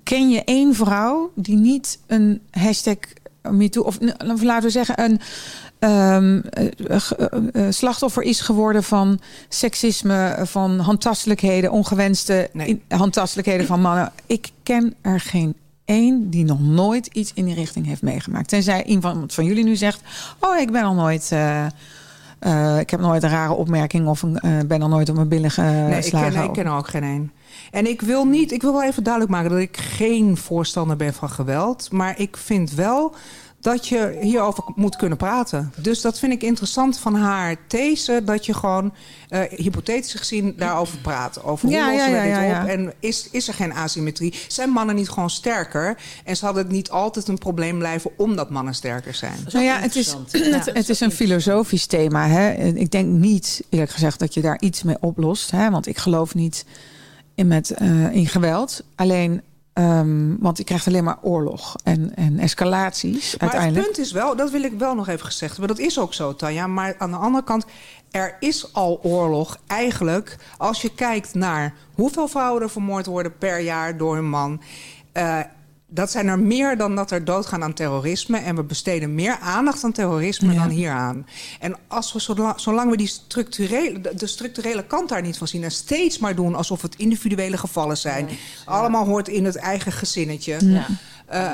ken 0.03 0.29
je 0.29 0.43
één 0.43 0.75
vrouw 0.75 1.31
die 1.35 1.57
niet 1.57 1.99
een 2.07 2.41
hashtag 2.51 2.97
MeToo... 3.49 3.83
of 3.83 3.97
of 4.27 4.41
laten 4.41 4.63
we 4.63 4.69
zeggen 4.69 5.03
een 5.03 5.19
ehm, 5.79 6.39
eh, 6.49 6.67
eh, 6.87 6.97
eh, 7.53 7.71
slachtoffer 7.71 8.23
is 8.23 8.41
geworden 8.41 8.83
van 8.83 9.19
seksisme... 9.49 10.37
van 10.43 10.79
handtastelijkheden, 10.79 11.71
ongewenste 11.71 12.49
Nee. 12.53 12.67
in- 12.67 12.97
handtastelijkheden 12.97 13.65
van 13.65 13.81
mannen. 13.81 14.11
Ik 14.25 14.49
ken 14.63 14.93
er 15.01 15.19
geen 15.19 15.55
één 15.85 16.29
die 16.29 16.45
nog 16.45 16.59
nooit 16.59 17.07
iets 17.07 17.31
in 17.33 17.45
die 17.45 17.55
richting 17.55 17.85
heeft 17.85 18.01
meegemaakt. 18.01 18.47
Tenzij 18.47 18.83
iemand 18.83 19.33
van 19.33 19.45
jullie 19.45 19.63
nu 19.63 19.75
zegt... 19.75 20.01
oh, 20.39 20.57
ik 20.59 20.71
ben 20.71 20.83
al 20.83 20.93
nooit... 20.93 21.29
eh, 21.31 21.65
eh, 22.41 22.79
ik 22.79 22.89
heb 22.89 22.99
nooit 22.99 23.23
een 23.23 23.29
rare 23.29 23.53
opmerking 23.53 24.07
of 24.07 24.21
een, 24.21 24.37
eh, 24.39 24.51
ben 24.67 24.81
al 24.81 24.87
nooit 24.87 25.09
op 25.09 25.15
mijn 25.15 25.27
billen 25.27 25.51
Nee, 25.57 25.87
ik 25.87 25.93
geslagen. 26.03 26.31
ken, 26.33 26.43
ik 26.43 26.53
ken 26.53 26.65
er 26.65 26.71
ook 26.77 26.87
geen 26.87 27.03
één. 27.03 27.31
En 27.71 27.87
ik 27.89 28.01
wil 28.01 28.25
niet, 28.25 28.51
ik 28.51 28.61
wil 28.61 28.71
wel 28.71 28.83
even 28.83 29.03
duidelijk 29.03 29.33
maken 29.33 29.49
dat 29.49 29.59
ik 29.59 29.77
geen 29.77 30.37
voorstander 30.37 30.95
ben 30.97 31.13
van 31.13 31.29
geweld. 31.29 31.91
Maar 31.91 32.19
ik 32.19 32.37
vind 32.37 32.73
wel 32.73 33.15
dat 33.61 33.87
je 33.87 34.17
hierover 34.21 34.63
moet 34.75 34.95
kunnen 34.95 35.17
praten. 35.17 35.73
Dus 35.75 36.01
dat 36.01 36.19
vind 36.19 36.33
ik 36.33 36.43
interessant 36.43 36.97
van 36.97 37.15
haar 37.15 37.55
these, 37.67 38.21
dat 38.25 38.45
je 38.45 38.53
gewoon 38.53 38.93
eh, 39.29 39.41
hypothetisch 39.41 40.13
gezien 40.13 40.53
daarover 40.57 40.97
praat. 40.97 41.43
Over 41.43 41.67
hoe 41.67 41.77
Ja, 41.77 41.91
lossen 41.91 42.11
ja, 42.11 42.21
we 42.21 42.27
ja, 42.27 42.39
dit 42.39 42.49
ja, 42.49 42.61
op 42.61 42.67
ja. 42.67 42.73
en 42.73 42.93
is, 42.99 43.27
is 43.31 43.47
er 43.47 43.53
geen 43.53 43.73
asymmetrie? 43.73 44.33
Zijn 44.47 44.69
mannen 44.69 44.95
niet 44.95 45.09
gewoon 45.09 45.29
sterker? 45.29 45.97
En 46.23 46.35
zal 46.35 46.55
het 46.55 46.69
niet 46.69 46.89
altijd 46.89 47.27
een 47.27 47.37
probleem 47.37 47.77
blijven 47.77 48.11
omdat 48.17 48.49
mannen 48.49 48.75
sterker 48.75 49.13
zijn? 49.13 49.37
Nou 49.51 49.65
ja, 49.65 49.79
het 49.79 49.95
is, 49.95 50.15
het, 50.73 50.89
is 50.89 50.99
een 50.99 51.11
filosofisch 51.11 51.85
thema. 51.85 52.27
Hè? 52.27 52.49
En 52.49 52.77
Ik 52.77 52.91
denk 52.91 53.07
niet, 53.07 53.63
eerlijk 53.69 53.91
gezegd, 53.91 54.19
dat 54.19 54.33
je 54.33 54.41
daar 54.41 54.59
iets 54.59 54.83
mee 54.83 54.97
oplost. 54.99 55.51
Hè? 55.51 55.69
Want 55.69 55.87
ik 55.87 55.97
geloof 55.97 56.35
niet 56.35 56.65
in, 57.35 57.47
met, 57.47 57.71
eh, 57.71 58.11
in 58.11 58.27
geweld. 58.27 58.83
Alleen, 58.95 59.41
ehm, 59.73 60.35
want 60.39 60.57
je 60.57 60.63
krijgt 60.63 60.87
alleen 60.87 61.03
maar 61.03 61.17
oorlog 61.21 61.75
en, 61.83 62.15
en 62.15 62.39
escalaties 62.39 63.31
Maar 63.31 63.41
uiteindelijk. 63.49 63.85
het 63.85 63.95
punt 63.95 64.05
is 64.07 64.11
wel, 64.13 64.35
dat 64.35 64.51
wil 64.51 64.63
ik 64.63 64.73
wel 64.79 64.95
nog 64.95 65.07
even 65.07 65.25
gezegd 65.25 65.57
hebben. 65.57 65.75
Dat 65.77 65.85
is 65.85 65.99
ook 65.99 66.13
zo, 66.13 66.35
Tanja. 66.35 66.67
Maar 66.67 66.95
aan 66.97 67.11
de 67.11 67.17
andere 67.17 67.43
kant, 67.43 67.65
er 68.11 68.37
is 68.39 68.73
al 68.73 68.99
oorlog 69.03 69.57
eigenlijk. 69.67 70.37
Als 70.57 70.81
je 70.81 70.93
kijkt 70.95 71.33
naar 71.33 71.73
hoeveel 71.93 72.27
vrouwen 72.27 72.61
er 72.61 72.69
vermoord 72.69 73.05
worden 73.05 73.37
per 73.37 73.59
jaar 73.59 73.97
door 73.97 74.15
hun 74.15 74.29
man. 74.29 74.61
eh, 75.11 75.39
dat 75.93 76.11
zijn 76.11 76.27
er 76.27 76.39
meer 76.39 76.77
dan 76.77 76.95
dat 76.95 77.11
er 77.11 77.25
doodgaan 77.25 77.63
aan 77.63 77.73
terrorisme. 77.73 78.37
En 78.37 78.55
we 78.55 78.63
besteden 78.63 79.15
meer 79.15 79.37
aandacht 79.39 79.83
aan 79.83 79.91
terrorisme 79.91 80.53
Ja. 80.53 80.59
dan 80.59 80.69
hieraan. 80.69 81.27
En 81.59 81.75
als 81.87 82.13
we, 82.13 82.19
zolang, 82.19 82.59
zolang 82.59 82.91
we 82.91 82.97
die 82.97 83.07
structurele, 83.07 84.01
de- 84.01 84.15
de 84.15 84.27
structurele 84.27 84.83
kant 84.85 85.09
daar 85.09 85.21
niet 85.21 85.37
van 85.37 85.47
zien... 85.47 85.63
en 85.63 85.71
steeds 85.71 86.19
maar 86.19 86.35
doen 86.35 86.55
alsof 86.55 86.81
het 86.81 86.95
individuele 86.95 87.57
gevallen 87.57 87.97
zijn... 87.97 88.27
allemaal 88.65 89.05
hoort 89.05 89.27
in 89.27 89.45
het 89.45 89.55
eigen 89.55 89.91
gezinnetje... 89.91 90.57
Ja. 90.61 90.85
Eh, 91.25 91.51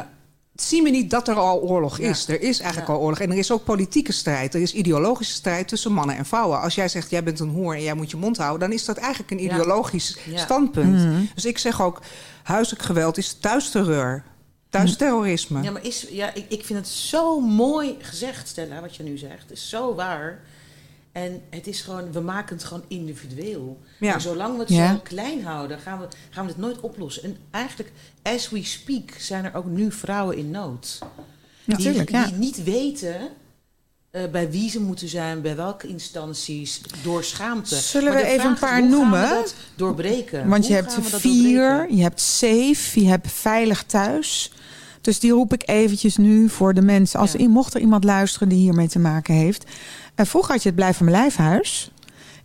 zien 0.55 0.83
we 0.83 0.89
niet 0.89 1.09
dat 1.09 1.27
er 1.27 1.35
al 1.35 1.61
oorlog 1.61 1.99
is. 1.99 2.25
Ja. 2.27 2.33
Er 2.33 2.41
is 2.41 2.59
eigenlijk 2.59 2.89
Ja. 2.89 2.93
al 2.95 3.01
oorlog. 3.01 3.19
En 3.19 3.31
er 3.31 3.37
is 3.37 3.51
ook 3.51 3.63
politieke 3.63 4.11
strijd. 4.11 4.53
Er 4.53 4.61
is 4.61 4.73
ideologische 4.73 5.33
strijd 5.33 5.67
tussen 5.67 5.91
mannen 5.93 6.17
en 6.17 6.25
vrouwen. 6.25 6.61
Als 6.61 6.75
jij 6.75 6.87
zegt, 6.87 7.09
jij 7.09 7.23
bent 7.23 7.39
een 7.39 7.49
hoer 7.49 7.75
en 7.75 7.83
jij 7.83 7.93
moet 7.93 8.11
je 8.11 8.17
mond 8.17 8.37
houden... 8.37 8.59
dan 8.59 8.77
is 8.77 8.85
dat 8.85 8.97
eigenlijk 8.97 9.31
een 9.31 9.43
ideologisch 9.43 10.17
Ja. 10.25 10.37
standpunt. 10.37 10.93
Mhm. 11.05 11.21
Dus 11.35 11.45
ik 11.45 11.57
zeg 11.57 11.81
ook, 11.81 12.01
huiselijk 12.47 12.83
geweld 12.83 13.17
is 13.17 13.33
thuisterreur. 13.33 14.23
Thuisterrorisme. 14.69 15.61
Ja, 15.63 15.71
maar 15.71 15.85
is, 15.85 16.07
ja, 16.09 16.33
ik, 16.33 16.45
ik 16.49 16.65
vind 16.65 16.79
het 16.79 16.87
zo 16.87 17.39
mooi 17.39 17.95
gezegd, 17.99 18.47
Stella, 18.47 18.81
wat 18.81 18.95
je 18.95 19.03
nu 19.03 19.17
zegt. 19.17 19.41
Het 19.41 19.51
is 19.51 19.69
zo 19.69 19.95
waar. 19.95 20.39
En 21.11 21.41
het 21.49 21.67
is 21.67 21.81
gewoon, 21.81 22.11
we 22.11 22.19
maken 22.19 22.55
het 22.55 22.65
gewoon 22.65 22.83
individueel. 22.87 23.79
Ja. 23.99 24.13
En 24.13 24.21
zolang 24.21 24.53
we 24.53 24.59
het 24.59 24.69
Ja. 24.69 24.93
zo 24.93 24.99
klein 25.03 25.43
houden, 25.43 25.79
gaan 25.79 25.99
we, 25.99 26.07
gaan 26.29 26.45
we 26.45 26.51
het 26.51 26.59
nooit 26.59 26.79
oplossen. 26.79 27.23
En 27.23 27.37
eigenlijk, 27.51 27.91
as 28.23 28.49
we 28.49 28.63
speak, 28.63 29.11
zijn 29.17 29.45
er 29.45 29.55
ook 29.55 29.65
nu 29.65 29.91
vrouwen 29.91 30.37
in 30.37 30.51
nood. 30.51 30.99
Natuurlijk, 31.63 32.07
die, 32.07 32.15
ja. 32.15 32.25
die 32.25 32.33
niet 32.33 32.63
weten 32.63 33.29
eh, 34.11 34.21
bij 34.31 34.51
wie 34.51 34.69
ze 34.69 34.79
moeten 34.81 35.07
zijn, 35.07 35.41
bij 35.41 35.55
welke 35.55 35.87
instanties, 35.87 36.81
door 37.03 37.23
schaamte. 37.23 37.75
Zullen 37.75 38.13
we 38.13 38.25
even 38.25 38.45
een 38.45 38.53
is, 38.53 38.59
paar 38.59 38.83
noemen? 38.87 39.45
doorbreken. 39.75 40.47
Want 40.47 40.67
je 40.67 40.73
hebt 40.73 40.97
vier, 41.01 41.91
je 41.91 42.01
hebt 42.01 42.21
safe, 42.21 42.99
je 42.99 43.07
hebt 43.07 43.31
veilig 43.31 43.83
thuis. 43.83 44.51
Dus 45.01 45.19
die 45.19 45.31
roep 45.31 45.53
ik 45.53 45.69
eventjes 45.69 46.17
nu 46.17 46.49
voor 46.49 46.73
de 46.73 46.81
mensen. 46.81 47.19
Als 47.19 47.31
Ja. 47.31 47.47
mocht 47.47 47.73
er 47.73 47.81
iemand 47.81 48.03
luisteren 48.03 48.49
die 48.49 48.57
hiermee 48.57 48.87
te 48.87 48.99
maken 48.99 49.33
heeft. 49.33 49.63
Uh, 50.15 50.25
vroeger 50.25 50.51
had 50.51 50.61
je 50.63 50.67
het 50.69 50.77
Blijf 50.77 50.97
van 50.97 51.05
mijn 51.05 51.17
lijfhuis. 51.17 51.91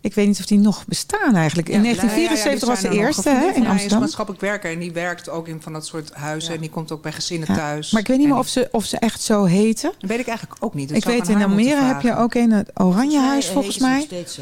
Ik 0.03 0.13
weet 0.13 0.27
niet 0.27 0.39
of 0.39 0.45
die 0.45 0.59
nog 0.59 0.85
bestaan 0.85 1.35
eigenlijk. 1.35 1.69
In 1.69 1.75
Ja, 1.75 1.81
1974 1.81 2.67
was 2.67 2.81
de 2.81 2.89
eerste 2.89 3.29
hè, 3.29 3.35
in 3.35 3.51
Hij 3.51 3.61
is 3.61 3.67
Amsterdam. 3.67 3.99
maatschappelijk 3.99 4.41
werker 4.43 4.71
en 4.71 4.79
die 4.79 4.91
werkt 4.91 5.29
ook 5.29 5.47
in 5.47 5.61
van 5.61 5.73
dat 5.73 5.85
soort 5.85 6.13
huizen. 6.13 6.49
Ja. 6.49 6.55
En 6.55 6.61
die 6.61 6.69
komt 6.69 6.91
ook 6.91 7.01
bij 7.01 7.11
gezinnen 7.11 7.47
Ja. 7.51 7.55
thuis. 7.55 7.91
Maar 7.91 8.01
ik 8.01 8.07
weet 8.07 8.17
niet 8.17 8.27
meer 8.27 8.37
of 8.37 8.47
ze, 8.47 8.67
of 8.71 8.85
ze 8.85 8.97
echt 8.97 9.21
zo 9.21 9.43
heten. 9.43 9.91
Dat 9.99 10.09
weet 10.09 10.19
ik 10.19 10.27
eigenlijk 10.27 10.63
ook 10.63 10.73
niet. 10.73 10.87
Dat 10.89 10.97
ik 10.97 11.03
weet 11.03 11.27
in 11.29 11.41
Almere 11.43 11.81
heb 11.83 12.01
je 12.01 12.15
ook 12.15 12.33
een 12.33 12.51
het 12.51 12.71
Oranjehuis 12.79 13.47
Volgens 13.47 13.53
volgens 13.53 13.77
mij 13.77 13.95
nog 13.95 14.03
steeds 14.05 14.33
zo. 14.33 14.41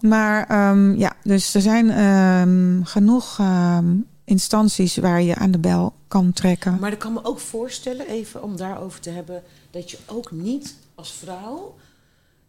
Maar 0.00 0.46
ehm, 0.46 0.94
ja, 0.98 1.12
dus 1.22 1.54
er 1.54 1.60
zijn 1.60 1.90
ehm, 1.90 2.82
genoeg 2.82 3.38
ehm, 3.38 3.86
instanties 4.24 4.96
waar 4.96 5.22
je 5.22 5.34
aan 5.34 5.50
de 5.50 5.58
bel 5.58 5.92
kan 6.08 6.32
trekken. 6.32 6.76
Maar 6.80 6.92
ik 6.92 6.98
kan 6.98 7.12
me 7.12 7.24
ook 7.24 7.38
voorstellen, 7.40 8.08
even 8.08 8.42
om 8.42 8.56
daarover 8.56 9.00
te 9.00 9.10
hebben, 9.10 9.42
dat 9.70 9.90
je 9.90 9.98
ook 10.06 10.30
niet 10.30 10.74
als 10.94 11.12
vrouw. 11.24 11.74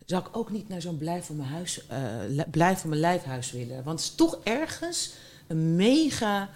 Zou 0.05 0.21
ik 0.25 0.37
ook 0.37 0.51
niet 0.51 0.69
naar 0.69 0.81
zo'n 0.81 0.97
blijf 0.97 1.25
van 1.25 1.35
mijn 1.35 1.49
huis, 1.49 1.87
eh, 1.87 1.97
li- 2.27 2.43
blijf 2.51 2.79
van 2.79 2.89
mijn 2.89 3.01
lijfhuis 3.01 3.51
willen. 3.51 3.83
Want 3.83 3.99
het 3.99 4.09
is 4.09 4.15
toch 4.15 4.37
ergens 4.43 5.13
een 5.47 5.75
mega 5.75 6.49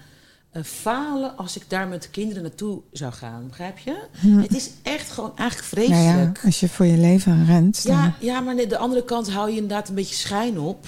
eh, 0.51 0.63
falen 0.63 1.37
als 1.37 1.55
ik 1.55 1.63
daar 1.67 1.87
met 1.87 2.03
de 2.03 2.09
kinderen 2.09 2.43
naartoe 2.43 2.81
zou 2.91 3.11
gaan. 3.13 3.47
Begrijp 3.47 3.77
je? 3.77 4.03
Het 4.17 4.55
is 4.55 4.69
echt 4.83 5.11
gewoon 5.11 5.31
eigenlijk 5.37 5.71
Nou 5.75 5.87
ja, 6.01 6.11
vreselijk. 6.11 6.41
als 6.45 6.59
je 6.59 6.69
voor 6.69 6.85
je 6.85 6.97
leven 6.97 7.45
rent. 7.45 7.85
Dan... 7.85 7.95
Ja, 7.95 8.15
ja, 8.19 8.39
maar 8.39 8.59
aan 8.61 8.67
de 8.67 8.77
andere 8.77 9.03
kant 9.03 9.31
hou 9.31 9.49
je 9.49 9.55
inderdaad 9.55 9.89
een 9.89 9.95
beetje 9.95 10.15
schijn 10.15 10.59
op. 10.59 10.87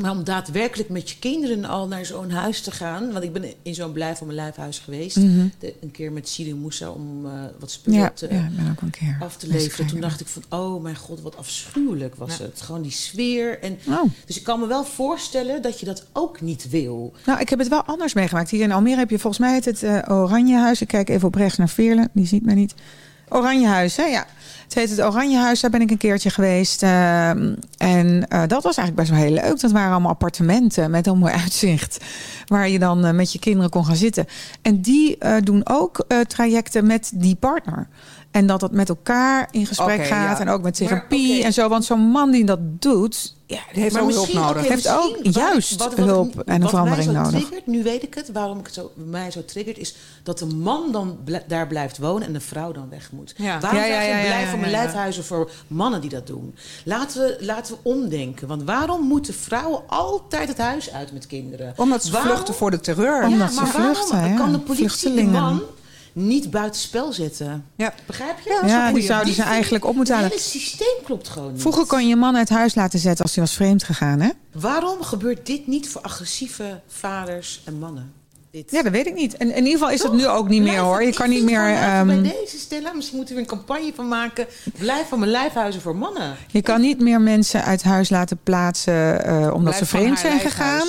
Maar 0.00 0.10
om 0.10 0.24
daadwerkelijk 0.24 0.88
met 0.88 1.10
je 1.10 1.18
kinderen 1.18 1.64
al 1.64 1.86
naar 1.88 2.04
zo'n 2.06 2.30
huis 2.30 2.60
te 2.60 2.70
gaan. 2.70 3.12
Want 3.12 3.24
ik 3.24 3.32
ben 3.32 3.44
in 3.62 3.74
zo'n 3.74 3.92
blijf 3.92 4.18
van 4.18 4.26
mijn 4.26 4.38
lijfhuis 4.38 4.78
geweest. 4.78 5.16
Mhm. 5.16 5.46
De- 5.58 5.74
een 5.80 5.90
keer 5.90 6.12
met 6.12 6.28
Siri 6.28 6.54
Moussa 6.54 6.90
om 6.90 7.26
eh, 7.26 7.32
wat 7.58 7.70
spullen 7.70 7.98
Ja, 8.00 8.10
te, 8.10 8.28
ja, 8.30 8.44
ik 8.44 8.56
ben 8.56 8.70
ook 8.70 8.80
een 8.80 8.90
keer. 8.90 9.16
af 9.20 9.36
te 9.36 9.46
leveren. 9.48 9.86
Toen 9.86 10.00
dacht 10.00 10.20
ik 10.20 10.26
van, 10.26 10.42
oh 10.48 10.82
mijn 10.82 10.96
god, 10.96 11.20
wat 11.20 11.36
afschuwelijk 11.36 12.14
was 12.14 12.36
Ja. 12.36 12.44
het. 12.44 12.60
Gewoon 12.60 12.82
die 12.82 12.90
sfeer. 12.92 13.60
En, 13.62 13.78
Oh. 13.88 14.02
Dus 14.26 14.36
ik 14.36 14.42
kan 14.44 14.60
me 14.60 14.66
wel 14.66 14.84
voorstellen 14.84 15.62
dat 15.62 15.80
je 15.80 15.86
dat 15.86 16.06
ook 16.12 16.40
niet 16.40 16.68
wil. 16.70 17.12
Nou, 17.26 17.40
ik 17.40 17.48
heb 17.48 17.58
het 17.58 17.68
wel 17.68 17.82
anders 17.82 18.14
meegemaakt. 18.14 18.50
Hier 18.50 18.62
in 18.62 18.72
Almere 18.72 18.96
heb 18.98 19.10
je 19.10 19.18
volgens 19.18 19.42
mij 19.46 19.54
het, 19.54 19.64
het 19.64 19.82
eh, 19.82 19.98
Oranjehuis. 20.08 20.80
Ik 20.80 20.88
kijk 20.88 21.08
even 21.08 21.28
op 21.28 21.34
rechts 21.34 21.56
naar 21.58 21.68
Veerle. 21.68 22.08
Die 22.12 22.26
ziet 22.26 22.44
mij 22.44 22.54
niet. 22.54 22.74
Oranjehuis, 23.28 23.96
hè? 23.96 24.04
Ja. 24.04 24.26
Het 24.66 24.74
heet 24.74 24.90
het 24.90 25.02
Oranjehuis. 25.02 25.60
Daar 25.60 25.70
ben 25.70 25.80
ik 25.80 25.90
een 25.90 25.96
keertje 25.96 26.30
geweest. 26.30 26.82
Ehm, 26.82 27.54
en 27.76 28.28
eh, 28.28 28.42
dat 28.46 28.62
was 28.62 28.76
eigenlijk 28.76 28.96
best 28.96 29.10
wel 29.10 29.18
heel 29.18 29.30
leuk. 29.30 29.60
Dat 29.60 29.70
waren 29.70 29.90
allemaal 29.90 30.10
appartementen 30.10 30.90
met 30.90 31.06
een 31.06 31.18
mooi 31.18 31.32
uitzicht. 31.42 32.04
Waar 32.46 32.68
je 32.68 32.78
dan 32.78 33.04
eh, 33.04 33.12
met 33.12 33.32
je 33.32 33.38
kinderen 33.38 33.70
kon 33.70 33.84
gaan 33.84 33.96
zitten. 33.96 34.26
En 34.62 34.80
die 34.80 35.18
eh, 35.18 35.36
doen 35.42 35.60
ook 35.64 36.06
trajecten 36.26 36.86
met 36.86 37.12
die 37.14 37.34
partner. 37.34 37.88
En 38.36 38.46
dat 38.46 38.60
dat 38.60 38.72
met 38.72 38.88
elkaar 38.88 39.48
in 39.50 39.66
gesprek 39.66 40.06
gaat. 40.06 40.38
ja. 40.38 40.40
En 40.40 40.48
ook 40.48 40.62
met 40.62 40.74
therapie 40.74 41.44
en 41.44 41.52
zo. 41.52 41.68
Want 41.68 41.84
zo'n 41.84 42.00
man 42.00 42.30
die 42.30 42.44
dat 42.44 42.58
doet... 42.62 43.34
Ja, 43.48 43.58
Die 43.72 43.82
heeft 43.82 43.94
Maar 43.94 44.02
ook 44.02 44.08
hulp 44.10 44.20
misschien- 44.22 44.44
nodig. 44.44 44.62
oké, 44.64 44.72
Heeft 44.72 44.88
ook 44.88 45.16
juist 45.22 45.76
wat- 45.76 45.94
wat- 45.94 46.06
hulp 46.06 46.40
en 46.40 46.54
een 46.54 46.60
wat 46.60 46.70
verandering 46.70 47.06
mij 47.12 47.14
zo 47.14 47.20
nodig. 47.30 47.40
Triggert, 47.40 47.66
nu 47.66 47.82
weet 47.82 48.02
ik 48.02 48.14
het, 48.14 48.32
waarom 48.32 48.58
ik 48.58 48.64
het 48.64 48.74
zo, 48.74 48.90
mij 48.94 49.30
zo 49.30 49.44
triggert, 49.44 49.78
is 49.78 49.94
dat 50.22 50.38
de 50.38 50.46
man 50.46 50.92
dan 50.92 51.18
bl- 51.24 51.36
daar 51.46 51.66
blijft 51.66 51.98
wonen 51.98 52.26
en 52.26 52.32
de 52.32 52.40
vrouw 52.40 52.72
dan 52.72 52.88
weg 52.90 53.10
moet. 53.12 53.34
Ja. 53.36 53.60
Waarom 53.60 53.80
Ja, 53.80 53.86
ja, 53.86 54.00
zijn 54.02 54.40
ja, 54.42 54.50
van 54.50 54.58
mijn 54.60 54.70
lijfhuizen 54.70 55.24
voor 55.24 55.50
mannen 55.66 56.00
die 56.00 56.10
dat 56.10 56.26
doen? 56.26 56.54
Laten 56.84 57.20
we, 57.20 57.36
laten 57.40 57.74
we 57.74 57.80
omdenken. 57.82 58.48
Want 58.48 58.62
waarom 58.62 59.00
moeten 59.06 59.34
vrouwen 59.34 59.80
altijd 59.86 60.48
het 60.48 60.58
huis 60.58 60.92
uit 60.92 61.12
met 61.12 61.26
kinderen? 61.26 61.72
Omdat 61.76 62.04
ze 62.04 62.12
Waarom- 62.12 62.30
vluchten 62.30 62.54
voor 62.54 62.70
de 62.70 62.80
terreur. 62.80 63.24
Omdat 63.24 63.38
ja, 63.38 63.54
ze 63.54 63.60
maar 63.60 63.70
vluchten, 63.70 64.12
waarom 64.16 64.30
ja. 64.32 64.36
kan 64.38 64.52
de 64.52 64.58
politie 64.58 65.14
de 65.14 65.22
man 65.24 65.60
niet 66.18 66.50
buitenspel 66.50 67.12
zetten? 67.12 67.64
Ja. 67.76 67.94
Begrijp 68.06 68.38
je? 68.44 68.60
Ja, 68.66 68.84
dat 68.86 68.94
die 68.94 69.04
zouden 69.04 69.34
ze 69.34 69.42
eigenlijk 69.42 69.84
op 69.84 69.94
moeten 69.94 70.14
Het 70.14 70.22
halen. 70.24 70.38
hele 70.38 70.50
systeem 70.50 70.96
klopt 71.04 71.28
gewoon 71.28 71.52
niet. 71.52 71.60
Vroeger 71.60 71.86
kon 71.86 72.02
je 72.02 72.08
je 72.08 72.16
man 72.16 72.36
uit 72.36 72.48
huis 72.48 72.74
laten 72.74 72.98
zetten 72.98 73.24
als 73.24 73.34
hij 73.34 73.44
was 73.44 73.54
vreemd 73.54 73.84
gegaan, 73.84 74.20
hè? 74.20 74.28
Waarom 74.52 75.02
gebeurt 75.02 75.46
dit 75.46 75.66
niet 75.66 75.88
voor 75.88 76.00
agressieve 76.00 76.80
vaders 76.88 77.62
en 77.64 77.78
mannen? 77.78 78.12
Dit. 78.50 78.70
Ja, 78.70 78.82
dat 78.82 78.92
weet 78.92 79.06
ik 79.06 79.14
niet. 79.14 79.36
En 79.36 79.48
in 79.50 79.56
ieder 79.56 79.72
geval 79.72 79.90
is 79.90 80.02
het 80.02 80.10
Toch? 80.10 80.20
nu 80.20 80.26
ook 80.26 80.48
niet 80.48 80.62
meer, 80.62 80.78
hoor. 80.78 81.02
Je 81.02 81.12
kan 81.12 81.28
niet 81.28 81.44
meer... 81.44 81.74
ehm, 81.74 82.06
bij 82.06 82.22
deze 82.42 82.58
stellen, 82.58 82.96
misschien 82.96 83.16
moeten 83.16 83.34
we 83.34 83.40
een 83.40 83.46
campagne 83.46 83.92
van 83.94 84.08
maken. 84.08 84.46
Blijf 84.78 85.08
van 85.08 85.18
mijn 85.18 85.30
lijfhuizen 85.30 85.80
voor 85.80 85.96
mannen. 85.96 86.36
je 86.50 86.62
kan 86.62 86.80
niet 86.80 87.00
meer 87.00 87.20
mensen 87.20 87.64
uit 87.64 87.82
huis 87.82 88.08
laten 88.10 88.38
plaatsen 88.42 89.24
eh, 89.24 89.36
omdat 89.42 89.60
Blijf 89.60 89.76
ze 89.76 89.86
vreemd 89.86 90.18
zijn 90.18 90.32
lijfhuis. 90.32 90.54
gegaan. 90.54 90.88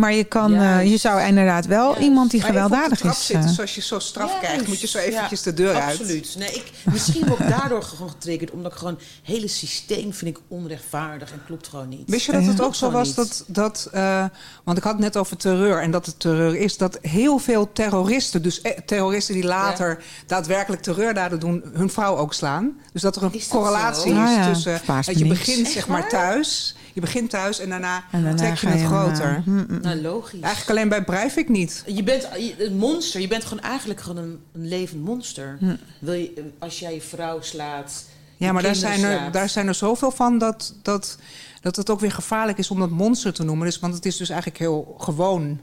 Maar 0.00 0.14
je, 0.14 0.24
kan, 0.24 0.54
eh, 0.54 0.90
je 0.90 0.96
zou 0.96 1.22
inderdaad 1.22 1.66
wel 1.66 1.96
iemand 1.98 2.30
die 2.30 2.40
Maar 2.40 2.48
gewelddadig 2.48 2.98
trap 2.98 3.12
is... 3.12 3.26
zitten, 3.26 3.48
eh, 3.48 3.54
zoals 3.54 3.74
je 3.74 3.80
zo 3.80 3.98
straf 3.98 4.38
krijgt, 4.38 4.66
moet 4.66 4.80
je 4.80 4.86
zo 4.86 4.98
eventjes 4.98 5.42
Ja, 5.44 5.50
de 5.50 5.56
deur 5.56 5.74
uit. 5.74 6.00
Absoluut. 6.00 6.34
Nee, 6.38 6.52
ik, 6.52 6.70
misschien 6.84 7.26
word 7.26 7.40
ik 7.40 7.48
daardoor 7.48 7.82
gewoon 7.82 8.10
getriggerd. 8.10 8.50
Omdat 8.50 8.72
ik 8.72 8.78
gewoon... 8.78 8.94
Het 8.94 9.02
hele 9.22 9.48
systeem 9.48 10.12
vind 10.12 10.36
ik 10.36 10.42
onrechtvaardig 10.48 11.32
en 11.32 11.42
klopt 11.46 11.68
gewoon 11.68 11.88
niet. 11.88 12.02
Wist 12.06 12.26
je 12.26 12.32
dat 12.32 12.44
het 12.46 12.60
ook 12.60 12.74
zo 12.74 12.90
was 12.90 13.14
dat, 13.14 13.44
dat 13.46 13.88
eh, 13.92 14.24
want 14.64 14.78
ik 14.78 14.84
had 14.84 14.92
het 14.92 15.02
net 15.02 15.16
over 15.16 15.36
terreur 15.36 15.82
en 15.82 15.90
dat 15.90 16.06
het 16.06 16.20
terreur 16.20 16.56
is, 16.56 16.76
dat 16.76 16.98
heel 17.02 17.38
veel 17.38 17.72
terroristen, 17.72 18.42
dus 18.42 18.60
eh, 18.60 18.78
terroristen 18.86 19.34
die 19.34 19.44
later 19.44 20.02
daadwerkelijk 20.26 20.82
terreurdaden 20.82 21.40
doen, 21.40 21.64
hun 21.72 21.90
vrouw 21.90 22.16
ook 22.16 22.34
slaan. 22.34 22.78
Dus 22.92 23.02
dat 23.02 23.16
er 23.16 23.22
een 23.22 23.32
Is 23.32 23.48
dat 23.48 23.58
correlatie 23.58 24.02
zo? 24.02 24.08
is 24.08 24.14
Nou 24.14 24.30
ja, 24.30 24.52
tussen 24.52 24.80
dat 24.86 25.18
je 25.18 25.24
niks. 25.24 25.38
begint 25.38 25.68
zeg 25.68 25.88
maar 25.88 26.08
thuis, 26.08 26.74
je 26.92 27.00
begint 27.00 27.30
thuis 27.30 27.58
en 27.58 27.68
daarna, 27.68 28.04
en 28.10 28.22
daarna 28.22 28.36
trek 28.36 28.56
je 28.58 28.66
het 28.66 28.86
groter. 28.86 29.34
eh, 29.36 29.46
mm, 29.46 29.66
mm. 29.68 29.80
Nou, 29.80 30.00
logisch. 30.00 30.40
Eigenlijk 30.40 30.70
alleen 30.70 30.88
bij 30.88 31.04
Breivik 31.04 31.48
niet. 31.48 31.82
Je 31.86 32.02
bent 32.02 32.28
een 32.58 32.76
monster. 32.76 33.20
Je 33.20 33.28
bent 33.28 33.44
gewoon 33.44 33.62
eigenlijk 33.62 34.00
gewoon 34.00 34.24
een, 34.24 34.40
een 34.52 34.68
levend 34.68 35.04
monster. 35.04 35.56
Hm. 35.58 35.76
Wil 35.98 36.14
je, 36.14 36.50
als 36.58 36.78
jij 36.78 36.94
je 36.94 37.00
vrouw 37.00 37.40
slaat... 37.40 38.04
Ja, 38.36 38.52
maar 38.52 38.62
daar 38.62 38.74
zijn, 38.74 39.02
er, 39.02 39.16
slaat. 39.18 39.32
daar 39.32 39.48
zijn 39.48 39.68
er 39.68 39.74
zoveel 39.74 40.10
van 40.10 40.38
dat, 40.38 40.74
dat, 40.82 41.18
dat 41.60 41.76
het 41.76 41.90
ook 41.90 42.00
weer 42.00 42.12
gevaarlijk 42.12 42.58
is 42.58 42.70
om 42.70 42.78
dat 42.78 42.90
monster 42.90 43.32
te 43.32 43.44
noemen. 43.44 43.66
Dus, 43.66 43.78
want 43.78 43.94
het 43.94 44.06
is 44.06 44.16
dus 44.16 44.28
eigenlijk 44.28 44.60
heel 44.60 44.94
gewoon. 44.98 45.60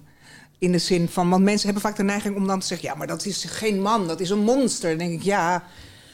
In 0.59 0.71
de 0.71 0.77
zin 0.77 1.09
van, 1.09 1.29
want 1.29 1.43
mensen 1.43 1.65
hebben 1.65 1.83
vaak 1.83 1.95
de 1.95 2.03
neiging 2.03 2.35
om 2.35 2.47
dan 2.47 2.59
te 2.59 2.65
zeggen: 2.65 2.87
ja, 2.89 2.95
maar 2.95 3.07
dat 3.07 3.25
is 3.25 3.43
geen 3.43 3.81
man, 3.81 4.07
dat 4.07 4.19
is 4.19 4.29
een 4.29 4.43
monster. 4.43 4.89
Dan 4.89 4.97
denk 4.97 5.11
ik 5.11 5.23
ja. 5.23 5.63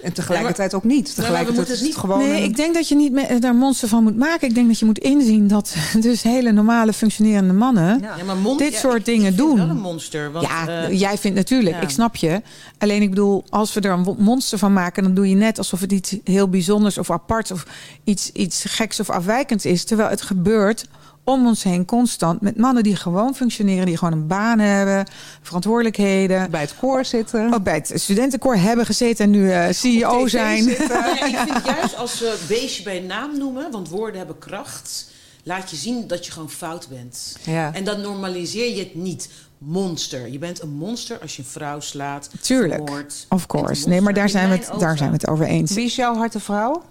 En 0.04 0.14
tegelijkertijd 0.14 0.74
ook 0.74 0.84
niet. 0.84 1.08
we 1.10 1.16
Tegelijkertijd 1.22 1.68
het 1.68 1.82
niet- 1.82 1.95
gewoon. 1.95 2.20
Nee, 2.20 2.38
een- 2.38 2.43
ik 2.43 2.56
denk 2.56 2.74
dat 2.74 2.88
je 2.88 2.95
niet 2.95 3.12
me- 3.12 3.39
daar 3.39 3.51
een 3.51 3.58
monster 3.58 3.88
van 3.88 4.04
moet 4.04 4.18
maken. 4.18 4.47
Ik 4.47 4.56
denk 4.56 4.68
dat 4.68 4.80
je 4.80 4.86
moet 4.86 4.97
inzien 4.99 5.47
dat 5.47 5.76
dus 5.99 6.22
hele 6.22 6.51
normale 6.51 6.93
functionerende 6.93 7.54
mannen... 7.54 7.99
Ja. 8.01 8.16
Ja, 8.18 8.24
maar 8.24 8.38
mon- 8.38 8.58
dit 8.58 8.72
ja, 8.74 8.80
soort 8.80 8.97
ik- 8.97 9.06
dingen 9.06 9.32
ik 9.32 9.36
vind 9.38 9.47
doen. 9.49 9.58
wel 9.58 9.70
een 9.70 9.82
monster. 9.82 10.32
Want, 10.32 10.47
ja, 10.47 10.68
eh, 10.68 10.99
jij 10.99 11.18
vindt 11.18 11.38
natuurlijk, 11.38 11.76
ja. 11.76 11.82
ik 11.82 11.89
snap 11.89 12.16
je. 12.16 12.41
Alleen 12.78 13.01
ik 13.01 13.10
bedoel, 13.10 13.43
als 13.49 13.74
we 13.74 13.82
er 13.82 13.91
een 13.91 14.16
monster 14.18 14.58
van 14.58 14.74
maken, 14.74 15.04
dan 15.04 15.14
doe 15.14 15.30
je 15.30 15.36
net 15.36 15.58
alsof 15.58 15.80
het 15.80 15.91
iets 15.91 16.16
heel 16.24 16.47
bijzonders 16.49 16.97
of 16.97 17.12
aparts 17.12 17.51
of 17.51 17.66
iets, 18.04 18.32
iets 18.32 18.64
geks 18.68 18.99
of 18.99 19.10
afwijkends 19.10 19.66
is. 19.66 19.84
Terwijl 19.84 20.10
het 20.10 20.22
gebeurt 20.22 20.86
om 21.24 21.47
ons 21.47 21.63
heen 21.63 21.86
constant 21.86 22.41
met 22.41 22.57
mannen 22.57 22.84
die 22.84 22.95
gewoon 22.95 23.36
functioneren, 23.36 23.86
die 23.86 23.97
gewoon 23.97 24.13
een 24.13 24.28
baan 24.28 24.59
hebben, 24.59 25.05
verantwoordelijkheden. 25.41 26.51
bij 26.51 26.61
het 26.61 26.76
koor 26.80 27.05
zitten. 27.05 27.53
Ook 27.53 27.63
bij 27.63 27.74
het 27.74 27.91
studentenkoor 27.95 28.55
hebben 28.55 28.86
gezeten 28.86 29.26
en 29.26 29.32
nu 29.32 29.51
eh, 29.51 29.69
CEO 29.69 30.28
zijn. 30.28 30.67
ik 30.69 31.38
vind 31.47 31.65
juist 31.65 31.95
als 31.95 32.19
we 32.19 32.45
beestje 32.47 32.84
bij 32.84 32.99
naam 32.99 33.38
noemen, 33.38 33.71
want 33.71 33.89
woorden 33.89 34.17
hebben 34.17 34.38
kracht, 34.38 35.11
laat 35.43 35.69
je 35.69 35.76
zien 35.76 36.07
dat 36.07 36.26
je 36.26 36.32
gewoon 36.32 36.49
fout 36.49 36.88
bent. 36.89 37.38
Ja. 37.43 37.74
En 37.74 37.84
dan 37.84 38.01
normaliseer 38.01 38.76
je 38.76 38.80
het 38.80 38.95
niet. 38.95 39.30
Monster. 39.57 40.28
Je 40.32 40.38
bent 40.38 40.61
een 40.61 40.74
monster 40.74 41.19
als 41.19 41.36
je 41.36 41.41
een 41.41 41.47
vrouw 41.47 41.80
slaat. 41.80 42.30
Tuurlijk. 42.41 42.91
Of 43.30 43.47
course. 43.47 43.89
Nee, 43.89 44.01
maar 44.01 44.13
daar 44.13 44.30
zijn, 44.30 44.49
we 44.49 44.55
het, 44.55 44.71
daar 44.80 44.97
zijn 44.97 45.09
we 45.09 45.15
het 45.15 45.28
over 45.28 45.45
eens. 45.45 45.74
Wie 45.74 45.86
is 45.86 45.95
jouw 45.95 46.15
harte 46.15 46.39
vrouw? 46.39 46.84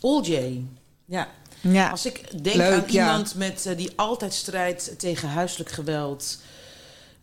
Oljay. 0.00 0.64
Ja. 1.04 1.28
Ja. 1.62 1.90
Als 1.90 2.06
ik 2.06 2.44
denk 2.44 2.56
Leuk, 2.56 2.72
aan 2.82 2.88
iemand 2.88 3.34
met, 3.34 3.66
eh, 3.66 3.76
die 3.76 3.92
altijd 3.96 4.34
strijdt 4.34 4.98
tegen 4.98 5.28
huiselijk 5.28 5.70
geweld. 5.70 6.38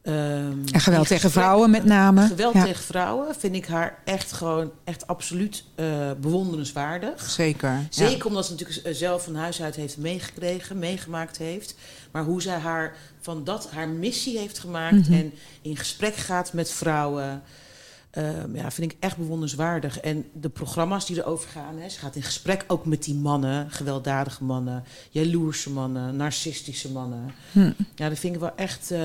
ehm, 0.01 0.57
En 0.71 0.79
geweld 0.79 1.07
tegen 1.07 1.31
vrouwen 1.31 1.69
met 1.69 1.83
name. 1.85 2.27
Geweld 2.27 2.53
Ja. 2.53 2.63
tegen 2.63 2.83
vrouwen 2.83 3.35
vind 3.35 3.55
ik 3.55 3.65
haar 3.67 3.97
echt 4.05 4.31
gewoon 4.31 4.71
echt 4.83 5.07
absoluut 5.07 5.63
eh, 5.75 5.85
bewonderenswaardig. 6.21 7.29
Zeker. 7.29 7.69
ja. 7.69 7.85
Zeker 7.89 8.25
omdat 8.25 8.45
ze 8.45 8.51
natuurlijk 8.51 8.95
zelf 8.95 9.23
van 9.23 9.35
huis 9.35 9.61
uit 9.61 9.75
heeft 9.75 9.97
meegekregen, 9.97 10.79
meegemaakt 10.79 11.37
heeft. 11.37 11.75
Maar 12.11 12.23
hoe 12.23 12.41
zij 12.41 12.57
haar 12.57 12.95
van 13.21 13.43
dat 13.43 13.69
haar 13.71 13.87
missie 13.87 14.37
heeft 14.37 14.59
gemaakt 14.59 15.07
Mhm. 15.09 15.13
en 15.13 15.33
in 15.61 15.77
gesprek 15.77 16.15
gaat 16.15 16.53
met 16.53 16.71
vrouwen. 16.71 17.43
Ehm, 18.11 18.55
ja, 18.55 18.71
vind 18.71 18.91
ik 18.91 18.97
echt 18.99 19.17
bewonderenswaardig. 19.17 19.99
En 19.99 20.25
de 20.33 20.49
programma's 20.49 21.05
die 21.05 21.17
erover 21.17 21.49
gaan, 21.49 21.77
hè, 21.77 21.89
ze 21.89 21.99
gaat 21.99 22.15
in 22.15 22.23
gesprek 22.23 22.63
ook 22.67 22.85
met 22.85 23.03
die 23.03 23.15
mannen, 23.15 23.71
gewelddadige 23.71 24.43
mannen, 24.43 24.83
jaloerse 25.09 25.69
mannen, 25.69 26.15
narcistische 26.15 26.91
mannen. 26.91 27.31
Hm. 27.51 27.71
Ja, 27.95 28.09
dat 28.09 28.19
vind 28.19 28.33
ik 28.33 28.39
wel 28.39 28.55
echt, 28.55 28.91
eh, 28.91 28.99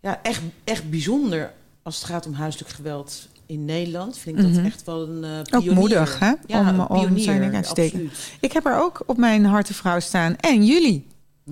ja, 0.00 0.20
echt, 0.22 0.40
echt 0.64 0.90
bijzonder 0.90 1.52
als 1.82 1.96
het 1.96 2.04
gaat 2.04 2.26
om 2.26 2.32
huiselijk 2.32 2.70
geweld 2.70 3.28
in 3.46 3.64
Nederland. 3.64 4.18
Vind 4.18 4.36
ik 4.38 4.42
dat 4.42 4.52
Mhm. 4.52 4.64
echt 4.64 4.84
wel 4.84 5.08
een 5.08 5.24
eh 5.24 5.58
Ook 5.58 5.64
moedig, 5.74 6.18
hè? 6.18 6.32
Ja, 6.46 6.60
om, 6.60 6.66
een 6.68 6.80
om 6.88 6.98
pionier, 7.00 7.22
zijn 7.24 7.54
uit 7.54 7.62
te 7.62 7.68
steken. 7.68 7.98
absoluut. 8.08 8.32
Ik 8.40 8.52
heb 8.52 8.66
er 8.66 8.76
ook 8.82 9.02
op 9.06 9.16
mijn 9.16 9.44
hartenvrouw 9.44 10.00
staan. 10.00 10.36
En 10.36 10.64
jullie. 10.64 11.06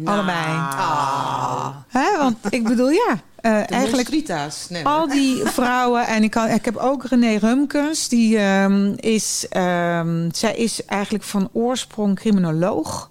Allebei. 0.05 0.47
Ah. 0.57 1.77
Hè? 1.89 2.17
Want 2.19 2.37
ik 2.51 2.65
bedoel, 2.65 2.89
ja. 2.91 3.21
Eh, 3.41 3.71
eigenlijk. 3.73 4.27
Nee, 4.69 4.85
al 4.87 5.09
die 5.09 5.37
vrouwen. 5.59 6.07
En 6.07 6.23
ik, 6.23 6.31
kan, 6.31 6.49
ik 6.49 6.65
heb 6.65 6.77
ook 6.77 7.05
René 7.05 7.37
Rumkens. 7.37 8.09
Die 8.09 8.39
ehm, 8.39 8.93
is... 8.97 9.47
ehm, 9.51 10.29
zij 10.33 10.55
is 10.57 10.85
eigenlijk 10.85 11.25
van 11.25 11.49
oorsprong 11.53 12.15
criminoloog. 12.17 13.11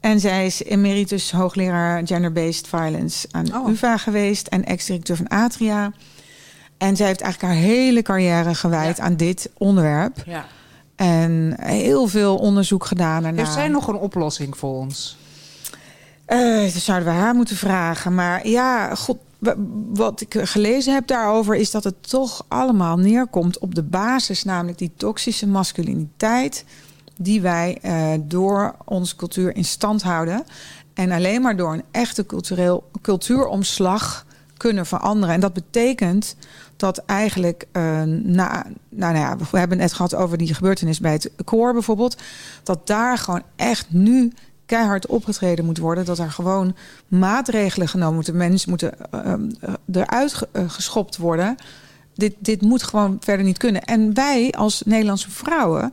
En 0.00 0.20
zij 0.20 0.46
is 0.46 0.62
emeritus 0.62 1.32
hoogleraar 1.32 2.06
gender-based 2.06 2.68
violence 2.68 3.28
aan 3.30 3.54
Oh. 3.54 3.68
UvA 3.68 3.96
geweest. 3.96 4.46
En 4.46 4.64
ex-directeur 4.64 5.16
van 5.16 5.28
Atria. 5.28 5.92
En 6.78 6.96
zij 6.96 7.06
heeft 7.06 7.20
eigenlijk 7.20 7.54
haar 7.54 7.62
hele 7.62 8.02
carrière 8.02 8.54
gewijd 8.54 8.96
Ja. 8.96 9.02
aan 9.02 9.16
dit 9.16 9.50
onderwerp. 9.58 10.22
Ja. 10.26 10.44
En 10.96 11.56
heel 11.60 12.06
veel 12.06 12.36
onderzoek 12.36 12.84
gedaan 12.84 13.22
daarna. 13.22 13.38
Heeft 13.38 13.52
zij 13.52 13.68
nog 13.68 13.88
een 13.88 13.94
oplossing 13.96 14.56
voor 14.56 14.74
ons? 14.74 15.16
Dat 16.26 16.70
zouden 16.72 17.08
we 17.08 17.14
haar 17.14 17.34
moeten 17.34 17.56
vragen. 17.56 18.14
Maar 18.14 18.48
ja, 18.48 18.94
god, 18.94 19.16
wat 19.92 20.20
ik 20.20 20.34
gelezen 20.38 20.94
heb 20.94 21.06
daarover 21.06 21.54
is 21.54 21.70
dat 21.70 21.84
het 21.84 22.08
toch 22.08 22.44
allemaal 22.48 22.96
neerkomt 22.96 23.58
op 23.58 23.74
de 23.74 23.82
basis, 23.82 24.44
namelijk 24.44 24.78
die 24.78 24.92
toxische 24.96 25.46
masculiniteit, 25.46 26.64
die 27.16 27.40
wij 27.40 27.78
eh, 27.82 28.12
door 28.20 28.76
onze 28.84 29.16
cultuur 29.16 29.56
in 29.56 29.64
stand 29.64 30.02
houden. 30.02 30.44
En 30.94 31.10
alleen 31.10 31.42
maar 31.42 31.56
door 31.56 31.72
een 31.72 31.84
echte 31.90 32.26
cultureel, 32.26 32.90
cultuuromslag 33.02 34.26
kunnen 34.56 34.86
veranderen. 34.86 35.34
En 35.34 35.40
dat 35.40 35.52
betekent 35.52 36.36
dat 36.76 36.98
eigenlijk, 36.98 37.66
eh, 37.72 38.02
nou, 38.02 38.62
nou 38.88 39.16
ja, 39.16 39.36
we 39.36 39.58
hebben 39.58 39.78
het 39.78 39.86
net 39.86 39.92
gehad 39.92 40.14
over 40.14 40.38
die 40.38 40.54
gebeurtenis 40.54 41.00
bij 41.00 41.12
het 41.12 41.30
koor 41.44 41.72
bijvoorbeeld, 41.72 42.16
dat 42.62 42.86
daar 42.86 43.18
gewoon 43.18 43.42
echt 43.56 43.86
nu 43.88 44.32
keihard 44.66 45.06
opgetreden 45.06 45.64
moet 45.64 45.78
worden. 45.78 46.04
Dat 46.04 46.18
er 46.18 46.30
gewoon 46.30 46.76
maatregelen 47.08 47.88
genomen 47.88 48.14
moeten. 48.14 48.36
Mensen 48.36 48.70
moeten 48.70 48.92
uh, 49.14 49.32
eruit 49.92 50.42
uh, 50.52 50.62
geschopt 50.66 51.16
worden. 51.16 51.56
Dit, 52.14 52.34
dit 52.38 52.62
moet 52.62 52.82
gewoon 52.82 53.16
verder 53.20 53.44
niet 53.44 53.58
kunnen. 53.58 53.84
En 53.84 54.14
wij 54.14 54.52
als 54.56 54.82
Nederlandse 54.84 55.30
vrouwen 55.30 55.92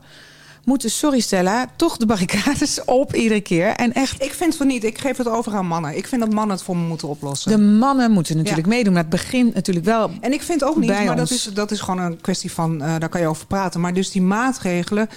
moeten, 0.64 0.90
sorry 0.90 1.20
Stella, 1.20 1.66
toch 1.76 1.96
de 1.96 2.06
barricades 2.06 2.84
op 3.00 3.14
iedere 3.14 3.40
keer. 3.40 3.66
En 3.66 3.92
echt, 3.92 4.22
Ik 4.22 4.32
vind 4.32 4.56
van 4.56 4.66
niet. 4.66 4.84
Ik 4.84 4.98
geef 4.98 5.16
het 5.16 5.28
over 5.28 5.54
aan 5.54 5.66
mannen. 5.66 5.96
Ik 5.96 6.06
vind 6.06 6.20
dat 6.20 6.32
mannen 6.32 6.56
het 6.56 6.64
voor 6.64 6.76
me 6.76 6.86
moeten 6.86 7.08
oplossen. 7.08 7.50
de 7.50 7.58
mannen 7.58 8.10
moeten 8.10 8.36
natuurlijk 8.36 8.66
Ja. 8.66 8.72
meedoen. 8.72 8.92
Maar 8.92 9.02
het 9.02 9.10
begint 9.10 9.54
natuurlijk 9.54 9.86
wel 9.86 10.10
En 10.20 10.32
ik 10.32 10.42
vind 10.42 10.64
ook 10.64 10.76
niet, 10.76 10.88
maar 11.04 11.16
dat 11.16 11.30
is, 11.30 11.50
dat 11.54 11.70
is 11.70 11.80
gewoon 11.80 12.00
een 12.00 12.20
kwestie 12.20 12.52
van, 12.52 12.82
eh, 12.82 12.94
daar 12.98 13.08
kan 13.08 13.20
je 13.20 13.26
over 13.26 13.46
praten. 13.46 13.80
Maar 13.80 13.94
dus 13.94 14.10
die 14.10 14.22
maatregelen 14.22 15.08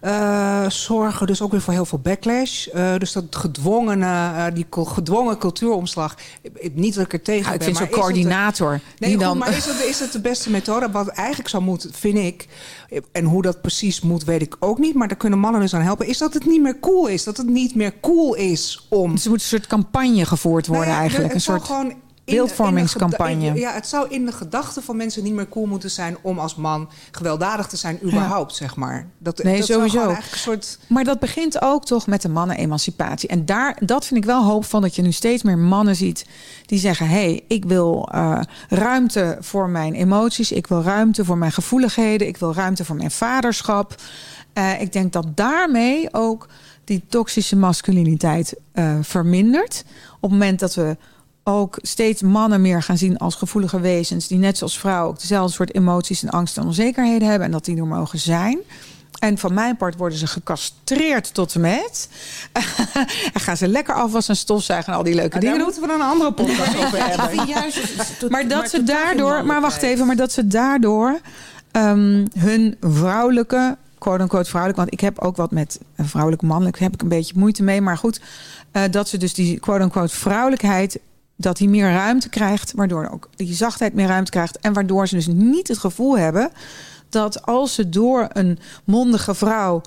eh, 0.00 0.68
zorgen 0.68 1.26
dus 1.26 1.42
ook 1.42 1.50
weer 1.50 1.60
voor 1.60 1.72
heel 1.72 1.84
veel 1.84 1.98
backlash. 1.98 2.66
Eh, 2.66 2.94
dus 2.98 3.12
dat 3.12 3.24
gedwongene, 3.30 4.06
eh, 4.06 4.44
die 4.54 4.66
gedwongen 4.70 5.38
cultuuromslag. 5.38 6.14
Niet 6.72 6.94
dat 6.94 7.04
ik 7.04 7.12
er 7.12 7.22
tegen 7.22 7.46
Ja, 7.46 7.52
ik 7.52 7.58
ben, 7.58 7.66
vind 7.66 7.78
maar 7.78 7.86
zo'n 7.88 7.96
het- 7.96 8.04
coördinator. 8.04 8.70
Nee, 8.70 8.80
die 8.98 9.10
goed, 9.10 9.20
dan, 9.20 9.38
maar 9.38 9.56
is 9.56 9.66
het, 9.66 9.84
is 9.84 10.00
het 10.00 10.12
de 10.12 10.20
beste 10.20 10.50
methode? 10.50 10.90
Wat 10.90 11.08
eigenlijk 11.08 11.48
zou 11.48 11.62
moeten, 11.62 11.90
vind 11.94 12.18
ik... 12.18 12.46
en 13.12 13.24
hoe 13.24 13.42
dat 13.42 13.60
precies 13.60 14.00
moet, 14.00 14.24
weet 14.24 14.42
ik 14.42 14.56
ook 14.58 14.78
niet... 14.78 14.94
maar 14.94 15.08
daar 15.08 15.16
kunnen 15.16 15.38
mannen 15.38 15.60
dus 15.60 15.74
aan 15.74 15.82
helpen... 15.82 16.06
is 16.06 16.18
dat 16.18 16.34
het 16.34 16.46
niet 16.46 16.62
meer 16.62 16.80
cool 16.80 17.06
is. 17.06 17.24
Dat 17.24 17.36
het 17.36 17.48
niet 17.48 17.74
meer 17.74 17.94
cool 18.00 18.34
is 18.34 18.86
om... 18.88 19.12
Dus 19.12 19.24
er 19.24 19.30
moet 19.30 19.40
een 19.40 19.46
soort 19.46 19.66
campagne 19.66 20.24
gevoerd 20.26 20.66
worden 20.66 20.84
Nou 20.86 20.94
ja, 20.96 21.00
eigenlijk. 21.00 21.32
het 21.32 21.46
Een 21.46 21.52
soort 21.52 21.64
gewoon 21.64 21.94
beeldvormingscampagne. 22.30 23.32
in 23.32 23.40
de 23.40 23.46
geda- 23.46 23.68
Ja, 23.68 23.74
het 23.74 23.86
zou 23.86 24.08
in 24.08 24.24
de 24.26 24.32
gedachten 24.32 24.82
van 24.82 24.96
mensen 24.96 25.22
niet 25.22 25.32
meer 25.34 25.48
cool 25.48 25.66
moeten 25.66 25.90
zijn... 25.90 26.16
om 26.22 26.38
als 26.38 26.54
man 26.54 26.88
gewelddadig 27.10 27.66
te 27.66 27.76
zijn, 27.76 27.98
überhaupt, 28.02 28.54
zeg 28.56 28.76
maar. 28.76 29.06
Dat, 29.18 29.42
Nee, 29.42 29.56
dat 29.58 29.66
sowieso. 29.66 30.08
een 30.08 30.16
soort... 30.34 30.78
Maar 30.86 31.04
dat 31.04 31.18
begint 31.18 31.62
ook 31.62 31.84
toch 31.84 32.06
met 32.06 32.22
de 32.22 32.28
mannen-emancipatie. 32.28 33.28
En 33.28 33.44
daar, 33.44 33.76
dat 33.84 34.06
vind 34.06 34.20
ik 34.20 34.26
wel 34.26 34.44
hoopvol 34.44 34.80
dat 34.80 34.94
je 34.96 35.02
nu 35.02 35.12
steeds 35.12 35.42
meer 35.42 35.58
mannen 35.58 35.96
ziet 35.96 36.26
die 36.66 36.78
zeggen: 36.78 37.06
hé, 37.08 37.14
hey, 37.14 37.44
ik 37.48 37.64
wil 37.64 38.08
eh, 38.12 38.40
ruimte 38.68 39.36
voor 39.40 39.68
mijn 39.68 39.94
emoties, 39.94 40.52
ik 40.52 40.66
wil 40.66 40.82
ruimte 40.82 41.24
voor 41.24 41.38
mijn 41.38 41.52
gevoeligheden, 41.52 42.26
ik 42.26 42.36
wil 42.36 42.54
ruimte 42.54 42.84
voor 42.84 42.96
mijn 42.96 43.10
vaderschap. 43.10 43.94
Eh, 44.52 44.80
ik 44.80 44.92
denk 44.92 45.12
dat 45.12 45.26
daarmee 45.34 46.08
ook 46.14 46.48
die 46.84 47.02
toxische 47.08 47.56
masculiniteit 47.56 48.54
eh, 48.72 48.94
vermindert. 49.02 49.84
Op 50.14 50.20
het 50.20 50.30
moment 50.30 50.58
dat 50.60 50.74
we 50.74 50.96
ook 51.44 51.78
steeds 51.82 52.22
mannen 52.22 52.60
meer 52.60 52.82
gaan 52.82 52.98
zien 52.98 53.18
als 53.18 53.34
gevoelige 53.34 53.80
wezens, 53.80 54.26
die 54.28 54.38
net 54.38 54.58
zoals 54.58 54.78
vrouwen 54.78 55.10
ook 55.10 55.20
dezelfde 55.20 55.52
soort 55.52 55.74
emoties 55.74 56.22
en 56.22 56.30
angsten 56.30 56.62
en 56.62 56.68
onzekerheden 56.68 57.28
hebben 57.28 57.46
en 57.46 57.52
dat 57.52 57.64
die 57.64 57.76
er 57.76 57.86
mogen 57.86 58.18
zijn. 58.18 58.58
En 59.18 59.38
van 59.38 59.54
mijn 59.54 59.76
part 59.76 59.96
worden 59.96 60.18
ze 60.18 60.26
gecastreerd 60.26 61.34
tot 61.34 61.54
en 61.54 61.60
met. 61.60 62.08
en 63.34 63.40
gaan 63.40 63.56
ze 63.56 63.68
lekker 63.68 63.94
afwassen 63.94 64.34
en 64.34 64.40
stofzuigen 64.40 64.92
en 64.92 64.98
al 64.98 65.04
die 65.04 65.14
leuke 65.14 65.30
daar 65.30 65.40
dingen 65.40 65.54
doen. 65.56 65.64
moeten 65.64 65.82
we 65.82 65.88
dan 65.88 66.00
een 66.00 66.06
andere 66.06 66.32
podcast 66.32 66.76
over 66.76 67.06
hebben. 67.10 67.46
juist, 67.46 68.18
tot- 68.18 68.30
Maar 68.30 68.48
dat 68.48 68.70
ze 68.70 68.82
daardoor, 68.84 69.44
maar 69.46 69.60
wacht 69.60 69.82
even, 69.82 70.06
maar 70.06 70.16
dat 70.16 70.32
ze 70.32 70.46
daardoor 70.46 71.20
ehm, 71.70 72.26
hun 72.38 72.76
vrouwelijke, 72.80 73.76
quote-unquote 73.98 74.48
vrouwelijk, 74.48 74.78
want 74.80 74.92
ik 74.92 75.00
heb 75.00 75.18
ook 75.18 75.36
wat 75.36 75.50
met 75.50 75.80
een 75.96 76.08
vrouwelijk 76.08 76.42
mannelijk, 76.42 76.78
heb 76.78 76.94
ik 76.94 77.02
een 77.02 77.08
beetje 77.08 77.34
moeite 77.36 77.62
mee, 77.62 77.80
maar 77.80 77.96
goed, 77.98 78.20
eh, 78.72 78.82
dat 78.90 79.08
ze 79.08 79.16
dus 79.18 79.34
die 79.34 79.60
quote-unquote 79.60 80.14
vrouwelijkheid, 80.16 80.98
dat 81.40 81.56
die 81.56 81.68
meer 81.68 81.92
ruimte 81.92 82.28
krijgt, 82.28 82.72
waardoor 82.74 83.08
ook 83.12 83.28
die 83.36 83.54
zachtheid 83.54 83.94
meer 83.94 84.06
ruimte 84.06 84.30
krijgt 84.30 84.58
en 84.58 84.72
waardoor 84.72 85.08
ze 85.08 85.14
dus 85.14 85.26
niet 85.26 85.68
het 85.68 85.78
gevoel 85.78 86.18
hebben 86.18 86.50
dat 87.08 87.46
als 87.46 87.74
ze 87.74 87.88
door 87.88 88.28
een 88.32 88.58
mondige 88.84 89.34
vrouw 89.34 89.82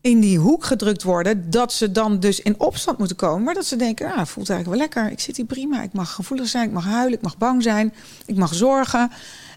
in 0.00 0.20
die 0.20 0.38
hoek 0.38 0.64
gedrukt 0.64 1.02
worden, 1.02 1.50
dat 1.50 1.72
ze 1.72 1.92
dan 1.92 2.20
dus 2.20 2.40
in 2.40 2.60
opstand 2.60 2.98
moeten 2.98 3.16
komen. 3.16 3.42
Maar 3.42 3.54
dat 3.54 3.66
ze 3.66 3.76
denken, 3.76 4.06
ja, 4.06 4.26
voelt 4.26 4.50
eigenlijk 4.50 4.80
wel 4.80 4.88
lekker. 4.88 5.12
Ik 5.12 5.20
zit 5.20 5.36
hier 5.36 5.46
prima. 5.46 5.82
Ik 5.82 5.92
mag 5.92 6.14
gevoelig 6.14 6.48
zijn, 6.48 6.66
ik 6.68 6.74
mag 6.74 6.84
huilen, 6.84 7.18
ik 7.18 7.22
mag 7.22 7.38
bang 7.38 7.62
zijn, 7.62 7.94
ik 8.26 8.36
mag 8.36 8.54
zorgen. 8.54 9.10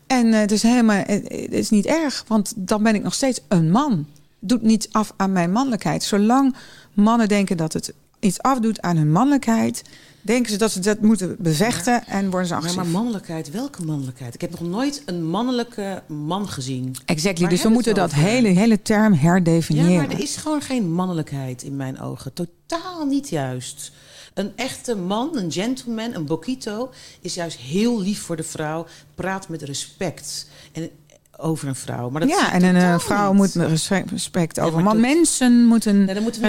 En 0.08 0.34
eh, 0.34 0.40
het 0.40 0.52
is 0.52 0.64
helemaal, 0.64 1.04
eh, 1.04 1.24
het 1.24 1.54
is 1.54 1.70
niet 1.70 1.86
erg, 1.86 2.24
want 2.28 2.54
dan 2.56 2.84
ben 2.84 2.96
ik 2.96 3.04
nog 3.04 3.14
steeds 3.14 3.42
een 3.48 3.72
man. 3.72 4.06
Doet 4.40 4.62
niets 4.62 4.88
af 4.92 5.14
aan 5.18 5.32
mijn 5.32 5.52
mannelijkheid. 5.52 6.04
Zolang 6.04 6.56
mannen 6.94 7.28
denken 7.28 7.58
dat 7.58 7.74
het 7.74 7.94
iets 8.20 8.42
afdoet 8.42 8.82
aan 8.82 8.98
hun 8.98 9.12
mannelijkheid, 9.12 9.84
denken 10.22 10.52
ze 10.52 10.58
dat 10.58 10.72
ze 10.72 10.80
dat 10.80 11.00
moeten 11.02 11.36
bevechten 11.40 12.08
en 12.08 12.30
worden 12.30 12.48
ze 12.48 12.54
Ja, 12.54 12.60
agressief. 12.60 12.82
maar 12.84 12.92
mannelijkheid, 12.92 13.50
welke 13.52 13.84
mannelijkheid? 13.86 14.34
Ik 14.34 14.42
heb 14.42 14.50
nog 14.52 14.62
nooit 14.62 15.02
een 15.06 15.26
mannelijke 15.26 16.04
man 16.08 16.50
gezien. 16.50 16.96
Exactly. 17.06 17.42
Waar 17.42 17.54
Dus 17.54 17.64
we 17.64 17.70
moeten 17.70 17.94
dat 17.96 18.06
over? 18.12 18.18
hele, 18.24 18.48
hele 18.48 18.82
term 18.82 19.14
Ja, 19.14 19.20
herdefiniëren. 19.20 19.96
maar 19.96 20.10
er 20.10 20.22
is 20.22 20.36
gewoon 20.36 20.62
geen 20.62 20.92
mannelijkheid 20.92 21.64
in 21.64 21.76
mijn 21.76 22.00
ogen. 22.00 22.34
Totaal 22.34 23.06
niet 23.06 23.30
juist. 23.30 23.92
Een 24.34 24.52
echte 24.56 24.96
man, 24.96 25.38
een 25.38 25.52
gentleman, 25.52 26.14
een 26.14 26.26
boquito... 26.26 26.90
is 27.22 27.34
juist 27.34 27.58
heel 27.58 28.02
lief 28.02 28.22
voor 28.22 28.36
de 28.36 28.44
vrouw. 28.44 28.86
Praat 29.16 29.50
met 29.50 29.62
respect 29.62 30.48
en, 30.72 30.90
over 31.38 31.68
een 31.68 31.76
vrouw. 31.76 32.10
Maar 32.10 32.22
dat 32.22 32.30
ja, 32.30 32.54
en 32.54 32.64
een 32.64 32.76
eh, 32.76 33.00
vrouw 33.00 33.28
niet. 33.34 33.38
moet 33.38 33.56
met 33.56 33.68
respect, 33.68 34.12
respect 34.12 34.56
Ja, 34.56 34.62
over. 34.62 34.76
maar 34.76 34.84
Want 34.84 35.02
dat- 35.04 35.14
mensen 35.16 35.66
moeten 35.66 36.06
Nou, 36.06 36.14
moeten 36.22 36.42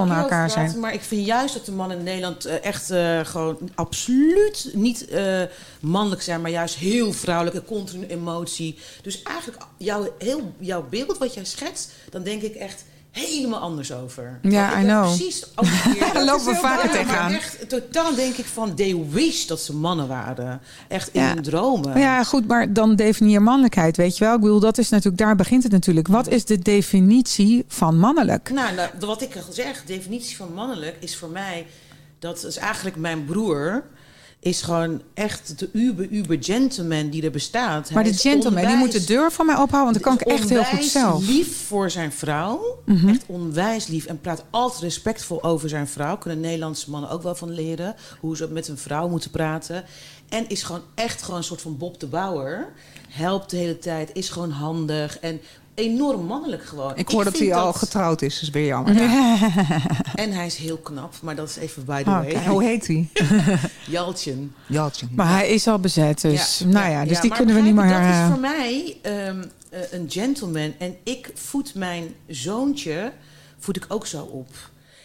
andere 0.00 0.20
elkaar 0.20 0.50
zijn. 0.50 0.80
Maar 0.80 0.94
ik 0.94 1.00
vind 1.00 1.26
juist 1.26 1.54
dat 1.54 1.64
de 1.64 1.72
mannen 1.72 1.98
in 1.98 2.04
Nederland 2.04 2.44
eh, 2.44 2.64
echt 2.64 2.90
eh, 2.90 3.20
gewoon 3.24 3.56
absoluut 3.74 4.70
niet 4.72 5.06
eh, 5.08 5.42
mannelijk 5.80 6.22
zijn, 6.22 6.40
maar 6.40 6.50
juist 6.50 6.74
heel 6.74 7.12
vrouwelijk 7.12 7.56
en 7.56 7.64
continu 7.64 8.06
emotie. 8.06 8.78
Dus 9.02 9.22
eigenlijk 9.22 9.62
jouw, 9.76 10.14
heel, 10.18 10.52
jouw 10.58 10.86
beeld 10.90 11.18
wat 11.18 11.34
jij 11.34 11.44
schetst, 11.44 11.90
dan 12.10 12.22
denk 12.22 12.42
ik 12.42 12.54
echt 12.54 12.84
helemaal 13.10 13.60
anders 13.60 13.92
over. 13.92 14.38
Ja, 14.42 14.80
I 14.80 14.82
know. 14.84 15.04
Precies. 15.04 15.44
Daar 16.12 16.24
lopen 16.24 16.44
we 16.44 16.54
vaker 16.54 16.90
tegenaan. 16.90 17.32
Echt, 17.32 17.68
totaal 17.68 18.14
denk 18.14 18.34
ik 18.36 18.44
van, 18.44 18.74
they 18.74 19.04
wish 19.10 19.44
dat 19.46 19.60
ze 19.60 19.74
mannen 19.74 20.08
waren. 20.08 20.60
Echt 20.88 21.08
in 21.12 21.20
Ja. 21.22 21.34
hun 21.34 21.42
dromen. 21.42 21.88
Maar 21.88 21.98
ja, 21.98 22.24
goed, 22.24 22.46
maar 22.46 22.72
dan 22.72 22.96
definieer 22.96 23.42
mannelijkheid, 23.42 23.96
weet 23.96 24.18
je 24.18 24.24
wel? 24.24 24.34
Ik 24.34 24.40
bedoel, 24.40 24.60
dat 24.60 24.78
is 24.78 24.88
natuurlijk, 24.88 25.22
daar 25.22 25.36
begint 25.36 25.62
het 25.62 25.72
natuurlijk. 25.72 26.08
Wat 26.08 26.28
is 26.28 26.44
de 26.44 26.58
definitie 26.58 27.64
van 27.68 27.98
mannelijk? 27.98 28.50
Nou, 28.50 28.74
nou, 28.74 28.88
wat 29.00 29.22
ik 29.22 29.36
al 29.36 29.52
zeg, 29.52 29.84
definitie 29.84 30.36
van 30.36 30.52
mannelijk 30.54 30.96
is 31.00 31.16
voor 31.16 31.30
mij... 31.30 31.66
dat 32.18 32.44
is 32.44 32.56
eigenlijk 32.56 32.96
mijn 32.96 33.24
broer... 33.24 33.84
is 34.40 34.62
gewoon 34.62 35.02
echt 35.14 35.58
de 35.58 35.68
uber, 35.72 36.08
uber 36.08 36.36
gentleman 36.40 37.10
die 37.10 37.22
er 37.22 37.30
bestaat. 37.30 37.90
Maar 37.90 38.04
de 38.04 38.14
gentleman, 38.14 38.66
die 38.66 38.76
moet 38.76 38.92
de 38.92 39.04
deur 39.04 39.32
van 39.32 39.46
mij 39.46 39.54
ophouden, 39.54 39.92
want 39.92 39.94
dat 39.94 40.02
kan 40.02 40.32
ik 40.32 40.38
echt 40.38 40.48
heel 40.48 40.64
goed 40.64 40.84
zelf. 40.84 41.20
Mhm. 41.22 41.30
lief 41.30 41.66
voor 41.66 41.90
zijn 41.90 42.12
vrouw. 42.12 42.82
Echt 43.06 43.24
onwijs 43.26 43.86
lief. 43.86 44.06
En 44.06 44.20
praat 44.20 44.44
altijd 44.50 44.82
respectvol 44.82 45.42
over 45.42 45.68
zijn 45.68 45.88
vrouw. 45.88 46.18
Kunnen 46.18 46.40
Nederlandse 46.40 46.90
mannen 46.90 47.10
ook 47.10 47.22
wel 47.22 47.34
van 47.34 47.50
leren. 47.50 47.94
Hoe 48.20 48.36
ze 48.36 48.48
met 48.50 48.68
een 48.68 48.78
vrouw 48.78 49.08
moeten 49.08 49.30
praten. 49.30 49.84
En 50.28 50.48
is 50.48 50.62
gewoon 50.62 50.82
echt 50.94 51.22
gewoon 51.22 51.38
een 51.38 51.44
soort 51.44 51.62
van 51.62 51.76
Bob 51.76 52.00
de 52.00 52.06
Bouwer. 52.06 52.72
Helpt 53.08 53.50
de 53.50 53.56
hele 53.56 53.78
tijd. 53.78 54.10
Is 54.12 54.28
gewoon 54.28 54.50
handig. 54.50 55.18
En 55.18 55.40
enorm 55.78 56.24
mannelijk 56.24 56.64
gewoon. 56.64 56.92
Ik 56.96 57.08
hoor 57.08 57.24
dat 57.24 57.38
hij 57.38 57.54
al 57.54 57.72
getrouwd 57.72 58.22
is, 58.22 58.42
is 58.42 58.50
weer 58.50 58.66
jammer. 58.66 58.96
En 60.14 60.32
hij 60.32 60.46
is 60.46 60.56
heel 60.56 60.76
knap. 60.76 61.14
Maar 61.22 61.36
dat 61.36 61.48
is 61.48 61.56
even 61.56 61.84
by 61.84 62.02
the 62.02 62.10
Oh, 62.10 62.18
way. 62.18 62.46
Hoe 62.46 62.64
heet 62.64 62.86
hij? 62.86 63.08
Jaltjen. 63.88 64.54
Jaltje. 64.66 65.06
Maar 65.10 65.28
hij 65.28 65.48
is 65.48 65.66
al 65.66 65.78
bezet, 65.78 66.20
dus 66.20 66.62
nou 66.66 66.90
ja, 66.90 67.04
dus 67.04 67.16
ja, 67.16 67.20
die 67.20 67.32
kunnen 67.32 67.54
we 67.54 67.60
niet 67.60 67.74
meer... 67.74 67.88
Dat 67.88 68.00
eh, 68.00 68.20
is 68.20 68.30
voor 68.30 68.40
mij 68.40 68.96
ehm, 69.02 69.44
eh, 69.70 69.80
een 69.90 70.10
gentleman. 70.10 70.74
En 70.78 70.96
ik 71.02 71.30
voed 71.34 71.74
mijn 71.74 72.14
zoontje 72.26 73.12
voed 73.58 73.76
ik 73.76 73.84
ook 73.88 74.06
zo 74.06 74.22
op. 74.22 74.48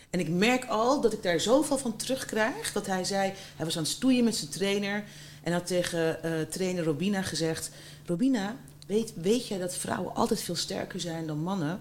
En 0.09 0.19
ik 0.19 0.30
merk 0.30 0.65
al 0.65 1.01
dat 1.01 1.13
ik 1.13 1.24
daar 1.24 1.39
zoveel 1.39 1.78
van 1.78 1.95
terugkrijg. 1.95 2.71
Dat 2.71 2.86
hij 2.86 3.03
zei, 3.03 3.34
hij 3.55 3.65
was 3.65 3.78
aan 3.78 3.84
het 3.84 3.91
stoeien 3.91 4.24
met 4.24 4.36
zijn 4.36 4.51
trainer. 4.51 5.03
En 5.43 5.53
had 5.53 5.67
tegen 5.67 6.24
eh, 6.24 6.32
trainer 6.49 6.84
Robina 6.84 7.21
gezegd... 7.21 7.71
Robina, 8.05 8.55
weet, 8.88 9.13
weet 9.15 9.47
jij 9.47 9.57
dat 9.57 9.75
vrouwen 9.75 10.15
altijd 10.15 10.41
veel 10.41 10.55
sterker 10.55 10.99
zijn 10.99 11.27
dan 11.27 11.39
mannen? 11.43 11.79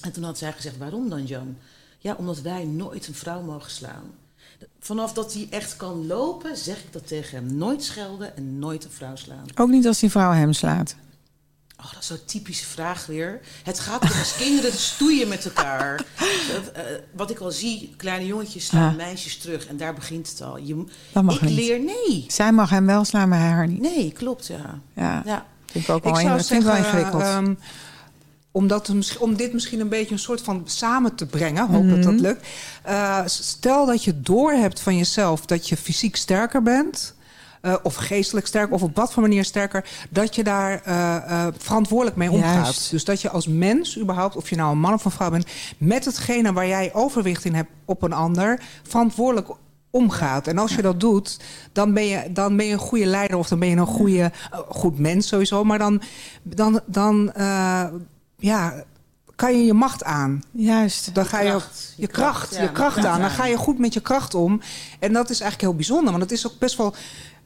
En 0.00 0.12
toen 0.12 0.24
had 0.24 0.38
zij 0.38 0.52
gezegd, 0.52 0.78
waarom 0.78 1.08
dan 1.08 1.26
Jan? 1.26 1.56
Ja, 1.98 2.14
omdat 2.18 2.40
wij 2.40 2.64
nooit 2.64 3.06
een 3.06 3.14
vrouw 3.14 3.42
mogen 3.42 3.70
slaan. 3.70 4.04
Vanaf 4.80 5.12
dat 5.12 5.32
hij 5.32 5.46
echt 5.50 5.76
kan 5.76 6.06
lopen, 6.06 6.56
zeg 6.56 6.78
ik 6.78 6.92
dat 6.92 7.06
tegen 7.06 7.36
hem. 7.36 7.56
Nooit 7.56 7.84
schelden 7.84 8.36
en 8.36 8.58
nooit 8.58 8.84
een 8.84 8.90
vrouw 8.90 9.16
slaan. 9.16 9.44
Ook 9.54 9.68
niet 9.68 9.86
als 9.86 9.98
die 9.98 10.10
vrouw 10.10 10.32
hem 10.32 10.52
slaat. 10.52 10.96
Oh, 11.78 11.92
dat 11.92 12.00
is 12.00 12.06
zo'n 12.06 12.24
typische 12.24 12.64
vraag 12.66 13.06
weer. 13.06 13.40
Het 13.62 13.78
gaat 13.80 14.02
om 14.02 14.18
als 14.18 14.36
kinderen 14.44 14.72
stoeien 14.72 15.28
met 15.28 15.44
elkaar. 15.44 16.04
Eh, 16.72 16.82
wat 17.12 17.30
ik 17.30 17.38
al 17.38 17.50
zie, 17.50 17.94
kleine 17.96 18.26
jongetjes 18.26 18.66
slaan 18.66 18.96
meisjes 18.96 19.38
terug. 19.38 19.66
En 19.66 19.76
daar 19.76 19.94
begint 19.94 20.28
het 20.28 20.40
al. 20.42 20.56
Je, 20.56 20.84
Dat 21.12 21.22
mag 21.22 21.34
ik 21.34 21.40
niet. 21.42 21.58
leer, 21.58 21.80
nee. 21.80 22.24
Zij 22.28 22.52
mag 22.52 22.70
hem 22.70 22.86
wel 22.86 23.04
slaan, 23.04 23.28
maar 23.28 23.38
hij 23.38 23.48
haar 23.50 23.68
niet. 23.68 23.80
Nee, 23.80 24.12
klopt, 24.12 24.46
ja. 24.46 24.80
Ja, 24.94 25.22
ja. 25.24 25.46
Vind 25.72 25.84
ik 25.84 25.90
ook 25.90 25.96
Ik 25.96 26.04
wel, 26.04 26.14
zou 26.14 26.38
ik 26.38 26.48
wel 26.48 26.74
zeggen, 26.74 26.76
ingewikkeld. 26.76 27.22
ehm, 27.22 27.54
om, 28.50 28.66
dat, 28.66 28.92
dit 29.36 29.52
misschien 29.52 29.80
een 29.80 29.88
beetje 29.88 30.12
een 30.12 30.18
soort 30.20 30.40
van 30.40 30.62
samen 30.64 31.14
te 31.14 31.26
brengen, 31.26 31.66
hoop 31.66 31.88
dat 31.88 32.02
dat 32.02 32.20
lukt. 32.20 32.46
Eh, 32.82 33.20
stel 33.26 33.86
dat 33.86 34.04
je 34.04 34.20
doorhebt 34.20 34.80
van 34.80 34.96
jezelf 34.96 35.46
dat 35.46 35.68
je 35.68 35.76
fysiek 35.76 36.16
sterker 36.16 36.62
bent. 36.62 37.14
eh, 37.60 37.74
of 37.82 37.94
geestelijk 37.94 38.46
sterker, 38.46 38.74
of 38.74 38.82
op 38.82 38.96
wat 38.96 39.12
voor 39.12 39.22
manier 39.22 39.44
sterker, 39.44 39.84
dat 40.10 40.34
je 40.34 40.44
daar 40.44 40.80
eh, 40.84 41.46
verantwoordelijk 41.58 42.16
mee 42.16 42.30
omgaat. 42.30 42.64
Juist. 42.64 42.90
Dus 42.90 43.04
dat 43.04 43.20
je 43.22 43.30
als 43.30 43.46
mens 43.46 43.98
überhaupt, 43.98 44.36
of 44.36 44.50
je 44.50 44.56
nou 44.56 44.72
een 44.72 44.78
man 44.78 44.92
of 44.92 45.04
een 45.04 45.10
vrouw 45.10 45.30
bent, 45.30 45.46
met 45.78 46.04
hetgene 46.04 46.52
waar 46.52 46.66
jij 46.66 46.90
overwicht 46.94 47.44
in 47.44 47.54
hebt 47.54 47.70
op 47.84 48.02
een 48.02 48.12
ander, 48.12 48.60
verantwoordelijk 48.82 49.48
omgaat. 49.92 50.46
En 50.46 50.58
als 50.58 50.74
je 50.74 50.82
dat 50.82 51.00
doet, 51.00 51.38
dan 51.72 51.92
ben 51.94 52.06
je, 52.06 52.32
dan 52.32 52.56
ben 52.56 52.66
je 52.66 52.72
een 52.72 52.78
goede 52.78 53.06
leider 53.06 53.36
of 53.36 53.48
dan 53.48 53.58
ben 53.58 53.68
je 53.68 53.76
een 53.76 53.86
goede, 53.86 54.20
eh, 54.50 54.58
goed 54.68 54.98
mens 54.98 55.26
sowieso. 55.28 55.64
Maar 55.64 55.78
dan, 55.78 56.02
dan, 56.42 56.80
dan 56.86 57.32
eh, 57.32 57.84
ja, 58.36 58.84
kan 59.36 59.56
je 59.58 59.64
je 59.64 59.72
macht 59.72 60.04
aan. 60.04 60.42
Juist. 60.50 61.14
Dan 61.14 61.26
ga 61.26 61.40
je 61.40 61.48
kracht. 61.50 61.94
je 61.96 62.06
kracht, 62.06 62.54
Ja, 62.54 62.62
je 62.62 62.72
kracht 62.72 62.92
kracht 62.92 63.06
aan. 63.06 63.20
Dan 63.20 63.30
ga 63.30 63.46
je 63.46 63.56
goed 63.56 63.78
met 63.78 63.94
je 63.94 64.00
kracht 64.00 64.34
om. 64.34 64.60
En 64.98 65.12
dat 65.12 65.30
is 65.30 65.40
eigenlijk 65.40 65.60
heel 65.60 65.74
bijzonder, 65.74 66.10
want 66.10 66.22
het 66.22 66.32
is 66.32 66.46
ook 66.46 66.58
best 66.58 66.76
wel. 66.76 66.94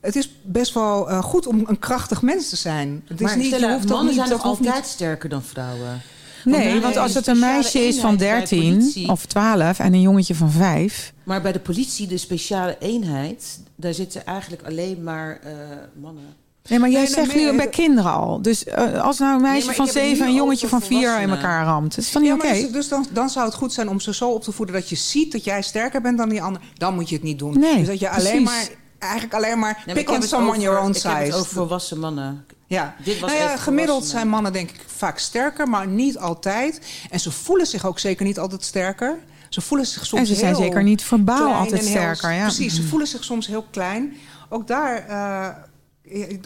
Het 0.01 0.17
is 0.17 0.31
best 0.43 0.75
wel 0.75 1.11
eh, 1.11 1.23
goed 1.23 1.47
om 1.47 1.63
een 1.67 1.79
krachtig 1.79 2.23
mens 2.23 2.49
te 2.49 2.57
zijn. 2.57 3.03
Het 3.09 3.21
is 3.21 3.27
Maar 3.27 3.37
niet, 3.37 3.59
je 3.59 3.71
hoeft 3.73 3.81
toch 3.81 3.91
mannen 3.97 4.07
niet, 4.07 4.15
zijn 4.27 4.29
niet- 4.37 4.43
altijd 4.43 4.87
sterker 4.87 5.29
dan 5.29 5.43
vrouwen. 5.43 6.01
Nee, 6.45 6.81
Want 6.81 6.97
als 6.97 7.15
het 7.15 7.27
een 7.27 7.39
meisje 7.39 7.79
is 7.79 8.01
van 8.01 8.11
eenheid 8.15 8.19
bij 8.19 8.59
13 8.59 8.79
politie- 8.79 9.09
of 9.11 9.27
12 9.27 9.79
en 9.79 9.93
een 9.95 10.01
jongetje 10.01 10.35
van 10.35 10.51
5. 10.51 11.13
Maar 11.25 11.43
bij 11.43 11.53
de 11.53 11.59
politie, 11.61 12.07
de 12.07 12.17
speciale 12.17 12.77
eenheid, 12.81 13.61
daar 13.77 13.95
zitten 13.95 14.27
eigenlijk 14.27 14.63
alleen 14.67 15.03
maar 15.03 15.39
eh, 15.43 15.53
mannen. 16.01 16.25
Nee, 16.69 16.79
maar 16.79 16.91
jij 16.91 17.01
Nee, 17.03 17.09
nee, 17.15 17.25
zegt 17.25 17.35
nee, 17.37 17.45
nu 17.51 17.57
bij 17.57 17.65
de- 17.65 17.71
kinderen 17.71 18.13
al. 18.13 18.43
Dus 18.43 18.65
eh, 18.65 19.03
als 19.03 19.19
nou 19.19 19.35
een 19.37 19.41
meisje 19.43 19.61
van 19.65 19.71
ik 19.71 19.77
heb 19.77 19.87
het 19.87 19.95
7 19.95 20.17
nu 20.17 20.23
en 20.23 20.29
een 20.29 20.35
jongetje 20.35 20.69
van 20.69 20.83
4 20.83 21.21
in 21.21 21.31
elkaar 21.31 21.65
ramt. 21.65 21.95
Dat 21.97 22.05
is 22.05 22.13
dan 22.13 22.23
niet 22.23 22.31
Ja, 22.31 22.37
oké? 22.37 22.61
dus, 22.61 22.71
dus 22.71 22.89
dan, 22.89 23.07
dan 23.13 23.31
zou 23.31 23.47
het 23.47 23.55
goed 23.55 23.73
zijn 23.73 23.89
om 23.89 24.01
ze 24.01 24.15
zo 24.15 24.31
op 24.31 24.43
te 24.43 24.53
voeden 24.53 24.75
dat 24.75 24.89
je 24.89 24.97
ziet 24.97 25.33
dat 25.33 25.45
jij 25.45 25.63
sterker 25.63 26.01
bent 26.01 26.19
dan 26.19 26.29
die 26.29 26.43
ander. 26.43 26.63
Dan 26.75 26.95
moet 26.95 27.09
je 27.09 27.15
het 27.15 27.25
niet 27.25 27.39
doen. 27.39 27.59
Nee, 27.59 27.77
dus 27.79 27.87
dat 27.87 27.99
je 27.99 28.09
alleen 28.11 28.43
precies. 28.45 28.69
maar, 28.69 28.69
eigenlijk 28.99 29.35
alleen 29.35 29.59
maar 29.59 29.73
Nee, 29.75 29.85
maar 29.87 29.95
pick 29.95 30.03
ik 30.03 30.07
heb 30.09 30.15
on 30.17 30.21
het 30.21 30.31
someone 30.31 30.51
over- 30.57 30.63
your 30.63 30.81
own 30.81 30.91
Ik 30.97 31.03
heb 31.03 31.13
het 31.13 31.25
size. 31.25 31.37
over 31.39 31.53
volwassen 31.55 31.99
mannen. 31.99 32.45
Ja, 32.67 32.95
Dit 33.05 33.19
was 33.19 33.31
nou 33.31 33.43
ja, 33.43 33.57
gemiddeld 33.57 34.05
zijn 34.05 34.29
mannen 34.29 34.53
denk 34.53 34.71
ik 34.71 34.81
vaak 34.87 35.19
sterker, 35.19 35.69
maar 35.69 35.87
niet 35.87 36.19
altijd. 36.19 36.81
En 37.11 37.21
ze 37.21 37.31
voelen 37.31 37.67
zich 37.67 37.87
ook 37.87 37.99
zeker 37.99 38.25
niet 38.27 38.39
altijd 38.39 38.65
sterker. 38.65 39.19
Ze 39.49 39.61
voelen 39.61 39.87
zich 39.87 40.07
soms 40.07 40.21
En 40.21 40.27
ze 40.27 40.35
zijn 40.35 40.55
zeker 40.57 40.83
niet 40.83 41.03
verbaal 41.03 41.53
altijd 41.55 41.81
heel- 41.81 41.91
sterker. 41.91 42.33
Ja. 42.33 42.43
Precies, 42.43 42.75
ze 42.75 42.83
voelen 42.83 43.09
zich 43.09 43.25
soms 43.25 43.47
heel 43.47 43.67
klein. 43.71 44.17
Ook 44.49 44.67
daar, 44.67 45.07
eh, 45.09 45.57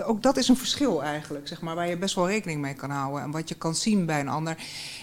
ook 0.04 0.22
dat 0.22 0.36
is 0.36 0.48
een 0.48 0.56
verschil 0.56 1.02
eigenlijk, 1.02 1.48
zeg 1.48 1.60
maar, 1.60 1.74
waar 1.74 1.88
je 1.88 1.96
best 1.96 2.14
wel 2.14 2.28
rekening 2.28 2.60
mee 2.60 2.74
kan 2.74 2.90
houden. 2.90 3.22
En 3.22 3.30
wat 3.30 3.48
je 3.48 3.54
kan 3.54 3.74
zien 3.74 4.06
bij 4.06 4.20
een 4.20 4.28
ander. 4.28 4.56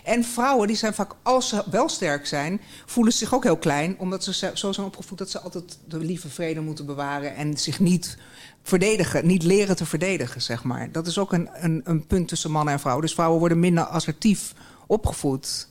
En 0.04 0.24
vrouwen, 0.24 0.68
die 0.68 0.76
zijn 0.76 0.94
vaak, 0.94 1.12
als 1.24 1.50
ze 1.50 1.64
wel 1.72 1.90
sterk 1.90 2.26
zijn, 2.28 2.62
voelen 2.86 3.14
ze 3.14 3.20
zich 3.20 3.34
ook 3.34 3.44
heel 3.44 3.58
klein. 3.58 3.96
Omdat 4.00 4.24
ze 4.24 4.34
ze- 4.34 4.52
zo 4.54 4.72
zijn 4.72 4.86
opgevoed 4.88 5.18
dat 5.18 5.30
ze 5.30 5.40
altijd 5.40 5.78
de 5.86 5.98
lieve 5.98 6.30
vrede 6.30 6.62
moeten 6.62 6.86
bewaren. 6.86 7.36
En 7.36 7.58
zich 7.58 7.80
niet 7.80 8.18
verdedigen, 8.64 9.28
niet 9.28 9.44
leren 9.44 9.76
te 9.76 9.86
verdedigen, 9.86 10.42
zeg 10.42 10.64
maar. 10.64 10.92
Dat 10.92 11.08
is 11.08 11.18
ook 11.18 11.34
een, 11.34 11.50
een, 11.54 11.82
een 11.84 12.08
punt 12.08 12.28
tussen 12.28 12.52
mannen 12.52 12.74
en 12.74 12.80
vrouwen. 12.80 13.06
Dus 13.06 13.14
vrouwen 13.14 13.40
worden 13.40 13.60
minder 13.60 13.84
assertief 13.84 14.54
opgevoed. 14.88 15.68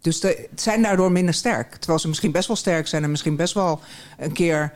Dus 0.00 0.20
de, 0.20 0.48
zijn 0.54 0.82
daardoor 0.82 1.12
minder 1.12 1.34
sterk. 1.34 1.74
Terwijl 1.76 1.98
ze 1.98 2.08
misschien 2.08 2.32
best 2.32 2.46
wel 2.46 2.56
sterk 2.56 2.86
zijn 2.86 3.02
en 3.04 3.10
misschien 3.10 3.36
best 3.36 3.54
wel 3.54 3.80
een 4.18 4.32
keer, 4.32 4.72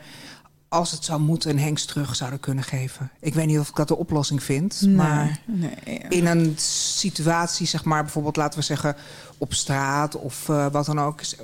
als 0.73 0.91
het 0.91 1.05
zou 1.05 1.21
moeten, 1.21 1.49
een 1.49 1.59
hengst 1.59 1.87
terug 1.87 2.15
zouden 2.15 2.39
kunnen 2.39 2.63
geven. 2.63 3.11
Ik 3.19 3.33
weet 3.33 3.45
niet 3.45 3.59
of 3.59 3.69
ik 3.69 3.75
dat 3.75 3.87
de 3.87 3.97
oplossing 3.97 4.43
vind. 4.43 4.81
Maar 4.95 5.39
Nee, 5.45 5.99
in 6.09 6.25
een 6.25 6.53
situatie, 6.57 7.67
zeg 7.67 7.83
maar, 7.83 8.03
bijvoorbeeld 8.03 8.35
laten 8.35 8.59
we 8.59 8.65
zeggen 8.65 8.95
op 9.37 9.53
straat 9.53 10.15
of 10.15 10.49
eh, 10.49 10.67
wat 10.71 10.85
dan 10.85 10.99
ook. 10.99 11.21
is, 11.21 11.35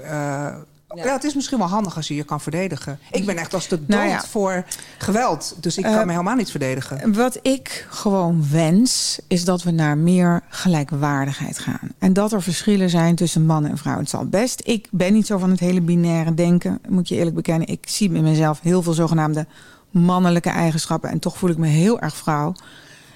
eh, 0.97 1.03
ja. 1.03 1.13
het 1.13 1.23
is 1.23 1.33
misschien 1.33 1.57
wel 1.57 1.67
handig 1.67 1.95
als 1.95 2.07
je 2.07 2.15
je 2.15 2.23
kan 2.23 2.41
verdedigen. 2.41 2.99
Ik 3.11 3.25
ben 3.25 3.37
echt 3.37 3.53
als 3.53 3.67
de 3.67 3.77
dood 3.77 3.87
Nou 3.87 4.07
ja. 4.07 4.21
voor 4.21 4.65
geweld, 4.97 5.55
dus 5.59 5.77
ik 5.77 5.85
Eh, 5.85 5.95
kan 5.95 6.05
me 6.05 6.11
helemaal 6.11 6.35
niet 6.35 6.51
verdedigen. 6.51 7.13
Wat 7.13 7.39
ik 7.41 7.87
gewoon 7.89 8.45
wens, 8.51 9.19
is 9.27 9.45
dat 9.45 9.63
we 9.63 9.71
naar 9.71 9.97
meer 9.97 10.41
gelijkwaardigheid 10.49 11.59
gaan. 11.59 11.91
En 11.97 12.13
dat 12.13 12.31
er 12.31 12.41
verschillen 12.41 12.89
zijn 12.89 13.15
tussen 13.15 13.45
mannen 13.45 13.71
en 13.71 13.77
vrouwen. 13.77 14.03
Het 14.03 14.13
zal 14.13 14.25
best. 14.25 14.61
Ik 14.65 14.87
ben 14.91 15.13
niet 15.13 15.25
zo 15.25 15.37
van 15.37 15.49
het 15.49 15.59
hele 15.59 15.81
binaire 15.81 16.33
denken, 16.33 16.79
moet 16.87 17.07
je 17.07 17.15
eerlijk 17.15 17.35
bekennen. 17.35 17.67
Ik 17.67 17.85
zie 17.89 18.13
in 18.13 18.23
mezelf 18.23 18.59
heel 18.61 18.81
veel 18.81 18.93
zogenaamde 18.93 19.45
mannelijke 19.91 20.49
eigenschappen. 20.49 21.09
En 21.09 21.19
toch 21.19 21.37
voel 21.37 21.49
ik 21.49 21.57
me 21.57 21.67
heel 21.67 21.99
erg 21.99 22.15
vrouw. 22.15 22.53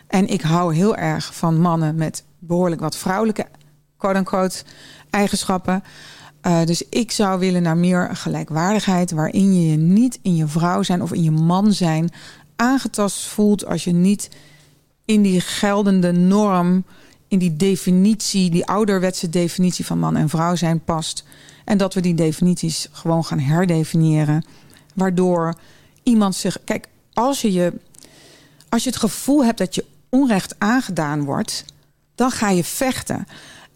En 0.08 0.28
ik 0.28 0.42
hou 0.42 0.76
heel 0.76 0.96
erg 0.96 1.36
van 1.36 1.60
mannen 1.60 1.96
met 1.96 2.24
behoorlijk 2.40 2.82
wat 2.82 2.98
vrouwelijke, 2.98 3.46
quote-unquote, 3.98 4.64
eigenschappen. 5.10 5.84
Eh, 6.44 6.64
dus 6.64 6.84
ik 6.90 7.12
zou 7.12 7.40
willen 7.40 7.62
naar 7.62 7.78
meer 7.78 8.10
gelijkwaardigheid, 8.14 9.12
waarin 9.12 9.56
je 9.56 9.70
je 9.70 9.78
niet 9.78 10.20
in 10.22 10.36
je 10.36 10.48
vrouw 10.48 10.84
zijn 10.84 11.02
of 11.02 11.14
in 11.14 11.24
je 11.24 11.32
man 11.32 11.74
zijn 11.74 12.10
aangetast 12.56 13.26
voelt 13.26 13.66
als 13.66 13.84
je 13.84 13.92
niet 13.92 14.30
in 15.06 15.22
die 15.22 15.42
geldende 15.42 16.12
norm, 16.12 16.84
in 17.28 17.40
die 17.40 17.56
definitie, 17.56 18.50
die 18.50 18.66
ouderwetse 18.66 19.30
definitie 19.30 19.86
van 19.86 20.00
man 20.00 20.16
en 20.16 20.30
vrouw 20.30 20.56
zijn 20.56 20.84
past. 20.84 21.24
En 21.66 21.78
dat 21.78 21.94
we 21.94 22.02
die 22.02 22.16
definities 22.16 22.88
gewoon 22.92 23.26
gaan 23.26 23.40
herdefiniëren, 23.40 24.46
waardoor 24.96 25.56
iemand 26.04 26.36
zich. 26.36 26.58
Kijk, 26.64 26.88
als 27.14 27.42
je, 27.42 27.52
je, 27.52 27.74
als 28.70 28.84
je 28.84 28.90
het 28.90 29.00
gevoel 29.00 29.46
hebt 29.46 29.58
dat 29.58 29.76
je 29.76 29.86
onrecht 30.10 30.56
aangedaan 30.58 31.24
wordt, 31.24 31.66
dan 32.16 32.32
ga 32.32 32.50
je 32.50 32.64
vechten. 32.64 33.28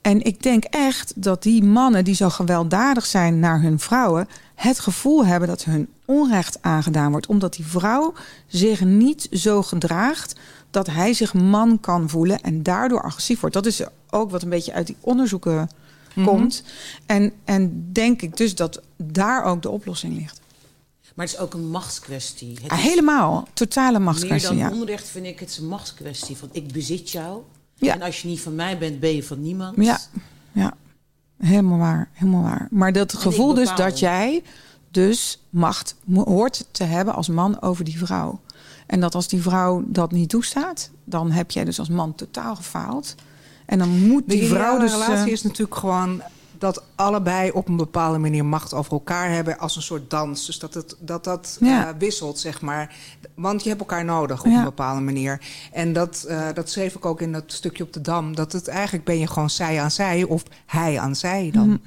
En 0.01 0.21
ik 0.23 0.43
denk 0.43 0.63
echt 0.63 1.13
dat 1.15 1.43
die 1.43 1.63
mannen 1.63 2.03
die 2.03 2.15
zo 2.15 2.29
gewelddadig 2.29 3.05
zijn 3.05 3.39
naar 3.39 3.61
hun 3.61 3.79
vrouwen, 3.79 4.27
het 4.55 4.79
gevoel 4.79 5.25
hebben 5.25 5.47
dat 5.47 5.63
hun 5.63 5.87
onrecht 6.05 6.57
aangedaan 6.61 7.11
wordt, 7.11 7.27
omdat 7.27 7.53
die 7.53 7.65
vrouw 7.65 8.13
zich 8.47 8.81
niet 8.83 9.27
zo 9.31 9.61
gedraagt 9.63 10.35
dat 10.71 10.87
hij 10.87 11.13
zich 11.13 11.33
man 11.33 11.79
kan 11.79 12.09
voelen 12.09 12.41
en 12.41 12.63
daardoor 12.63 13.01
agressief 13.01 13.39
wordt. 13.39 13.55
Dat 13.55 13.65
is 13.65 13.81
ook 14.09 14.31
wat 14.31 14.41
een 14.43 14.49
beetje 14.49 14.73
uit 14.73 14.87
die 14.87 14.95
onderzoeken 14.99 15.69
komt. 16.25 16.63
En, 17.05 17.31
en 17.45 17.89
denk 17.91 18.21
ik 18.21 18.37
dus 18.37 18.55
dat 18.55 18.81
daar 18.97 19.43
ook 19.43 19.61
de 19.61 19.69
oplossing 19.69 20.17
ligt. 20.17 20.41
Maar 21.15 21.25
het 21.25 21.35
is 21.35 21.41
ook 21.41 21.53
een 21.53 21.69
machtskwestie. 21.69 22.57
Het 22.61 22.71
Ah, 22.71 22.77
helemaal, 22.77 23.47
totale 23.53 23.91
meer 23.91 24.01
machtskwestie. 24.01 24.49
dan 24.49 24.57
Ja. 24.57 24.71
onrecht 24.71 25.07
vind 25.07 25.25
ik 25.25 25.39
het 25.39 25.57
een 25.61 25.67
machtskwestie. 25.67 26.37
Van 26.37 26.49
ik 26.51 26.71
bezit 26.71 27.09
jou. 27.11 27.41
Ja. 27.77 27.93
En 27.93 28.01
als 28.01 28.21
je 28.21 28.27
niet 28.27 28.41
van 28.41 28.55
mij 28.55 28.77
bent, 28.77 28.99
ben 28.99 29.15
je 29.15 29.23
van 29.23 29.41
niemand. 29.41 29.83
Ja, 29.83 29.99
ja, 30.51 30.73
helemaal 31.37 31.77
waar, 31.77 32.09
helemaal 32.13 32.43
waar. 32.43 32.67
Maar 32.71 32.93
dat 32.93 33.13
gevoel 33.13 33.53
dus 33.53 33.75
dat 33.75 33.99
jij 33.99 34.43
dus 34.91 35.43
macht 35.49 35.95
hoort 36.13 36.65
te 36.71 36.83
hebben 36.83 37.13
als 37.13 37.27
man 37.27 37.61
over 37.61 37.83
die 37.83 37.97
vrouw. 37.97 38.39
En 38.85 38.99
dat 38.99 39.15
als 39.15 39.27
die 39.27 39.41
vrouw 39.41 39.83
dat 39.85 40.11
niet 40.11 40.29
toestaat, 40.29 40.89
dan 41.03 41.31
heb 41.31 41.51
jij 41.51 41.63
dus 41.63 41.79
als 41.79 41.89
man 41.89 42.15
totaal 42.15 42.55
gefaald. 42.55 43.15
En 43.65 43.79
dan 43.79 44.07
moet 44.07 44.23
die 44.27 44.39
De 44.39 44.45
vrouw 44.45 44.79
dus... 44.79 44.91
relatie 44.91 45.25
eh, 45.25 45.31
is 45.31 45.43
natuurlijk 45.43 45.75
gewoon 45.75 46.21
dat 46.59 46.83
allebei 46.95 47.51
op 47.51 47.67
een 47.67 47.77
bepaalde 47.77 48.17
manier 48.17 48.45
macht 48.45 48.73
over 48.73 48.91
elkaar 48.91 49.29
hebben 49.31 49.59
als 49.59 49.75
een 49.75 49.81
soort 49.81 50.09
dans. 50.09 50.45
Dus 50.45 50.59
dat 50.59 50.73
het, 50.73 50.95
dat, 50.99 51.23
dat 51.23 51.57
Ja. 51.59 51.87
eh, 51.87 51.93
wisselt, 51.97 52.39
zeg 52.39 52.61
maar. 52.61 52.95
Want 53.35 53.63
je 53.63 53.69
hebt 53.69 53.81
elkaar 53.81 54.05
nodig 54.05 54.39
op 54.43 54.51
Ja. 54.51 54.57
een 54.57 54.63
bepaalde 54.63 55.01
manier. 55.01 55.41
En 55.71 55.93
dat, 55.93 56.23
eh, 56.27 56.47
dat 56.53 56.69
schreef 56.69 56.95
ik 56.95 57.05
ook 57.05 57.21
in 57.21 57.31
dat 57.31 57.43
stukje 57.47 57.83
op 57.83 57.93
de 57.93 58.01
Dam. 58.01 58.35
Dat 58.35 58.51
het 58.51 58.67
eigenlijk 58.67 59.05
ben 59.05 59.19
je 59.19 59.27
gewoon 59.27 59.49
zij 59.49 59.81
aan 59.81 59.91
zij 59.91 60.23
of 60.23 60.43
hij 60.65 60.99
aan 60.99 61.15
zij 61.15 61.49
dan. 61.53 61.67
Mm. 61.67 61.81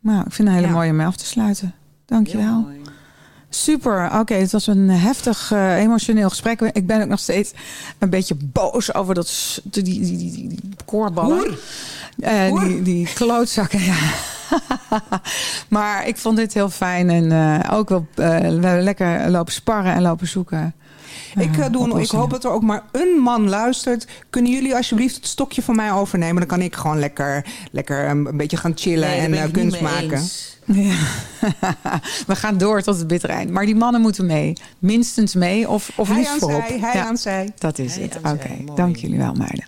Nou, 0.00 0.18
ik 0.26 0.32
vind 0.32 0.36
het 0.36 0.46
een 0.48 0.54
hele 0.54 0.66
Ja. 0.66 0.72
mooie 0.72 0.90
om 0.90 0.96
mee 0.96 1.06
af 1.06 1.16
te 1.16 1.26
sluiten. 1.26 1.66
Heel 1.66 2.04
Dankjewel. 2.06 2.60
mooi. 2.60 2.80
Super. 3.54 4.18
Oké, 4.18 4.34
het 4.34 4.52
was 4.52 4.66
een 4.66 4.90
heftig 4.90 5.50
eh, 5.52 5.76
emotioneel 5.76 6.28
gesprek. 6.28 6.60
Ik 6.60 6.86
ben 6.86 7.02
ook 7.02 7.08
nog 7.08 7.18
steeds 7.18 7.52
een 7.98 8.10
beetje 8.10 8.34
boos 8.38 8.94
over 8.94 9.14
dat, 9.14 9.60
die, 9.64 9.82
die, 9.82 10.00
die, 10.00 10.48
die, 10.48 10.58
koorballen. 10.84 11.36
Hoer. 11.36 11.58
Eh, 12.20 12.48
Hoer. 12.48 12.64
die, 12.64 12.82
die 12.82 13.08
klootzakken, 13.14 13.80
ja. 13.82 13.96
maar 15.68 16.06
ik 16.06 16.16
vond 16.16 16.36
dit 16.36 16.54
heel 16.54 16.70
fijn. 16.70 17.10
En 17.10 17.32
eh, 17.32 17.72
ook 17.72 17.88
wel 17.88 18.06
we 18.14 18.78
lekker 18.80 19.30
lopen 19.30 19.52
sparren 19.52 19.92
en 19.92 20.02
lopen 20.02 20.28
zoeken. 20.28 20.74
Ik, 21.38 21.56
eh, 21.56 21.66
doe, 21.70 21.90
een- 21.94 22.00
ik 22.00 22.10
hoop 22.10 22.30
dat 22.30 22.44
er 22.44 22.50
ook 22.50 22.62
maar 22.62 22.82
een 22.92 23.08
man 23.22 23.48
luistert. 23.48 24.06
Kunnen 24.30 24.52
jullie 24.52 24.74
alsjeblieft 24.76 25.14
het 25.16 25.26
stokje 25.26 25.62
van 25.62 25.76
mij 25.76 25.92
overnemen? 25.92 26.36
Dan 26.36 26.46
kan 26.46 26.60
ik 26.60 26.76
gewoon 26.76 26.98
lekker, 26.98 27.44
lekker 27.72 28.08
een, 28.08 28.26
een 28.26 28.36
beetje 28.36 28.56
gaan 28.56 28.72
chillen 28.74 29.08
Nee, 29.08 29.18
en 29.20 29.34
eh, 29.34 29.52
kunst 29.52 29.80
maken. 29.80 30.10
eens. 30.12 30.50
Ja. 30.66 30.94
we 32.26 32.36
gaan 32.36 32.58
door 32.58 32.82
tot 32.82 32.98
het 32.98 33.06
bittere 33.06 33.32
eind. 33.32 33.50
Maar 33.50 33.66
die 33.66 33.76
mannen 33.76 34.00
moeten 34.00 34.26
mee. 34.26 34.52
Minstens 34.78 35.34
mee 35.34 35.68
of, 35.68 35.90
of 35.96 36.08
Hij 36.08 36.16
liefst 36.16 36.32
aan 36.32 36.38
voorop. 36.38 36.64
zij, 36.68 36.78
hij 36.78 36.94
Ja, 36.94 37.06
aan 37.06 37.16
zij. 37.16 37.52
dat 37.58 37.78
is 37.78 37.94
Hij 37.94 38.02
het. 38.04 38.32
Oké, 38.32 38.74
dank 38.74 38.96
jullie 38.96 39.18
wel 39.18 39.34
meiden. 39.34 39.64